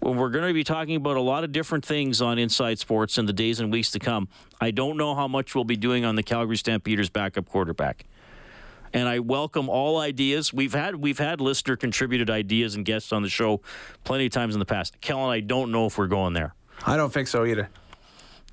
Well, 0.00 0.14
we're 0.14 0.30
going 0.30 0.46
to 0.46 0.54
be 0.54 0.64
talking 0.64 0.96
about 0.96 1.16
a 1.16 1.20
lot 1.20 1.42
of 1.42 1.52
different 1.52 1.84
things 1.84 2.22
on 2.22 2.38
Inside 2.38 2.78
Sports 2.78 3.18
in 3.18 3.26
the 3.26 3.32
days 3.32 3.60
and 3.60 3.72
weeks 3.72 3.90
to 3.92 3.98
come. 3.98 4.28
I 4.60 4.70
don't 4.70 4.96
know 4.96 5.14
how 5.14 5.26
much 5.26 5.54
we'll 5.54 5.64
be 5.64 5.76
doing 5.76 6.04
on 6.04 6.14
the 6.14 6.22
Calgary 6.22 6.56
Stampeders 6.56 7.10
backup 7.10 7.46
quarterback. 7.46 8.04
And 8.92 9.08
I 9.08 9.18
welcome 9.18 9.68
all 9.68 9.98
ideas. 9.98 10.52
We've 10.52 10.72
had 10.72 10.96
we've 10.96 11.18
had 11.18 11.40
listener 11.40 11.76
contributed 11.76 12.30
ideas 12.30 12.76
and 12.76 12.84
guests 12.84 13.12
on 13.12 13.22
the 13.22 13.28
show 13.28 13.60
plenty 14.04 14.26
of 14.26 14.32
times 14.32 14.54
in 14.54 14.58
the 14.60 14.64
past. 14.64 15.00
Kellen, 15.00 15.30
I 15.30 15.40
don't 15.40 15.72
know 15.72 15.86
if 15.86 15.98
we're 15.98 16.06
going 16.06 16.34
there. 16.34 16.54
I 16.84 16.96
don't 16.96 17.12
think 17.12 17.28
so 17.28 17.44
either. 17.44 17.68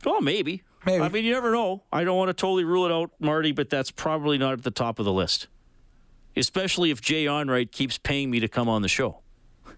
Well, 0.06 0.22
maybe. 0.22 0.64
Maybe. 0.86 1.02
I 1.04 1.10
mean, 1.10 1.24
you 1.24 1.32
never 1.32 1.52
know. 1.52 1.84
I 1.92 2.04
don't 2.04 2.18
want 2.18 2.30
to 2.30 2.34
totally 2.34 2.64
rule 2.66 2.86
it 2.86 2.92
out, 2.92 3.12
Marty, 3.20 3.52
but 3.52 3.70
that's 3.70 3.90
probably 3.92 4.38
not 4.38 4.54
at 4.54 4.64
the 4.64 4.72
top 4.72 5.00
of 5.00 5.06
the 5.06 5.14
list. 5.14 5.48
Especially 6.36 6.92
if 6.92 7.00
Jay 7.00 7.26
Onrait 7.26 7.72
keeps 7.72 7.98
paying 7.98 8.30
me 8.30 8.40
to 8.40 8.48
come 8.48 8.68
on 8.68 8.82
the 8.82 8.88
show. 8.90 9.20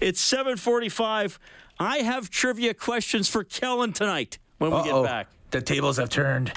it's 0.00 0.20
745. 0.20 1.38
I 1.78 1.98
have 1.98 2.30
trivia 2.30 2.72
questions 2.72 3.28
for 3.28 3.44
Kellen 3.44 3.92
tonight 3.92 4.38
when 4.58 4.70
we 4.70 4.76
Uh-oh. 4.78 5.02
get 5.02 5.08
back. 5.08 5.28
The 5.50 5.60
tables 5.60 5.98
have 5.98 6.08
turned. 6.08 6.52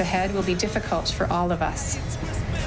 Ahead 0.00 0.34
will 0.34 0.42
be 0.42 0.54
difficult 0.54 1.08
for 1.08 1.30
all 1.32 1.52
of 1.52 1.62
us. 1.62 1.98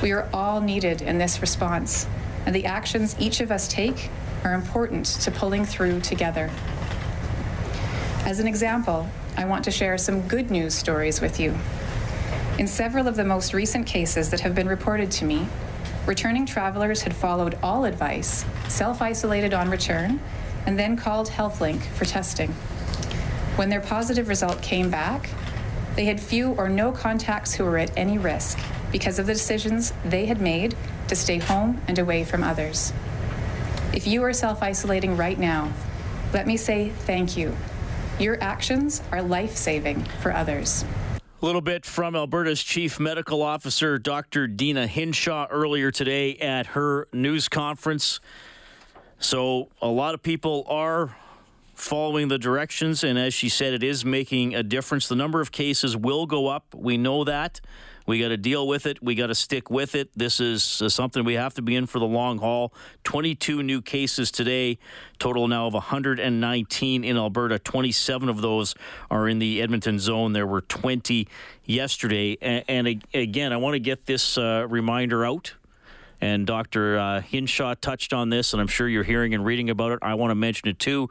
We 0.02 0.12
are 0.12 0.28
all 0.34 0.62
needed 0.62 1.02
in 1.02 1.18
this 1.18 1.42
response, 1.42 2.08
and 2.46 2.56
the 2.56 2.66
actions 2.66 3.16
each 3.20 3.40
of 3.40 3.52
us 3.52 3.68
take 3.68 4.10
are 4.44 4.54
important 4.54 5.06
to 5.06 5.32
pulling 5.32 5.66
through 5.66 6.02
together. 6.02 6.50
As 8.26 8.40
an 8.40 8.48
example, 8.48 9.08
I 9.38 9.46
want 9.46 9.64
to 9.66 9.72
share 9.72 9.98
some 9.98 10.28
good 10.28 10.52
news 10.52 10.74
stories 10.74 11.22
with 11.22 11.40
you. 11.40 11.58
In 12.58 12.68
several 12.68 13.08
of 13.08 13.16
the 13.16 13.24
most 13.24 13.54
recent 13.54 13.88
cases 13.88 14.30
that 14.30 14.42
have 14.42 14.54
been 14.54 14.68
reported 14.68 15.10
to 15.12 15.26
me, 15.26 15.48
returning 16.06 16.46
travelers 16.46 17.02
had 17.02 17.16
followed 17.16 17.58
all 17.64 17.86
advice, 17.86 18.46
self 18.68 19.02
isolated 19.02 19.54
on 19.54 19.70
return, 19.70 20.20
and 20.66 20.78
then 20.78 20.96
called 20.96 21.30
HealthLink 21.30 21.82
for 21.82 22.06
testing. 22.06 22.52
When 23.56 23.70
their 23.70 23.82
positive 23.82 24.28
result 24.28 24.62
came 24.62 24.90
back, 24.90 25.30
they 26.02 26.06
had 26.06 26.20
few 26.20 26.54
or 26.54 26.68
no 26.68 26.92
contacts 26.92 27.54
who 27.54 27.64
were 27.64 27.78
at 27.78 27.96
any 27.96 28.18
risk 28.18 28.58
because 28.92 29.20
of 29.20 29.28
the 29.28 29.34
decisions 29.34 29.94
they 30.04 30.26
had 30.26 30.42
made 30.42 30.76
to 31.08 31.16
stay 31.16 31.38
home 31.38 31.80
and 31.88 32.00
away 32.00 32.24
from 32.24 32.44
others. 32.44 32.92
If 33.94 34.08
you 34.08 34.24
are 34.24 34.34
self 34.34 34.64
isolating 34.64 35.16
right 35.16 35.38
now, 35.38 35.72
let 36.34 36.48
me 36.48 36.58
say 36.58 36.90
thank 36.90 37.38
you. 37.38 37.56
Your 38.18 38.42
actions 38.42 39.04
are 39.12 39.22
life 39.22 39.56
saving 39.56 40.04
for 40.24 40.34
others. 40.34 40.86
A 41.40 41.46
little 41.46 41.62
bit 41.62 41.86
from 41.86 42.16
Alberta's 42.16 42.64
Chief 42.64 43.00
Medical 43.00 43.44
Officer, 43.44 44.00
Dr. 44.00 44.48
Deena 44.48 44.88
Hinshaw, 44.88 45.50
earlier 45.52 45.92
today 45.92 46.36
at 46.38 46.66
her 46.66 47.10
news 47.14 47.48
conference. 47.48 48.20
So, 49.20 49.70
a 49.84 49.88
lot 49.88 50.16
of 50.16 50.24
people 50.24 50.66
are 50.68 51.16
following 51.82 52.28
the 52.28 52.38
directions, 52.38 53.04
and 53.04 53.18
as 53.18 53.34
she 53.34 53.50
said, 53.50 53.74
it 53.74 53.84
is 53.84 54.06
making 54.06 54.56
a 54.56 54.64
difference. 54.64 55.08
The 55.08 55.16
number 55.16 55.42
of 55.42 55.52
cases 55.52 55.98
will 55.98 56.26
go 56.26 56.48
up. 56.48 56.76
We 56.76 56.98
know 56.98 57.24
that. 57.24 57.60
We 58.06 58.20
got 58.20 58.30
to 58.30 58.38
deal 58.38 58.68
with 58.68 58.86
it. 58.86 59.02
We 59.02 59.16
got 59.16 59.28
to 59.28 59.36
stick 59.36 59.70
with 59.70 59.96
it. 59.96 60.10
This 60.16 60.40
is 60.40 60.82
uh, 60.82 60.90
something 60.90 61.24
we 61.24 61.36
have 61.36 61.54
to 61.56 61.62
be 61.62 61.76
in 61.76 61.86
for 61.86 62.00
the 62.00 62.06
long 62.06 62.40
haul. 62.40 62.74
22 63.04 63.64
new 63.64 63.82
cases 63.82 64.32
today, 64.32 64.80
total 65.20 65.48
now 65.48 65.68
of 65.68 65.74
119 65.74 67.04
in 67.04 67.18
Alberta. 67.18 67.60
27 67.60 68.30
of 68.30 68.42
those 68.42 68.76
are 69.10 69.28
in 69.28 69.40
the 69.40 69.62
Edmonton 69.62 70.00
zone. 70.00 70.34
There 70.34 70.48
were 70.48 70.62
20 70.62 71.28
yesterday. 71.66 72.38
And, 72.42 73.04
again, 73.14 73.54
I 73.54 73.58
want 73.58 73.74
to 73.74 73.80
get 73.80 74.06
this 74.06 74.38
uh, 74.38 74.68
reminder 74.70 75.26
out. 75.26 75.54
And 76.22 76.46
Dr. 76.46 77.00
Uh, 77.00 77.22
Hinshaw 77.22 77.74
touched 77.74 78.14
on 78.14 78.30
this, 78.30 78.54
and 78.54 78.62
I'm 78.62 78.68
sure 78.68 78.88
you're 78.88 79.04
hearing 79.04 79.34
and 79.34 79.44
reading 79.44 79.72
about 79.72 79.92
it. 79.92 80.00
I 80.04 80.14
want 80.14 80.30
to 80.32 80.36
mention 80.36 80.70
it 80.70 80.78
too. 80.78 81.10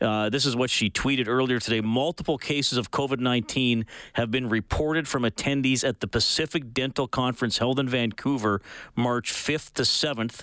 Uh, 0.00 0.30
this 0.30 0.44
is 0.44 0.56
what 0.56 0.68
she 0.68 0.90
tweeted 0.90 1.28
earlier 1.28 1.60
today. 1.60 1.80
Multiple 1.80 2.38
cases 2.38 2.76
of 2.76 2.90
COVID 2.90 3.20
19 3.20 3.86
have 4.14 4.30
been 4.30 4.48
reported 4.48 5.06
from 5.06 5.22
attendees 5.22 5.88
at 5.88 6.00
the 6.00 6.08
Pacific 6.08 6.74
Dental 6.74 7.06
Conference 7.06 7.58
held 7.58 7.78
in 7.78 7.88
Vancouver 7.88 8.60
March 8.96 9.32
5th 9.32 9.72
to 9.74 9.82
7th. 9.82 10.42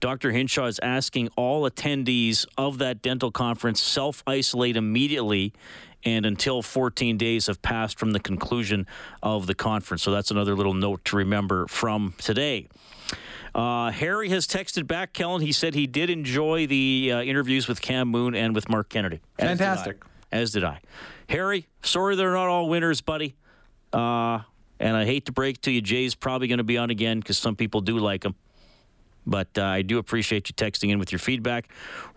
Dr. 0.00 0.32
Hinshaw 0.32 0.66
is 0.66 0.78
asking 0.80 1.30
all 1.36 1.68
attendees 1.68 2.44
of 2.58 2.78
that 2.78 3.00
dental 3.00 3.30
conference 3.30 3.80
self 3.80 4.22
isolate 4.26 4.76
immediately 4.76 5.52
and 6.04 6.26
until 6.26 6.60
14 6.60 7.16
days 7.16 7.46
have 7.46 7.62
passed 7.62 7.98
from 7.98 8.10
the 8.10 8.20
conclusion 8.20 8.86
of 9.22 9.46
the 9.46 9.54
conference. 9.54 10.02
So 10.02 10.10
that's 10.10 10.30
another 10.30 10.54
little 10.54 10.74
note 10.74 11.04
to 11.06 11.16
remember 11.16 11.66
from 11.68 12.14
today. 12.18 12.68
Uh, 13.54 13.90
Harry 13.92 14.28
has 14.30 14.46
texted 14.46 14.86
back, 14.86 15.12
Kellen. 15.12 15.40
He 15.40 15.52
said 15.52 15.74
he 15.74 15.86
did 15.86 16.10
enjoy 16.10 16.66
the 16.66 17.12
uh, 17.12 17.22
interviews 17.22 17.68
with 17.68 17.80
Cam 17.80 18.08
Moon 18.08 18.34
and 18.34 18.54
with 18.54 18.68
Mark 18.68 18.88
Kennedy. 18.88 19.20
As 19.38 19.42
did 19.42 19.44
I. 19.44 19.48
Fantastic. 19.48 20.04
As 20.32 20.50
did 20.50 20.64
I. 20.64 20.80
Harry, 21.28 21.68
sorry 21.82 22.16
they're 22.16 22.32
not 22.32 22.48
all 22.48 22.68
winners, 22.68 23.00
buddy. 23.00 23.36
Uh, 23.92 24.40
and 24.80 24.96
I 24.96 25.04
hate 25.04 25.26
to 25.26 25.32
break 25.32 25.60
to 25.62 25.70
you, 25.70 25.80
Jay's 25.80 26.16
probably 26.16 26.48
going 26.48 26.58
to 26.58 26.64
be 26.64 26.76
on 26.78 26.90
again 26.90 27.20
because 27.20 27.38
some 27.38 27.54
people 27.54 27.80
do 27.80 27.98
like 27.98 28.24
him. 28.24 28.34
But 29.26 29.48
uh, 29.56 29.62
I 29.62 29.82
do 29.82 29.98
appreciate 29.98 30.48
you 30.48 30.54
texting 30.54 30.90
in 30.90 30.98
with 30.98 31.12
your 31.12 31.20
feedback. 31.20 31.68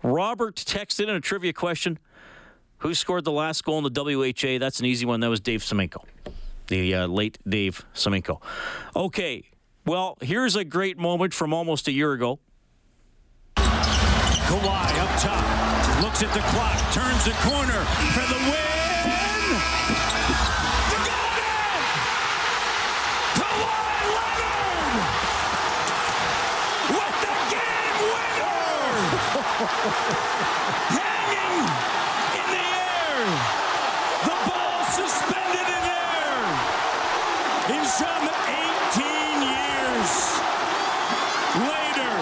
Robert 0.02 0.56
texted 0.56 1.04
in 1.04 1.10
a 1.10 1.20
trivia 1.20 1.52
question. 1.52 1.98
Who 2.78 2.94
scored 2.94 3.24
the 3.24 3.32
last 3.32 3.64
goal 3.64 3.84
in 3.84 3.92
the 3.92 4.02
WHA? 4.02 4.58
That's 4.58 4.80
an 4.80 4.86
easy 4.86 5.06
one. 5.06 5.20
That 5.20 5.30
was 5.30 5.40
Dave 5.40 5.62
Semenko, 5.62 6.04
the 6.68 6.94
uh, 6.94 7.06
late 7.06 7.38
Dave 7.48 7.84
Semenko. 7.94 8.40
Okay, 8.94 9.44
well, 9.88 10.16
here's 10.20 10.54
a 10.54 10.64
great 10.64 10.98
moment 10.98 11.32
from 11.32 11.52
almost 11.54 11.88
a 11.88 11.92
year 11.92 12.12
ago. 12.12 12.38
Kawhi 13.56 14.98
up 15.00 15.20
top, 15.20 16.02
looks 16.02 16.22
at 16.22 16.32
the 16.34 16.40
clock, 16.40 16.78
turns 16.92 17.24
the 17.24 17.32
corner 17.48 17.84
for 18.12 18.26
the 18.28 18.38
win. 18.48 19.56
The 20.88 20.98
goal 21.08 21.30
man! 21.36 21.82
Kawhi 23.34 23.88
Leonard 24.16 25.00
with 26.92 27.16
the 27.24 27.34
game 27.52 27.96
winner! 28.12 28.60
Hanging 30.96 31.64
in 32.36 32.46
the 32.52 32.68
air, 32.76 33.24
the 34.24 34.36
ball 34.48 34.80
suspended 34.92 35.68
in 35.76 35.84
air. 35.88 36.36
In 37.76 37.82
some 37.84 38.24
18 38.24 39.44
years 39.44 40.12
later, 41.68 42.14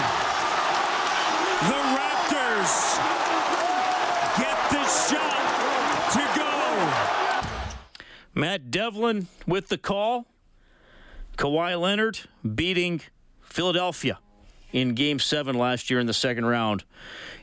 the 1.68 1.80
Raptors 1.94 2.74
get 4.38 4.58
the 4.70 4.84
shot 4.86 5.36
Matt 8.36 8.70
Devlin 8.70 9.28
with 9.46 9.68
the 9.68 9.78
call. 9.78 10.26
Kawhi 11.38 11.80
Leonard 11.80 12.20
beating 12.54 13.00
Philadelphia 13.40 14.18
in 14.72 14.94
game 14.94 15.18
seven 15.18 15.56
last 15.56 15.88
year 15.88 15.98
in 16.00 16.06
the 16.06 16.12
second 16.12 16.44
round 16.44 16.84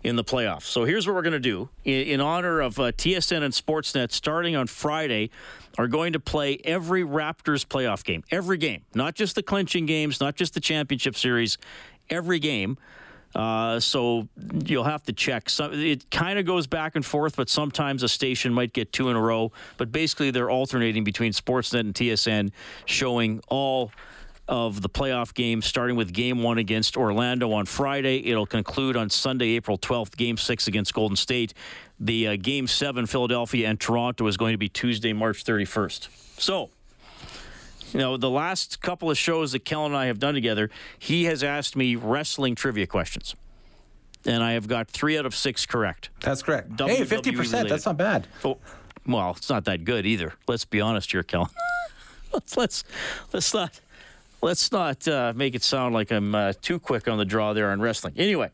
in 0.04 0.16
the 0.16 0.24
playoffs. 0.24 0.64
So 0.64 0.86
here's 0.86 1.08
what 1.08 1.16
we're 1.16 1.24
going 1.24 1.34
to 1.34 1.40
do. 1.40 1.70
In, 1.84 2.02
in, 2.08 2.22
honor 2.22 2.62
of 2.62 2.80
uh, 2.80 2.92
TSN 2.92 3.42
and 3.42 3.54
Sportsnet, 3.54 4.12
starting 4.12 4.56
on 4.56 4.68
Friday, 4.68 5.32
are 5.80 5.88
going 5.88 6.14
to 6.14 6.20
play 6.20 6.60
every 6.64 7.04
Raptors 7.04 7.66
playoff 7.66 8.04
game. 8.04 8.24
Every 8.30 8.58
game. 8.58 8.84
Not 8.94 9.16
just 9.16 9.34
the 9.34 9.44
clinching 9.44 9.88
games, 9.88 10.22
not 10.22 10.36
just 10.36 10.54
the 10.54 10.60
championship 10.60 11.16
series, 11.16 11.58
every 12.08 12.38
game. 12.38 12.78
Uh, 13.36 13.80
so 13.80 14.28
you'll 14.66 14.84
have 14.84 15.04
to 15.04 15.14
check. 15.14 15.50
So 15.50 15.70
it 15.72 16.10
kind 16.12 16.38
of 16.38 16.46
goes 16.46 16.68
back 16.68 16.96
and 16.96 17.06
forth, 17.06 17.36
but 17.36 17.50
sometimes 17.50 18.04
a 18.04 18.10
station 18.10 18.54
might 18.54 18.74
get 18.74 18.94
two 18.94 19.10
in 19.10 19.16
a 19.16 19.22
row. 19.22 19.52
But 19.78 19.92
basically, 19.92 20.32
they're 20.32 20.52
alternating 20.52 21.04
between 21.04 21.34
Sportsnet 21.34 21.82
and 21.82 21.94
TSN, 21.94 22.52
showing 22.86 23.42
all 23.48 23.92
of 24.48 24.82
the 24.82 24.90
playoff 24.90 25.34
games, 25.34 25.66
starting 25.66 25.96
with 25.96 26.12
game 26.12 26.44
one 26.44 26.58
against 26.58 26.98
Orlando 26.98 27.52
on 27.54 27.66
Friday. 27.66 28.26
It'll 28.26 28.46
conclude 28.46 28.98
on 28.98 29.10
Sunday, 29.10 29.56
April 29.56 29.78
12th, 29.78 30.18
game 30.18 30.38
six 30.38 30.68
against 30.68 30.94
Golden 30.94 31.16
State. 31.16 31.54
The 32.00 32.28
uh, 32.28 32.36
game 32.36 32.68
seven, 32.68 33.06
Philadelphia 33.06 33.70
and 33.70 33.80
Toronto, 33.80 34.28
is 34.28 34.36
going 34.36 34.54
to 34.54 34.58
be 34.58 34.68
Tuesday, 34.68 35.14
March 35.14 35.46
31st. 35.46 36.10
So, 36.40 36.70
you 37.94 38.00
know, 38.00 38.18
the 38.18 38.30
last 38.30 38.82
couple 38.82 39.10
of 39.10 39.18
shows 39.18 39.52
that 39.52 39.66
Kellen 39.66 39.92
and 39.92 39.98
I 39.98 40.08
have 40.08 40.20
done 40.20 40.34
together, 40.34 40.70
he 40.98 41.26
has 41.26 41.44
asked 41.44 41.76
me 41.76 41.96
wrestling 41.96 42.56
trivia 42.56 42.88
questions. 42.88 43.36
And 44.26 44.42
I 44.42 44.54
have 44.54 44.68
got 44.68 44.90
three 44.90 45.18
out 45.18 45.26
of 45.26 45.36
six 45.36 45.66
correct. 45.66 46.10
That's 46.22 46.42
correct. 46.42 46.72
WWE 46.78 46.90
hey, 46.90 47.02
50%. 47.04 47.38
Related. 47.38 47.70
That's 47.70 47.86
not 47.86 47.98
bad. 47.98 48.28
Oh, 48.44 48.58
well, 49.06 49.34
it's 49.38 49.50
not 49.50 49.66
that 49.66 49.84
good 49.84 50.06
either. 50.06 50.34
Let's 50.48 50.66
be 50.66 50.80
honest 50.80 51.12
here, 51.12 51.24
Kellen. 51.24 51.50
let's, 52.34 52.56
let's, 52.56 52.84
let's 53.34 53.54
not 53.54 53.80
let's 54.42 54.72
not 54.72 55.08
uh, 55.08 55.34
make 55.36 55.56
it 55.56 55.64
sound 55.64 55.94
like 55.94 56.12
I'm 56.12 56.36
uh, 56.36 56.54
too 56.62 56.80
quick 56.80 57.08
on 57.08 57.18
the 57.18 57.26
draw 57.26 57.54
there 57.54 57.72
on 57.72 57.82
wrestling. 57.82 58.14
Anyway, 58.18 58.50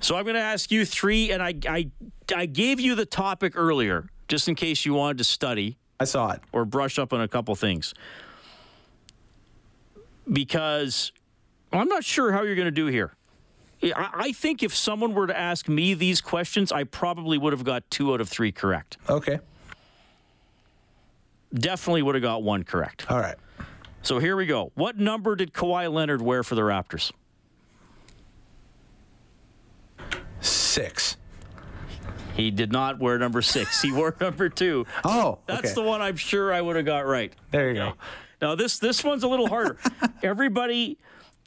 so 0.00 0.16
I'm 0.16 0.24
going 0.24 0.34
to 0.34 0.40
ask 0.40 0.70
you 0.70 0.84
three, 0.84 1.30
and 1.30 1.42
I, 1.42 1.54
I, 1.68 1.90
I 2.34 2.46
gave 2.46 2.80
you 2.80 2.94
the 2.94 3.06
topic 3.06 3.52
earlier 3.54 4.08
just 4.26 4.48
in 4.48 4.54
case 4.54 4.84
you 4.84 4.94
wanted 4.94 5.18
to 5.18 5.24
study. 5.24 5.76
I 6.02 6.04
saw 6.04 6.32
it. 6.32 6.40
Or 6.52 6.64
brush 6.64 6.98
up 6.98 7.12
on 7.12 7.20
a 7.20 7.28
couple 7.28 7.54
things. 7.54 7.94
Because 10.30 11.12
I'm 11.72 11.88
not 11.88 12.04
sure 12.04 12.32
how 12.32 12.42
you're 12.42 12.54
going 12.54 12.66
to 12.66 12.70
do 12.70 12.86
here. 12.86 13.14
I 13.96 14.30
think 14.30 14.62
if 14.62 14.76
someone 14.76 15.12
were 15.12 15.26
to 15.26 15.36
ask 15.36 15.68
me 15.68 15.94
these 15.94 16.20
questions, 16.20 16.70
I 16.70 16.84
probably 16.84 17.36
would 17.36 17.52
have 17.52 17.64
got 17.64 17.90
two 17.90 18.12
out 18.14 18.20
of 18.20 18.28
three 18.28 18.52
correct. 18.52 18.96
Okay 19.08 19.40
definitely 21.54 22.02
would 22.02 22.14
have 22.14 22.22
got 22.22 22.42
one 22.42 22.64
correct. 22.64 23.10
All 23.10 23.18
right. 23.18 23.36
So 24.02 24.18
here 24.18 24.36
we 24.36 24.46
go. 24.46 24.72
What 24.74 24.98
number 24.98 25.36
did 25.36 25.52
Kawhi 25.52 25.92
Leonard 25.92 26.22
wear 26.22 26.42
for 26.42 26.54
the 26.54 26.62
Raptors? 26.62 27.12
Six. 30.40 31.16
He 32.34 32.50
did 32.50 32.72
not 32.72 32.98
wear 32.98 33.18
number 33.18 33.42
six. 33.42 33.82
He 33.82 33.92
wore 33.92 34.16
number 34.20 34.48
two. 34.48 34.86
Oh, 35.04 35.38
that's 35.46 35.66
okay. 35.66 35.74
the 35.74 35.82
one 35.82 36.00
I'm 36.00 36.16
sure 36.16 36.52
I 36.52 36.60
would 36.60 36.76
have 36.76 36.84
got 36.84 37.06
right. 37.06 37.32
There 37.50 37.68
you 37.68 37.74
go. 37.74 37.92
Now 38.40 38.54
this 38.54 38.78
this 38.78 39.04
one's 39.04 39.22
a 39.22 39.28
little 39.28 39.48
harder. 39.48 39.78
everybody, 40.22 40.98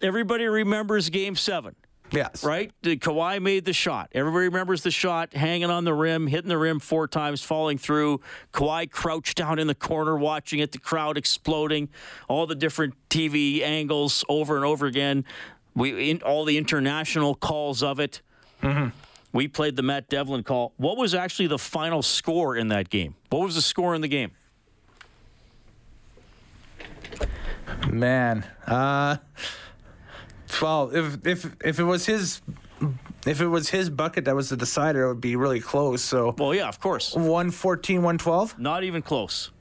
everybody 0.02 0.46
remembers 0.46 1.10
Game 1.10 1.36
Seven. 1.36 1.76
Yes. 2.12 2.44
Right? 2.44 2.72
Kawhi 2.84 3.42
made 3.42 3.66
the 3.66 3.74
shot. 3.74 4.10
Everybody 4.14 4.46
remembers 4.46 4.84
the 4.84 4.92
shot, 4.92 5.34
hanging 5.34 5.70
on 5.70 5.86
the 5.86 5.94
rim, 5.94 6.28
hitting 6.28 6.50
the 6.50 6.58
rim 6.58 6.80
four 6.80 7.08
times, 7.08 7.42
falling 7.42 7.78
through. 7.78 8.22
Kawhi 8.54 8.90
crouched 8.90 9.38
down 9.38 9.58
in 9.60 9.68
the 9.68 9.76
corner, 9.76 10.16
watching 10.16 10.60
it, 10.60 10.72
the 10.72 10.78
crowd 10.78 11.18
exploding, 11.18 11.90
all 12.28 12.46
the 12.46 12.56
different 12.56 12.94
TV 13.10 13.62
angles 13.64 14.24
over 14.30 14.56
and 14.56 14.64
over 14.64 14.86
again. 14.86 15.26
We 15.74 16.12
in, 16.12 16.22
all 16.22 16.46
the 16.46 16.58
international 16.58 17.36
calls 17.36 17.84
of 17.84 18.00
it. 18.00 18.22
Mm-hmm. 18.62 18.90
We 19.36 19.50
played 19.50 19.76
the 19.76 19.84
Matt 19.84 20.08
Devlin 20.08 20.44
call. 20.44 20.72
What 20.78 20.96
was 20.96 21.14
actually 21.14 21.48
the 21.48 21.60
final 21.60 22.02
score 22.02 22.56
in 22.56 22.70
that 22.70 22.90
game? 22.90 23.16
What 23.30 23.42
was 23.42 23.56
the 23.56 23.62
score 23.62 23.94
in 23.94 24.00
the 24.00 24.08
game? 24.08 24.32
Man, 27.90 28.46
uh 28.66 29.18
well, 30.62 30.90
if 30.94 31.28
if 31.28 31.54
if 31.66 31.80
it 31.80 31.84
was 31.84 32.06
his 32.06 32.42
if 33.26 33.42
it 33.42 33.48
was 33.48 33.68
his 33.68 33.90
bucket 33.90 34.24
that 34.24 34.36
was 34.38 34.48
the 34.50 34.56
decider, 34.56 35.04
it 35.04 35.08
would 35.10 35.22
be 35.22 35.36
really 35.36 35.60
close. 35.60 36.02
So, 36.02 36.34
well, 36.38 36.56
yeah, 36.56 36.70
of 36.70 36.80
course. 36.80 37.14
114, 37.14 37.98
112? 37.98 38.58
Not 38.58 38.86
even 38.86 39.02
close. 39.02 39.52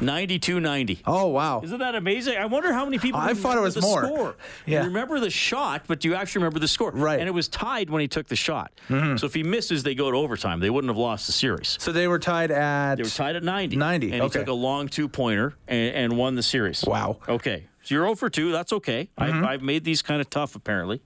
92 0.00 0.60
90. 0.60 1.02
Oh, 1.06 1.28
wow. 1.28 1.60
Isn't 1.62 1.78
that 1.78 1.94
amazing? 1.94 2.36
I 2.36 2.46
wonder 2.46 2.72
how 2.72 2.84
many 2.84 2.98
people 2.98 3.20
I 3.20 3.34
thought 3.34 3.56
it 3.56 3.60
was 3.60 3.80
more. 3.80 4.04
Score. 4.04 4.36
Yeah. 4.66 4.80
You 4.80 4.88
remember 4.88 5.18
the 5.18 5.30
shot, 5.30 5.84
but 5.86 6.00
do 6.00 6.08
you 6.08 6.14
actually 6.14 6.40
remember 6.40 6.58
the 6.58 6.68
score? 6.68 6.90
Right. 6.92 7.18
And 7.18 7.28
it 7.28 7.32
was 7.32 7.48
tied 7.48 7.90
when 7.90 8.00
he 8.00 8.08
took 8.08 8.28
the 8.28 8.36
shot. 8.36 8.72
Mm-hmm. 8.88 9.16
So 9.16 9.26
if 9.26 9.34
he 9.34 9.42
misses, 9.42 9.82
they 9.82 9.94
go 9.94 10.10
to 10.10 10.16
overtime. 10.16 10.60
They 10.60 10.70
wouldn't 10.70 10.90
have 10.90 10.98
lost 10.98 11.26
the 11.26 11.32
series. 11.32 11.76
So 11.80 11.90
they 11.90 12.06
were 12.06 12.18
tied 12.18 12.50
at. 12.50 12.96
They 12.96 13.02
were 13.02 13.08
tied 13.08 13.36
at 13.36 13.42
90. 13.42 13.76
90. 13.76 14.12
And 14.12 14.22
okay. 14.22 14.38
he 14.38 14.44
took 14.44 14.48
a 14.48 14.52
long 14.52 14.88
two 14.88 15.08
pointer 15.08 15.54
and, 15.66 15.94
and, 15.94 16.16
won 16.16 16.36
the 16.36 16.42
series. 16.42 16.84
Wow. 16.86 17.18
Okay. 17.28 17.66
So 17.82 17.94
you're 17.94 18.04
0 18.04 18.14
for 18.14 18.30
2. 18.30 18.52
That's 18.52 18.72
okay. 18.74 19.08
Mm-hmm. 19.18 19.38
I've, 19.38 19.44
I've 19.44 19.62
made 19.62 19.84
these 19.84 20.02
kind 20.02 20.20
of 20.20 20.30
tough, 20.30 20.54
apparently. 20.54 21.02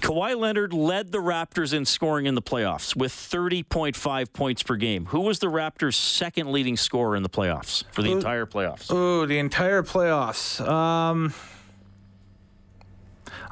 Kawhi 0.00 0.36
Leonard 0.38 0.72
led 0.72 1.12
the 1.12 1.18
Raptors 1.18 1.72
in 1.74 1.84
scoring 1.84 2.26
in 2.26 2.34
the 2.34 2.42
playoffs 2.42 2.96
with 2.96 3.12
30.5 3.12 4.32
points 4.32 4.62
per 4.62 4.76
game. 4.76 5.06
Who 5.06 5.20
was 5.20 5.38
the 5.38 5.48
Raptors' 5.48 5.94
second 5.94 6.50
leading 6.52 6.76
scorer 6.76 7.16
in 7.16 7.22
the 7.22 7.28
playoffs 7.28 7.84
for 7.92 8.02
the 8.02 8.10
entire 8.10 8.46
playoffs? 8.46 8.86
Oh, 8.90 9.26
the 9.26 9.38
entire 9.38 9.82
playoffs. 9.82 10.66
Um, 10.66 11.34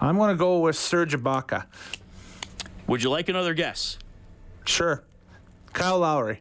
I'm 0.01 0.17
going 0.17 0.31
to 0.31 0.37
go 0.39 0.61
with 0.61 0.77
Serge 0.77 1.15
Ibaka. 1.15 1.67
Would 2.87 3.03
you 3.03 3.11
like 3.11 3.29
another 3.29 3.53
guess? 3.55 3.99
Sure. 4.65 5.03
Kyle 5.75 5.99
Lowry. 5.99 6.41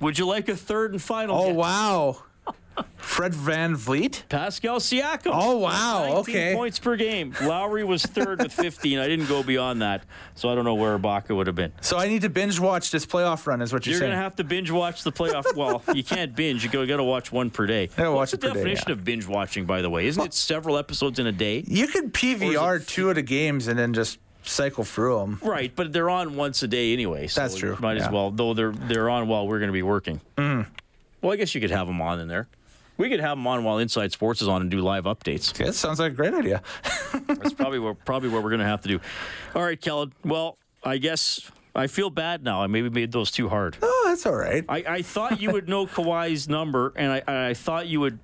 Would 0.00 0.18
you 0.18 0.26
like 0.26 0.48
a 0.50 0.56
third 0.56 0.92
and 0.92 1.00
final 1.00 1.36
Oh, 1.36 1.46
guess? 1.48 1.56
wow. 1.56 2.22
Fred 2.96 3.34
Van 3.34 3.74
VanVleet? 3.76 4.28
Pascal 4.28 4.78
Siakam. 4.78 5.30
Oh, 5.32 5.58
wow. 5.58 6.02
19 6.02 6.16
Okay. 6.18 6.54
points 6.54 6.78
per 6.78 6.96
game. 6.96 7.34
Lowry 7.42 7.84
was 7.84 8.02
third 8.02 8.42
with 8.42 8.52
15. 8.52 8.98
I 8.98 9.06
didn't 9.08 9.26
go 9.26 9.42
beyond 9.42 9.80
that, 9.82 10.04
so 10.34 10.50
I 10.50 10.54
don't 10.54 10.64
know 10.64 10.74
where 10.74 10.98
Ibaka 10.98 11.34
would 11.34 11.46
have 11.46 11.56
been. 11.56 11.72
So 11.80 11.96
I 11.98 12.08
need 12.08 12.22
to 12.22 12.28
binge 12.28 12.58
watch 12.60 12.90
this 12.90 13.06
playoff 13.06 13.46
run, 13.46 13.62
is 13.62 13.72
what 13.72 13.86
you're, 13.86 13.92
You're 13.92 14.00
saying. 14.00 14.10
going 14.10 14.18
to 14.18 14.22
have 14.22 14.36
to 14.36 14.44
binge 14.44 14.70
watch 14.70 15.02
the 15.02 15.12
playoff. 15.12 15.44
well, 15.56 15.82
you 15.94 16.04
can't 16.04 16.34
binge. 16.34 16.64
You 16.64 16.70
go 16.70 16.84
got 16.86 16.96
to 16.98 17.04
watch 17.04 17.32
one 17.32 17.48
per 17.50 17.64
day. 17.66 17.88
Yeah, 17.96 18.08
What's 18.08 18.32
watch 18.32 18.40
the 18.40 18.48
it 18.48 18.50
per 18.50 18.54
day, 18.54 18.54
definition 18.60 18.84
yeah. 18.88 18.92
of 18.94 19.04
binge 19.04 19.26
watching, 19.26 19.64
by 19.64 19.80
the 19.82 19.88
way? 19.90 20.06
Isn't 20.06 20.24
it 20.24 20.34
several 20.34 20.76
episodes 20.76 21.18
in 21.18 21.26
a 21.26 21.32
day? 21.32 21.64
you 21.66 21.86
could 21.86 22.12
PVR 22.12 22.86
two 22.86 23.08
of 23.08 23.14
the 23.14 23.22
games 23.22 23.68
and 23.68 23.78
then 23.78 23.94
just 23.94 24.18
cycle 24.42 24.84
through 24.84 25.18
them. 25.20 25.38
Right, 25.42 25.72
but 25.74 25.92
they're 25.92 26.10
on 26.10 26.36
once 26.36 26.62
a 26.62 26.68
day 26.68 26.92
anyway. 26.92 27.26
So 27.28 27.40
That's 27.40 27.56
true, 27.56 27.76
Might 27.80 27.96
as 27.96 28.10
well, 28.10 28.30
though 28.30 28.54
they're 28.54 28.72
they're 28.72 29.08
on 29.10 29.26
while 29.28 29.46
we're 29.48 29.58
going 29.58 29.68
to 29.68 29.72
be 29.72 29.82
working. 29.82 30.20
Mm. 30.36 30.66
Well, 31.22 31.32
I 31.32 31.36
guess 31.36 31.54
you 31.54 31.60
could 31.60 31.70
have 31.70 31.86
them 31.86 32.00
on 32.00 32.20
in 32.20 32.28
there. 32.28 32.46
We 32.98 33.08
could 33.10 33.20
have 33.20 33.36
them 33.36 33.46
on 33.46 33.62
while 33.64 33.78
Inside 33.78 34.12
Sports 34.12 34.40
is 34.42 34.48
on 34.48 34.62
and 34.62 34.70
do 34.70 34.78
live 34.80 35.04
updates. 35.04 35.58
Yeah, 35.58 35.66
that 35.66 35.74
sounds 35.74 36.00
like 36.00 36.12
a 36.12 36.14
great 36.14 36.32
idea. 36.34 36.62
That's 37.26 37.52
probably 37.52 37.78
what 37.78 38.04
probably 38.04 38.28
what 38.30 38.42
we're 38.42 38.50
going 38.50 38.60
to 38.60 38.66
have 38.66 38.80
to 38.82 38.88
do. 38.88 39.00
All 39.54 39.62
right, 39.62 39.80
Kellen. 39.80 40.12
Well, 40.24 40.58
I 40.82 40.98
guess 40.98 41.50
I 41.74 41.88
feel 41.88 42.08
bad 42.10 42.42
now. 42.42 42.62
I 42.62 42.66
maybe 42.68 42.88
made 42.88 43.12
those 43.12 43.30
too 43.30 43.48
hard. 43.48 43.76
Oh, 43.82 44.04
that's 44.08 44.24
all 44.24 44.34
right. 44.36 44.64
I, 44.68 44.84
I 44.88 45.02
thought 45.02 45.40
you 45.42 45.50
would 45.52 45.68
know 45.68 45.86
Kawhi's 45.86 46.48
number, 46.48 46.92
and 46.96 47.12
I, 47.26 47.48
I 47.48 47.54
thought 47.54 47.86
you 47.86 48.00
would 48.00 48.18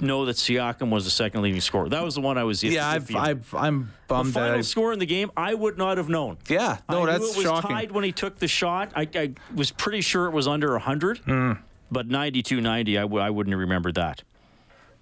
know 0.00 0.24
that 0.26 0.36
Siakam 0.36 0.88
was 0.90 1.04
the 1.04 1.10
second 1.10 1.42
leading 1.42 1.60
scorer. 1.60 1.88
That 1.88 2.04
was 2.04 2.14
the 2.14 2.20
one 2.20 2.38
I 2.38 2.44
was. 2.44 2.62
yeah, 2.62 2.88
I've. 2.88 3.14
I've, 3.14 3.52
I'm 3.54 3.80
the 3.80 3.88
bummed 4.06 4.28
that 4.30 4.40
final 4.40 4.58
I. 4.58 4.62
score 4.62 4.92
in 4.92 5.00
the 5.00 5.06
game, 5.06 5.30
I 5.36 5.52
would 5.52 5.76
not 5.76 5.98
have 5.98 6.08
known. 6.08 6.38
Yeah, 6.48 6.78
no, 6.88 7.02
I 7.02 7.06
that's 7.06 7.20
knew 7.24 7.30
it 7.30 7.36
was 7.36 7.44
shocking. 7.44 7.70
tied 7.70 7.90
when 7.92 8.04
he 8.04 8.12
took 8.12 8.38
the 8.38 8.48
shot. 8.48 8.92
I, 8.94 9.08
I 9.14 9.32
was 9.54 9.70
pretty 9.70 10.00
sure 10.00 10.26
it 10.26 10.32
was 10.32 10.46
under 10.46 10.70
100, 10.72 11.18
Hmm. 11.18 11.52
But 11.94 12.08
92 12.08 12.60
90, 12.60 12.98
I, 12.98 13.02
w- 13.02 13.22
I 13.22 13.30
wouldn't 13.30 13.56
remember 13.56 13.92
that. 13.92 14.22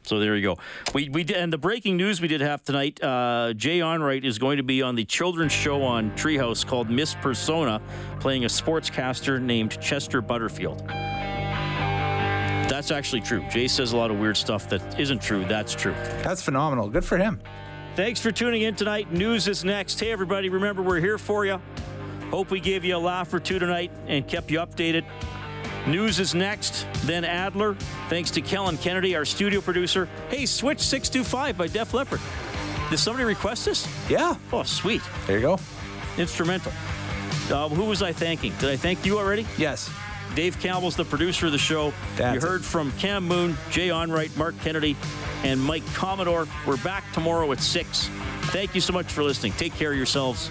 So 0.05 0.18
there 0.18 0.36
you 0.36 0.43
go. 0.43 0.59
We 0.95 1.09
we 1.09 1.24
did, 1.24 1.36
and 1.36 1.53
the 1.53 1.59
breaking 1.59 1.97
news 1.97 2.20
we 2.20 2.28
did 2.28 2.40
have 2.40 2.62
tonight. 2.62 3.03
Uh, 3.03 3.53
Jay 3.55 3.78
Onrait 3.78 4.24
is 4.24 4.38
going 4.38 4.57
to 4.57 4.62
be 4.64 4.82
on 4.82 4.95
the 4.97 5.05
children's 5.05 5.53
show 5.53 5.82
on 5.82 6.11
Treehouse 6.12 6.66
called 6.66 6.90
Miss 6.90 7.14
Persona, 7.14 7.80
playing 8.20 8.45
a 8.45 8.49
sportscaster 8.49 9.40
named 9.40 9.80
Chester 9.80 10.20
Butterfield. 10.20 10.86
That's 12.68 12.90
actually 12.90 13.20
true. 13.20 13.45
Jay 13.51 13.68
says 13.68 13.93
a 13.93 13.97
lot 13.97 14.11
of 14.11 14.18
weird 14.18 14.36
stuff 14.36 14.68
that 14.70 14.99
isn't 14.99 15.22
true. 15.22 15.45
That's 15.45 15.74
true. 15.74 15.95
That's 16.22 16.43
phenomenal. 16.43 16.88
Good 16.88 17.05
for 17.05 17.16
him. 17.16 17.40
Thanks 17.95 18.18
for 18.20 18.32
tuning 18.32 18.62
in 18.62 18.74
tonight. 18.74 19.12
News 19.12 19.47
is 19.47 19.64
next. 19.64 20.01
Hey, 20.01 20.11
everybody, 20.11 20.49
remember 20.49 20.82
we're 20.82 20.99
here 21.01 21.18
for 21.18 21.47
you. 21.47 21.61
Hope 22.30 22.51
we 22.51 22.59
gave 22.61 22.84
you 22.84 22.97
a 22.97 22.99
laugh 22.99 23.32
or 23.34 23.38
two 23.38 23.59
tonight 23.59 23.93
and 24.07 24.26
kept 24.26 24.51
you 24.51 24.59
updated. 24.59 25.05
News 25.86 26.20
is 26.20 26.34
next, 26.34 26.86
then 27.04 27.24
Adler. 27.24 27.74
Thanks 28.08 28.30
to 28.32 28.40
Kellen 28.40 28.78
Kennedy, 28.78 29.16
our 29.16 29.24
studio 29.24 29.60
producer. 29.60 30.08
Hey, 30.28 30.46
Switch 30.46 30.78
625 30.80 31.58
by 31.58 31.66
Def 31.66 31.92
Leppard. 31.92 32.20
Did 32.90 32.98
somebody 32.98 33.24
request 33.24 33.64
this? 33.64 33.88
Yeah. 34.08 34.36
Oh, 34.52 34.62
sweet. 34.62 35.02
There 35.26 35.36
you 35.38 35.42
go. 35.42 35.58
Instrumental. 36.18 36.72
Uh, 37.50 37.68
who 37.68 37.84
was 37.84 38.02
I 38.02 38.12
thanking? 38.12 38.52
Did 38.60 38.70
I 38.70 38.76
thank 38.76 39.04
you 39.04 39.18
already? 39.18 39.46
Yes. 39.58 39.90
Dave 40.34 40.58
Campbell's 40.60 40.96
the 40.96 41.04
producer 41.04 41.46
of 41.46 41.52
the 41.52 41.58
show. 41.58 41.92
That's 42.16 42.34
you 42.34 42.48
heard 42.48 42.60
it. 42.60 42.64
from 42.64 42.92
Cam 42.92 43.26
Moon, 43.26 43.56
Jay 43.70 43.88
Onrait, 43.88 44.34
Mark 44.36 44.58
Kennedy, 44.60 44.96
and 45.42 45.60
Mike 45.60 45.84
Commodore. 45.94 46.46
We're 46.66 46.76
back 46.78 47.04
tomorrow 47.12 47.50
at 47.52 47.60
6. 47.60 48.08
Thank 48.44 48.74
you 48.74 48.80
so 48.80 48.92
much 48.92 49.12
for 49.12 49.22
listening. 49.22 49.52
Take 49.52 49.74
care 49.74 49.90
of 49.90 49.96
yourselves. 49.96 50.50